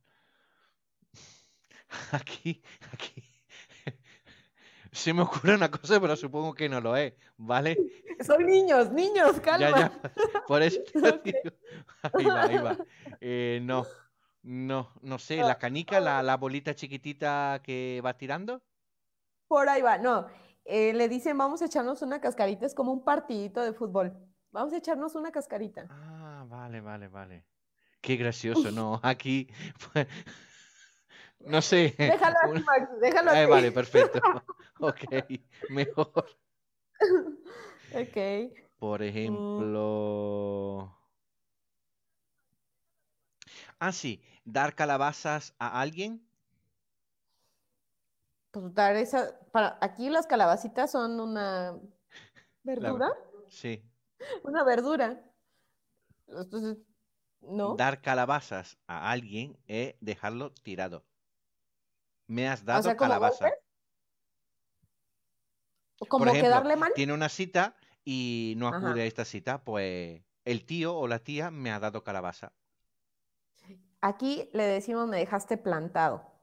Aquí, 2.13 2.61
aquí. 2.93 3.23
Se 4.91 5.13
me 5.13 5.23
ocurre 5.23 5.55
una 5.55 5.69
cosa, 5.69 5.99
pero 5.99 6.15
supongo 6.15 6.53
que 6.53 6.69
no 6.69 6.79
lo 6.81 6.95
es, 6.95 7.13
¿vale? 7.35 7.77
Son 8.25 8.45
niños, 8.45 8.91
niños, 8.91 9.39
calma. 9.41 9.77
ya. 9.77 9.91
Por 10.47 10.61
eso 10.61 10.79
te 10.91 10.99
lo 10.99 11.09
Ok. 11.15 11.23
digo. 11.23 11.39
Ahí 12.13 12.25
va, 12.25 12.43
ahí 12.43 12.57
va. 12.57 12.77
Eh, 13.19 13.59
no, 13.61 13.85
no, 14.43 14.89
no 15.01 15.19
sé. 15.19 15.37
La 15.37 15.57
canica, 15.57 15.99
la, 15.99 16.23
la 16.23 16.37
bolita 16.37 16.73
chiquitita 16.75 17.59
que 17.63 18.01
va 18.03 18.17
tirando. 18.17 18.63
Por 19.47 19.69
ahí 19.69 19.81
va, 19.81 19.97
no. 19.97 20.27
eh, 20.65 20.93
le 20.93 21.07
dicen, 21.07 21.37
vamos 21.37 21.61
a 21.61 21.65
echarnos 21.65 22.01
una 22.01 22.19
cascarita, 22.19 22.65
es 22.65 22.73
como 22.75 22.91
un 22.91 23.03
partidito 23.03 23.61
de 23.61 23.73
fútbol. 23.73 24.13
Vamos 24.51 24.73
a 24.73 24.77
echarnos 24.77 25.15
una 25.15 25.31
cascarita. 25.31 25.85
Ah, 25.89 26.45
vale, 26.47 26.81
vale, 26.81 27.07
vale. 27.07 27.45
Qué 28.01 28.15
gracioso, 28.15 28.71
¿no? 28.71 28.99
Aquí, 29.03 29.49
pues, 29.93 30.07
no 31.39 31.61
sé. 31.61 31.95
Déjalo 31.97 32.35
así, 32.43 32.63
Max, 32.63 32.89
déjalo 33.01 33.31
así. 33.31 33.49
vale, 33.49 33.71
perfecto. 33.71 34.21
Ok, 34.79 35.05
mejor. 35.69 36.27
Ok. 37.95 38.53
Por 38.79 39.01
ejemplo. 39.01 40.93
Ah, 43.79 43.91
sí, 43.91 44.21
dar 44.45 44.75
calabazas 44.75 45.55
a 45.57 45.81
alguien. 45.81 46.26
Pues 48.59 48.73
dar 48.73 48.95
esa, 48.95 49.39
para, 49.51 49.77
aquí 49.81 50.09
las 50.09 50.25
calabacitas 50.25 50.91
son 50.91 51.19
una 51.19 51.73
La- 51.73 51.79
verdura, 52.63 53.13
Sí. 53.49 53.83
una 54.43 54.63
verdura. 54.63 55.21
Entonces, 56.27 56.77
¿no? 57.41 57.75
Dar 57.75 58.01
calabazas 58.01 58.77
a 58.87 59.11
alguien 59.11 59.57
es 59.67 59.95
dejarlo 60.01 60.51
tirado. 60.53 61.05
Me 62.27 62.47
has 62.49 62.65
dado 62.65 62.81
sea, 62.83 62.97
¿como 62.97 63.09
calabaza. 63.11 63.51
Como 66.09 66.25
quedarle 66.31 66.75
mal. 66.75 66.91
tiene 66.95 67.13
una 67.13 67.29
cita 67.29 67.75
y 68.03 68.55
no 68.57 68.67
Ajá. 68.69 68.77
acude 68.77 69.01
a 69.03 69.05
esta 69.05 69.23
cita, 69.23 69.63
pues 69.63 70.23
el 70.45 70.65
tío 70.65 70.95
o 70.95 71.07
la 71.07 71.19
tía 71.19 71.51
me 71.51 71.71
ha 71.71 71.79
dado 71.79 72.03
calabaza. 72.03 72.53
Aquí 74.01 74.49
le 74.53 74.63
decimos 74.63 75.07
me 75.07 75.17
dejaste 75.17 75.57
plantado. 75.57 76.36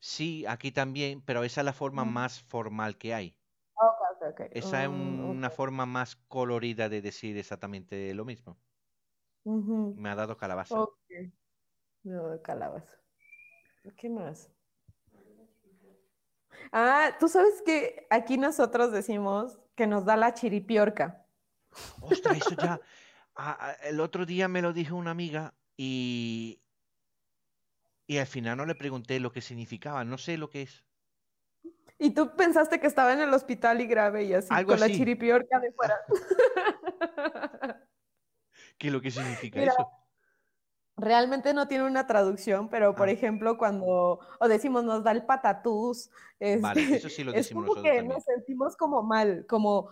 Sí, 0.00 0.46
aquí 0.46 0.72
también, 0.72 1.20
pero 1.20 1.44
esa 1.44 1.60
es 1.60 1.64
la 1.64 1.72
forma 1.72 2.04
Mm. 2.04 2.12
más 2.14 2.40
formal 2.42 2.96
que 2.96 3.14
hay. 3.14 3.36
Ok, 3.74 4.00
ok, 4.22 4.30
ok. 4.30 4.40
Esa 4.52 4.84
es 4.84 4.90
Mm, 4.90 5.30
una 5.30 5.50
forma 5.50 5.86
más 5.86 6.16
colorida 6.16 6.88
de 6.88 7.02
decir 7.02 7.36
exactamente 7.36 8.12
lo 8.14 8.24
mismo. 8.24 8.56
Me 9.44 10.08
ha 10.10 10.14
dado 10.14 10.36
calabaza. 10.36 10.80
Ok. 10.80 10.92
No, 12.02 12.40
calabaza. 12.42 12.96
¿Qué 13.96 14.08
más? 14.08 14.50
Ah, 16.72 17.16
tú 17.18 17.28
sabes 17.28 17.62
que 17.64 18.06
aquí 18.10 18.38
nosotros 18.38 18.92
decimos 18.92 19.58
que 19.74 19.86
nos 19.86 20.04
da 20.04 20.16
la 20.16 20.34
chiripiorca. 20.34 21.26
Ostras, 22.00 22.36
eso 22.38 22.54
ya. 22.54 22.80
ah, 23.36 23.56
ah, 23.60 23.72
el 23.84 24.00
otro 24.00 24.26
día 24.26 24.48
me 24.48 24.62
lo 24.62 24.72
dijo 24.72 24.96
una 24.96 25.10
amiga 25.10 25.54
y. 25.76 26.62
Y 28.10 28.18
al 28.18 28.26
final 28.26 28.56
no 28.56 28.66
le 28.66 28.74
pregunté 28.74 29.20
lo 29.20 29.30
que 29.30 29.40
significaba. 29.40 30.04
No 30.04 30.18
sé 30.18 30.36
lo 30.36 30.50
que 30.50 30.62
es. 30.62 30.84
Y 31.96 32.10
tú 32.10 32.34
pensaste 32.34 32.80
que 32.80 32.88
estaba 32.88 33.12
en 33.12 33.20
el 33.20 33.32
hospital 33.32 33.80
y 33.80 33.86
grave 33.86 34.24
y 34.24 34.34
así, 34.34 34.48
Algo 34.50 34.72
con 34.72 34.80
la 34.80 34.88
chiripiorca 34.88 35.60
de 35.60 35.70
fuera. 35.70 35.94
¿Qué 38.78 38.88
es 38.88 38.92
lo 38.92 39.00
que 39.00 39.12
significa 39.12 39.60
Mira, 39.60 39.72
eso? 39.74 39.88
Realmente 40.96 41.54
no 41.54 41.68
tiene 41.68 41.84
una 41.84 42.08
traducción, 42.08 42.68
pero 42.68 42.96
por 42.96 43.08
Ah. 43.08 43.12
ejemplo, 43.12 43.56
cuando, 43.56 44.18
o 44.40 44.48
decimos 44.48 44.82
nos 44.82 45.04
da 45.04 45.12
el 45.12 45.24
patatús, 45.24 46.10
Vale, 46.60 46.80
este, 46.82 46.96
eso 46.96 47.08
sí 47.08 47.22
lo 47.22 47.30
es 47.30 47.36
decimos 47.36 47.62
como 47.62 47.74
nosotros 47.76 47.84
que 47.92 47.98
también. 47.98 48.16
nos 48.16 48.24
sentimos 48.24 48.76
como 48.76 49.02
mal, 49.04 49.46
como, 49.48 49.90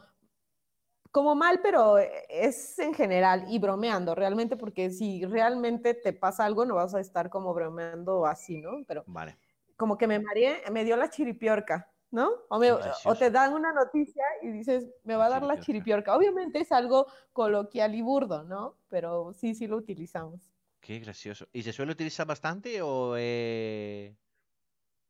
como 1.19 1.35
mal, 1.35 1.59
pero 1.61 1.99
es 1.99 2.79
en 2.79 2.95
general 2.95 3.47
y 3.49 3.59
bromeando, 3.59 4.15
realmente, 4.15 4.57
porque 4.57 4.89
si 4.91 5.25
realmente 5.25 5.95
te 5.95 6.13
pasa 6.13 6.45
algo, 6.45 6.65
no 6.65 6.77
vas 6.77 6.95
a 6.95 7.01
estar 7.01 7.29
como 7.29 7.53
bromeando 7.53 8.25
así, 8.25 8.57
¿no? 8.61 8.85
Pero 8.87 9.03
Vale. 9.09 9.37
como 9.77 9.99
que 9.99 10.07
me 10.07 10.21
mareé, 10.21 10.63
me 10.71 10.85
dio 10.85 10.97
la 10.97 11.11
chiripiorca, 11.11 11.91
¿no? 12.13 12.31
O, 12.49 12.61
me- 12.61 12.71
Qué 12.71 12.79
o 13.05 13.15
te 13.17 13.33
dan 13.33 13.53
una 13.53 13.73
noticia 13.73 14.23
y 14.43 14.53
dices, 14.53 14.87
me 15.03 15.17
va 15.17 15.27
a 15.27 15.29
dar 15.29 15.43
la 15.43 15.59
Chiripiorca. 15.59 16.17
Obviamente 16.17 16.61
es 16.61 16.71
algo 16.71 17.09
coloquial 17.33 17.97
y 17.97 18.03
burdo, 18.03 18.45
¿no? 18.45 18.77
Pero 18.89 19.33
sí, 19.33 19.57
sí 19.57 19.67
lo 19.67 19.77
utilizamos. 19.77 20.53
Qué 20.81 21.01
gracioso. 21.01 21.49
¿Y 21.53 21.65
se 21.65 21.73
suele 21.73 21.93
utilizar 21.93 22.27
bastante 22.29 22.81
o 22.81 23.17
eh, 23.19 24.15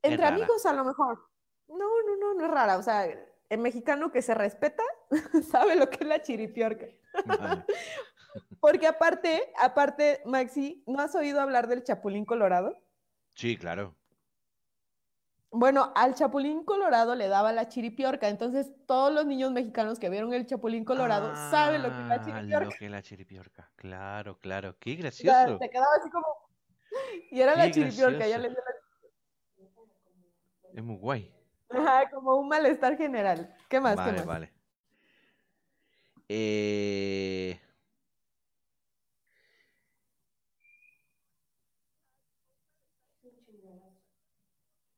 Entre 0.02 0.26
amigos 0.26 0.64
a 0.64 0.72
lo 0.72 0.84
mejor. 0.86 1.18
No, 1.68 1.76
no, 2.06 2.16
no, 2.16 2.34
no 2.34 2.44
es 2.46 2.50
rara. 2.50 2.78
O 2.78 2.82
sea, 2.82 3.06
el 3.49 3.59
mexicano 3.61 4.11
que 4.12 4.22
se 4.22 4.34
respeta 4.34 4.82
sabe 5.51 5.76
lo 5.76 5.88
que 5.88 5.99
es 6.03 6.07
la 6.09 6.22
chiripiorca. 6.22 6.86
Vale. 7.26 7.64
Porque 8.61 8.86
aparte, 8.86 9.53
aparte, 9.59 10.20
Maxi, 10.26 10.84
¿no 10.86 11.01
has 11.01 11.14
oído 11.14 11.40
hablar 11.40 11.66
del 11.66 11.82
chapulín 11.82 12.24
colorado? 12.24 12.76
Sí, 13.34 13.57
claro. 13.57 13.96
Bueno, 15.51 15.92
al 15.96 16.14
chapulín 16.14 16.62
colorado 16.62 17.14
le 17.14 17.26
daba 17.28 17.53
la 17.53 17.68
chiripiorca. 17.68 18.28
Entonces, 18.28 18.70
todos 18.86 19.12
los 19.12 19.24
niños 19.24 19.51
mexicanos 19.51 19.99
que 19.99 20.11
vieron 20.11 20.34
el 20.34 20.46
chapulín 20.46 20.84
colorado 20.84 21.34
saben 21.51 21.82
lo 21.82 21.88
que 21.88 22.03
es 22.03 22.07
la 22.07 22.14
Ah, 22.16 22.22
chiripiorca. 22.24 22.64
lo 22.66 22.70
que 22.70 22.84
es 22.84 22.90
la 22.90 23.03
chiripiorca. 23.03 23.70
Claro, 23.76 24.38
claro. 24.38 24.76
Qué 24.78 24.90
O 24.92 24.94
sea, 24.96 25.01
gracioso. 25.03 25.59
te 25.59 25.70
quedaba 25.70 25.88
así 25.99 26.11
como... 26.11 26.26
Y 27.30 27.40
era 27.40 27.57
la 27.57 27.70
chiripiorca, 27.70 28.26
ya 28.28 28.36
le 28.38 28.51
dio 28.51 28.59
Es 30.74 30.84
muy 30.84 30.96
guay. 30.96 31.34
Ajá, 31.71 32.11
como 32.11 32.37
un 32.37 32.49
malestar 32.49 32.97
general. 32.97 33.55
¿Qué 33.69 33.81
más? 33.81 33.95
¿Qué 33.95 33.97
Vale, 33.97 34.19
más? 34.19 34.27
vale. 34.27 34.53
Eh, 36.29 37.59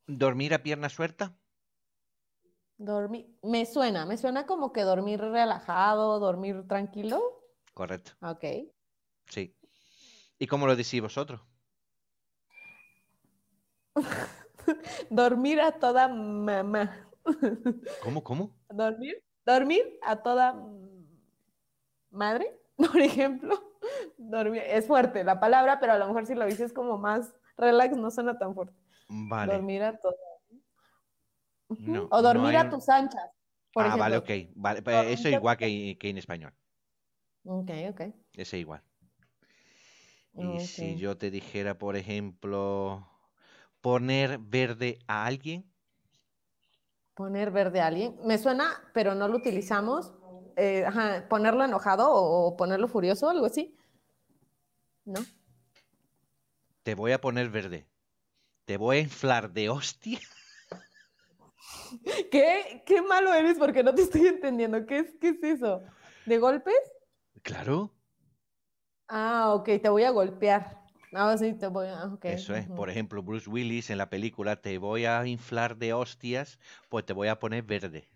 ¿Dormir 0.07 0.55
a 0.55 0.63
pierna 0.63 0.89
suelta? 0.89 1.37
Dormir, 2.79 3.27
me 3.43 3.67
suena, 3.67 4.07
me 4.07 4.17
suena 4.17 4.47
como 4.47 4.73
que 4.73 4.83
dormir 4.83 5.21
relajado, 5.21 6.19
dormir 6.19 6.67
tranquilo. 6.67 7.21
Correcto. 7.75 8.13
Ok. 8.23 8.45
Sí. 9.27 9.55
¿Y 10.39 10.47
cómo 10.47 10.67
lo 10.67 10.75
decís 10.75 11.01
vosotros? 11.03 11.43
Dormir 15.11 15.61
a 15.61 15.73
toda 15.73 16.09
mamá. 16.09 17.09
¿Cómo, 18.03 18.23
cómo? 18.23 18.57
Dormir, 18.69 19.23
dormir 19.45 19.99
a 20.03 20.17
toda 20.17 20.57
madre, 22.11 22.59
por 22.77 22.99
ejemplo. 23.01 23.61
Dormir, 24.17 24.63
es 24.67 24.87
fuerte 24.87 25.25
la 25.25 25.41
palabra, 25.41 25.81
pero 25.81 25.93
a 25.93 25.99
lo 25.99 26.07
mejor 26.07 26.27
si 26.27 26.35
lo 26.35 26.45
dices 26.47 26.73
como 26.73 26.99
más 26.99 27.35
relax 27.57 27.97
no 27.97 28.11
suena 28.11 28.39
tan 28.39 28.55
fuerte. 28.55 28.77
Vale. 29.09 29.53
Dormir 29.53 29.83
a 29.83 29.99
toda. 29.99 30.15
No, 31.69 32.05
o 32.11 32.17
no 32.17 32.23
dormir 32.23 32.57
hay 32.57 32.67
a 32.67 32.69
tus 32.69 32.89
anchas, 32.89 33.31
por 33.73 33.85
ah, 33.85 33.97
vale, 33.97 34.17
ok. 34.17 34.31
Vale, 34.55 35.13
eso 35.13 35.29
igual 35.29 35.57
que, 35.57 35.97
que 35.99 36.09
en 36.09 36.19
español. 36.19 36.53
Ok, 37.45 37.71
ok. 37.91 38.01
Ese 38.33 38.43
es 38.43 38.55
igual. 38.55 38.83
Y 40.35 40.61
si 40.61 40.97
yo 40.97 41.17
te 41.17 41.31
dijera, 41.31 41.79
por 41.79 41.97
ejemplo, 41.97 43.10
poner 43.81 44.39
verde 44.39 44.99
a 45.07 45.27
alguien, 45.27 45.71
Poner 47.15 47.51
verde 47.51 47.83
a 47.83 47.89
alguien. 47.89 48.17
Me 48.25 48.39
suena, 48.39 48.81
pero 48.95 49.15
no 49.15 49.29
lo 49.29 49.37
utilizamos. 49.37 50.11
Eh, 50.57 50.87
ajá, 50.87 51.27
ponerlo 51.29 51.63
enojado 51.65 52.11
o, 52.11 52.47
o 52.47 52.57
ponerlo 52.57 52.89
furioso, 52.89 53.29
algo 53.29 53.45
así. 53.45 53.77
¿No? 55.05 55.21
te 56.83 56.95
voy 56.95 57.13
a 57.13 57.21
poner 57.21 57.51
verde. 57.51 57.87
Te 58.65 58.77
voy 58.77 58.97
a 58.97 59.01
inflar 59.01 59.53
de 59.53 59.69
hostia. 59.69 60.19
¿Qué? 62.31 62.83
¿Qué 62.87 63.03
malo 63.03 63.33
eres? 63.35 63.59
Porque 63.59 63.83
no 63.83 63.95
te 63.95 64.03
estoy 64.03 64.27
entendiendo. 64.27 64.87
¿Qué 64.87 65.01
es, 65.01 65.15
qué 65.21 65.29
es 65.29 65.43
eso? 65.43 65.83
¿De 66.27 66.39
golpes? 66.39 66.81
Claro. 67.43 67.95
Ah, 69.09 69.53
ok, 69.55 69.67
te 69.83 69.89
voy 69.89 70.05
a 70.05 70.11
golpear. 70.11 70.80
Ah, 71.13 71.37
sí, 71.37 71.55
te 71.55 71.67
voy 71.67 71.89
a. 71.89 72.05
ok, 72.05 72.25
Eso 72.27 72.55
es. 72.55 72.67
Por 72.69 72.89
ejemplo, 72.89 73.23
Bruce 73.23 73.51
Willis 73.51 73.91
en 73.91 73.99
la 73.99 74.11
película 74.11 74.57
Te 74.57 74.79
voy 74.79 75.07
a 75.07 75.27
inflar 75.27 75.77
de 75.77 75.93
hostias, 75.93 76.59
pues 76.89 77.05
te 77.05 77.13
voy 77.13 77.29
a 77.29 77.39
poner 77.39 77.65
verde. 77.65 78.09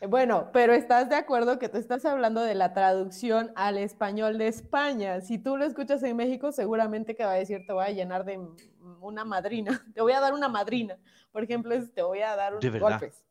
Eh, 0.00 0.06
Bueno, 0.06 0.50
pero 0.52 0.72
estás 0.74 1.08
de 1.08 1.16
acuerdo 1.16 1.58
que 1.58 1.68
tú 1.68 1.78
estás 1.78 2.04
hablando 2.04 2.42
de 2.42 2.54
la 2.54 2.74
traducción 2.74 3.52
al 3.54 3.78
español 3.78 4.36
de 4.38 4.48
España. 4.48 5.20
Si 5.20 5.38
tú 5.38 5.56
lo 5.56 5.64
escuchas 5.64 6.02
en 6.02 6.16
México, 6.16 6.52
seguramente 6.52 7.14
que 7.14 7.24
va 7.24 7.32
a 7.32 7.36
decir 7.36 7.64
te 7.66 7.72
voy 7.72 7.84
a 7.84 7.90
llenar 7.90 8.24
de 8.24 8.38
una 9.00 9.24
madrina. 9.24 9.70
Te 9.94 10.02
voy 10.02 10.12
a 10.12 10.20
dar 10.20 10.34
una 10.34 10.48
madrina. 10.48 10.98
Por 11.32 11.44
ejemplo, 11.44 11.74
es 11.74 11.92
te 11.92 12.02
voy 12.02 12.20
a 12.20 12.36
dar 12.36 12.54
golpes. 12.78 13.24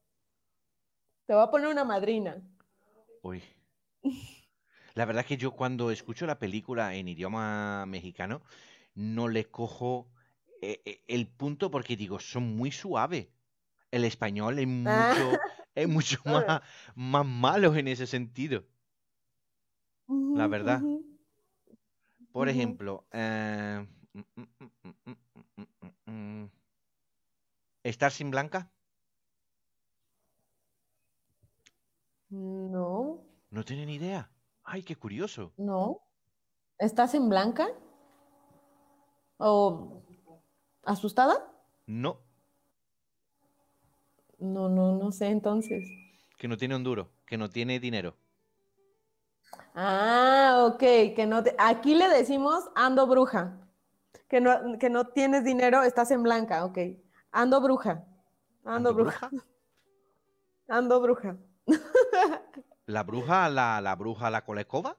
Te 1.26 1.34
voy 1.34 1.44
a 1.44 1.52
poner 1.52 1.68
una 1.68 1.84
madrina. 1.84 2.42
Uy. 3.22 3.44
La 4.98 5.06
verdad 5.06 5.22
es 5.22 5.28
que 5.28 5.38
yo 5.38 5.52
cuando 5.52 5.92
escucho 5.92 6.26
la 6.26 6.40
película 6.40 6.96
en 6.96 7.08
idioma 7.08 7.86
mexicano, 7.86 8.42
no 8.96 9.28
le 9.28 9.46
cojo 9.46 10.08
eh, 10.60 10.82
eh, 10.86 11.04
el 11.08 11.28
punto 11.28 11.70
porque 11.70 11.96
digo, 11.96 12.20
son 12.20 12.58
muy 12.58 12.72
suaves. 12.72 13.28
El 13.92 14.06
español 14.06 14.58
es 14.58 14.68
mucho, 14.68 15.40
es 15.76 15.88
mucho 15.88 16.20
más, 16.26 16.64
más 16.96 17.26
malo 17.28 17.76
en 17.76 17.90
ese 17.90 18.08
sentido. 18.08 18.66
La 20.08 20.48
verdad. 20.48 20.82
Por 22.32 22.50
ejemplo, 22.50 23.06
¿Estar 27.84 28.12
sin 28.12 28.32
blanca? 28.32 28.72
No. 32.32 33.22
No 33.52 33.64
tienen 33.64 33.90
idea. 33.90 34.32
Ay, 34.70 34.84
qué 34.84 34.96
curioso. 34.96 35.54
no. 35.58 36.02
¿Estás 36.80 37.16
en 37.16 37.28
blanca? 37.28 37.68
¿O 39.38 40.04
asustada? 40.84 41.52
No, 41.88 42.20
No, 44.38 44.70
no, 44.70 44.92
no 44.96 45.12
sé 45.12 45.28
entonces. 45.28 45.88
que 46.38 46.48
no 46.48 46.56
tiene 46.56 46.76
un 46.76 46.84
duro, 46.84 47.10
que 47.26 47.36
no 47.38 47.50
tiene 47.50 47.80
dinero. 47.80 48.16
Ah, 49.74 50.68
ok, 50.70 50.80
que 51.16 51.26
no 51.28 51.42
te... 51.44 51.56
Aquí 51.58 51.96
le 51.96 52.10
decimos 52.10 52.70
ando 52.76 53.08
bruja. 53.08 53.58
Que 54.28 54.40
no, 54.40 54.78
que 54.78 54.92
no 54.92 55.08
tienes 55.08 55.44
dinero, 55.44 55.82
estás 55.82 56.12
en 56.12 56.22
blanca, 56.22 56.64
ok. 56.66 56.78
Ando 57.32 57.60
bruja. 57.60 58.06
Ando, 58.64 58.90
¿Ando 58.90 58.94
bruja. 58.94 59.30
Ando 60.68 61.02
bruja. 61.02 61.38
¿La 62.88 63.04
bruja, 63.04 63.50
la, 63.50 63.80
la 63.82 63.96
bruja, 63.96 64.30
la 64.30 64.44
colecoba? 64.44 64.98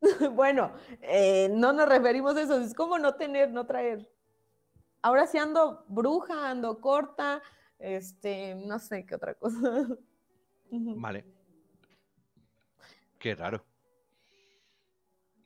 Bueno, 0.32 0.72
eh, 1.02 1.48
no 1.52 1.72
nos 1.72 1.88
referimos 1.88 2.36
a 2.36 2.42
eso, 2.42 2.58
es 2.60 2.74
como 2.74 2.98
no 2.98 3.14
tener, 3.14 3.50
no 3.50 3.66
traer. 3.66 4.10
Ahora 5.02 5.26
sí 5.26 5.38
ando 5.38 5.84
bruja, 5.88 6.50
ando 6.50 6.80
corta, 6.80 7.42
este, 7.78 8.54
no 8.54 8.78
sé 8.78 9.04
qué 9.06 9.14
otra 9.14 9.34
cosa. 9.34 9.86
Vale. 10.70 11.24
Qué 13.18 13.34
raro. 13.34 13.64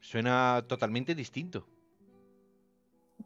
Suena 0.00 0.64
totalmente 0.66 1.14
distinto. 1.14 1.66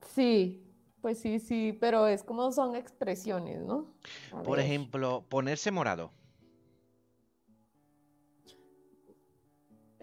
Sí, 0.02 0.62
pues 1.00 1.20
sí, 1.20 1.38
sí, 1.38 1.76
pero 1.80 2.06
es 2.06 2.24
como 2.24 2.50
son 2.52 2.76
expresiones, 2.76 3.60
¿no? 3.62 3.94
A 4.32 4.42
Por 4.42 4.58
ver. 4.58 4.66
ejemplo, 4.66 5.24
ponerse 5.28 5.70
morado. 5.70 6.12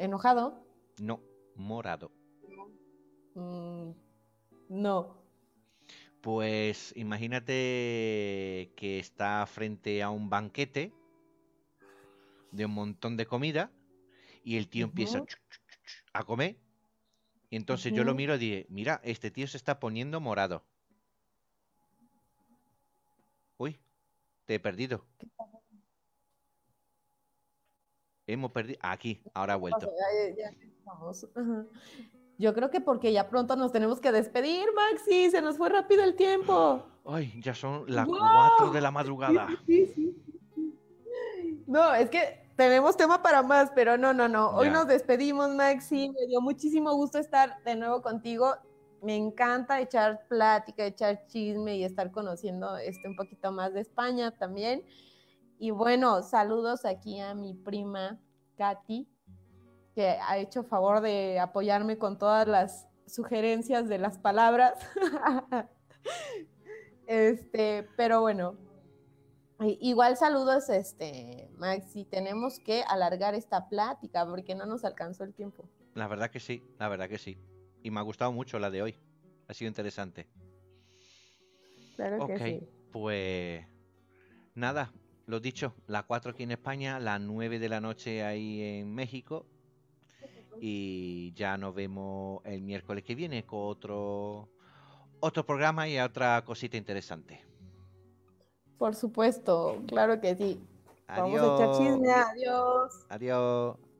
¿Enojado? 0.01 0.65
No, 0.99 1.21
morado. 1.55 2.11
Mm, 3.35 3.91
no. 4.69 5.15
Pues 6.21 6.91
imagínate 6.97 8.73
que 8.75 8.97
está 8.97 9.45
frente 9.45 10.01
a 10.01 10.09
un 10.09 10.27
banquete 10.27 10.91
de 12.51 12.65
un 12.65 12.71
montón 12.71 13.15
de 13.15 13.27
comida 13.27 13.69
y 14.43 14.57
el 14.57 14.69
tío 14.69 14.85
empieza 14.85 15.23
a 16.13 16.23
comer. 16.23 16.57
Y 17.51 17.57
entonces 17.57 17.93
yo 17.93 18.03
lo 18.03 18.15
miro 18.15 18.33
y 18.33 18.39
dije, 18.39 18.65
mira, 18.69 19.01
este 19.03 19.29
tío 19.29 19.45
se 19.45 19.57
está 19.57 19.79
poniendo 19.79 20.19
morado. 20.19 20.63
Uy, 23.57 23.79
te 24.45 24.55
he 24.55 24.59
perdido. 24.59 25.05
Hemos 28.33 28.51
perdido. 28.51 28.79
Aquí, 28.81 29.21
ahora 29.33 29.53
ha 29.53 29.57
vuelto. 29.57 29.79
Pasó, 29.79 29.91
ya- 29.91 30.29
ya- 30.35 30.51
ya 30.51 30.67
estamos. 30.77 31.27
Ajá. 31.35 31.65
Yo 32.37 32.53
creo 32.55 32.71
que 32.71 32.81
porque 32.81 33.11
ya 33.13 33.29
pronto 33.29 33.55
nos 33.55 33.71
tenemos 33.71 33.99
que 33.99 34.11
despedir, 34.11 34.65
Maxi, 34.73 35.29
se 35.29 35.41
nos 35.41 35.57
fue 35.57 35.69
rápido 35.69 36.03
el 36.03 36.15
tiempo. 36.15 36.83
Ay, 37.05 37.39
ya 37.41 37.53
son 37.53 37.83
las 37.87 38.07
¡Wow! 38.07 38.17
4 38.17 38.71
de 38.71 38.81
la 38.81 38.89
madrugada. 38.91 39.47
sí, 39.67 39.85
sí, 39.87 40.15
sí. 40.55 41.63
No, 41.67 41.93
es 41.93 42.09
que 42.09 42.41
tenemos 42.55 42.97
tema 42.97 43.21
para 43.21 43.43
más, 43.43 43.71
pero 43.75 43.97
no, 43.97 44.13
no, 44.13 44.27
no. 44.27 44.49
Hoy 44.51 44.67
Ya. 44.67 44.73
nos 44.73 44.87
despedimos, 44.87 45.49
Maxi. 45.53 46.09
Me 46.09 46.25
dio 46.27 46.41
muchísimo 46.41 46.93
gusto 46.95 47.19
estar 47.19 47.61
de 47.63 47.75
nuevo 47.75 48.01
contigo. 48.01 48.55
Me 49.03 49.15
encanta 49.15 49.79
echar 49.79 50.27
plática, 50.27 50.85
echar 50.85 51.25
chisme 51.27 51.75
y 51.77 51.83
estar 51.83 52.11
conociendo 52.11 52.77
este 52.77 53.07
un 53.07 53.15
poquito 53.15 53.51
más 53.51 53.73
de 53.73 53.81
España 53.81 54.31
también. 54.31 54.83
Y 55.63 55.69
bueno, 55.69 56.23
saludos 56.23 56.85
aquí 56.85 57.19
a 57.19 57.35
mi 57.35 57.53
prima 57.53 58.19
Katy, 58.57 59.07
que 59.93 60.07
ha 60.07 60.39
hecho 60.39 60.63
favor 60.63 61.01
de 61.01 61.39
apoyarme 61.39 61.99
con 61.99 62.17
todas 62.17 62.47
las 62.47 62.87
sugerencias 63.05 63.87
de 63.87 63.99
las 63.99 64.17
palabras. 64.17 64.73
este, 67.05 67.87
pero 67.95 68.21
bueno, 68.21 68.57
Igual 69.79 70.17
saludos, 70.17 70.67
este, 70.69 71.51
Maxi. 71.59 72.05
Tenemos 72.05 72.57
que 72.57 72.81
alargar 72.81 73.35
esta 73.35 73.69
plática 73.69 74.25
porque 74.25 74.55
no 74.55 74.65
nos 74.65 74.83
alcanzó 74.83 75.23
el 75.23 75.35
tiempo. 75.35 75.69
La 75.93 76.07
verdad 76.07 76.31
que 76.31 76.39
sí, 76.39 76.63
la 76.79 76.89
verdad 76.89 77.07
que 77.07 77.19
sí. 77.19 77.37
Y 77.83 77.91
me 77.91 77.99
ha 77.99 78.03
gustado 78.03 78.31
mucho 78.31 78.57
la 78.57 78.71
de 78.71 78.81
hoy. 78.81 78.95
Ha 79.47 79.53
sido 79.53 79.69
interesante. 79.69 80.27
Claro 81.95 82.25
que 82.25 82.39
sí. 82.39 82.67
pues 82.91 83.63
nada, 84.55 84.91
lo 85.25 85.39
dicho, 85.39 85.73
las 85.87 86.03
4 86.03 86.31
aquí 86.31 86.43
en 86.43 86.51
España, 86.51 86.99
las 86.99 87.19
9 87.21 87.59
de 87.59 87.69
la 87.69 87.81
noche 87.81 88.23
ahí 88.23 88.61
en 88.61 88.93
México. 88.93 89.45
Y 90.59 91.33
ya 91.33 91.57
nos 91.57 91.73
vemos 91.73 92.41
el 92.45 92.61
miércoles 92.61 93.03
que 93.03 93.15
viene 93.15 93.45
con 93.45 93.59
otro, 93.63 94.49
otro 95.19 95.45
programa 95.45 95.87
y 95.87 95.97
otra 95.99 96.43
cosita 96.43 96.77
interesante. 96.77 97.43
Por 98.77 98.95
supuesto, 98.95 99.81
claro 99.87 100.19
que 100.19 100.35
sí. 100.35 100.59
Vamos 101.07 101.41
a 101.41 101.55
echar 101.55 101.69
Adiós. 101.69 101.77
chisme. 101.77 102.11
Adiós. 102.11 103.05
Adiós. 103.09 103.90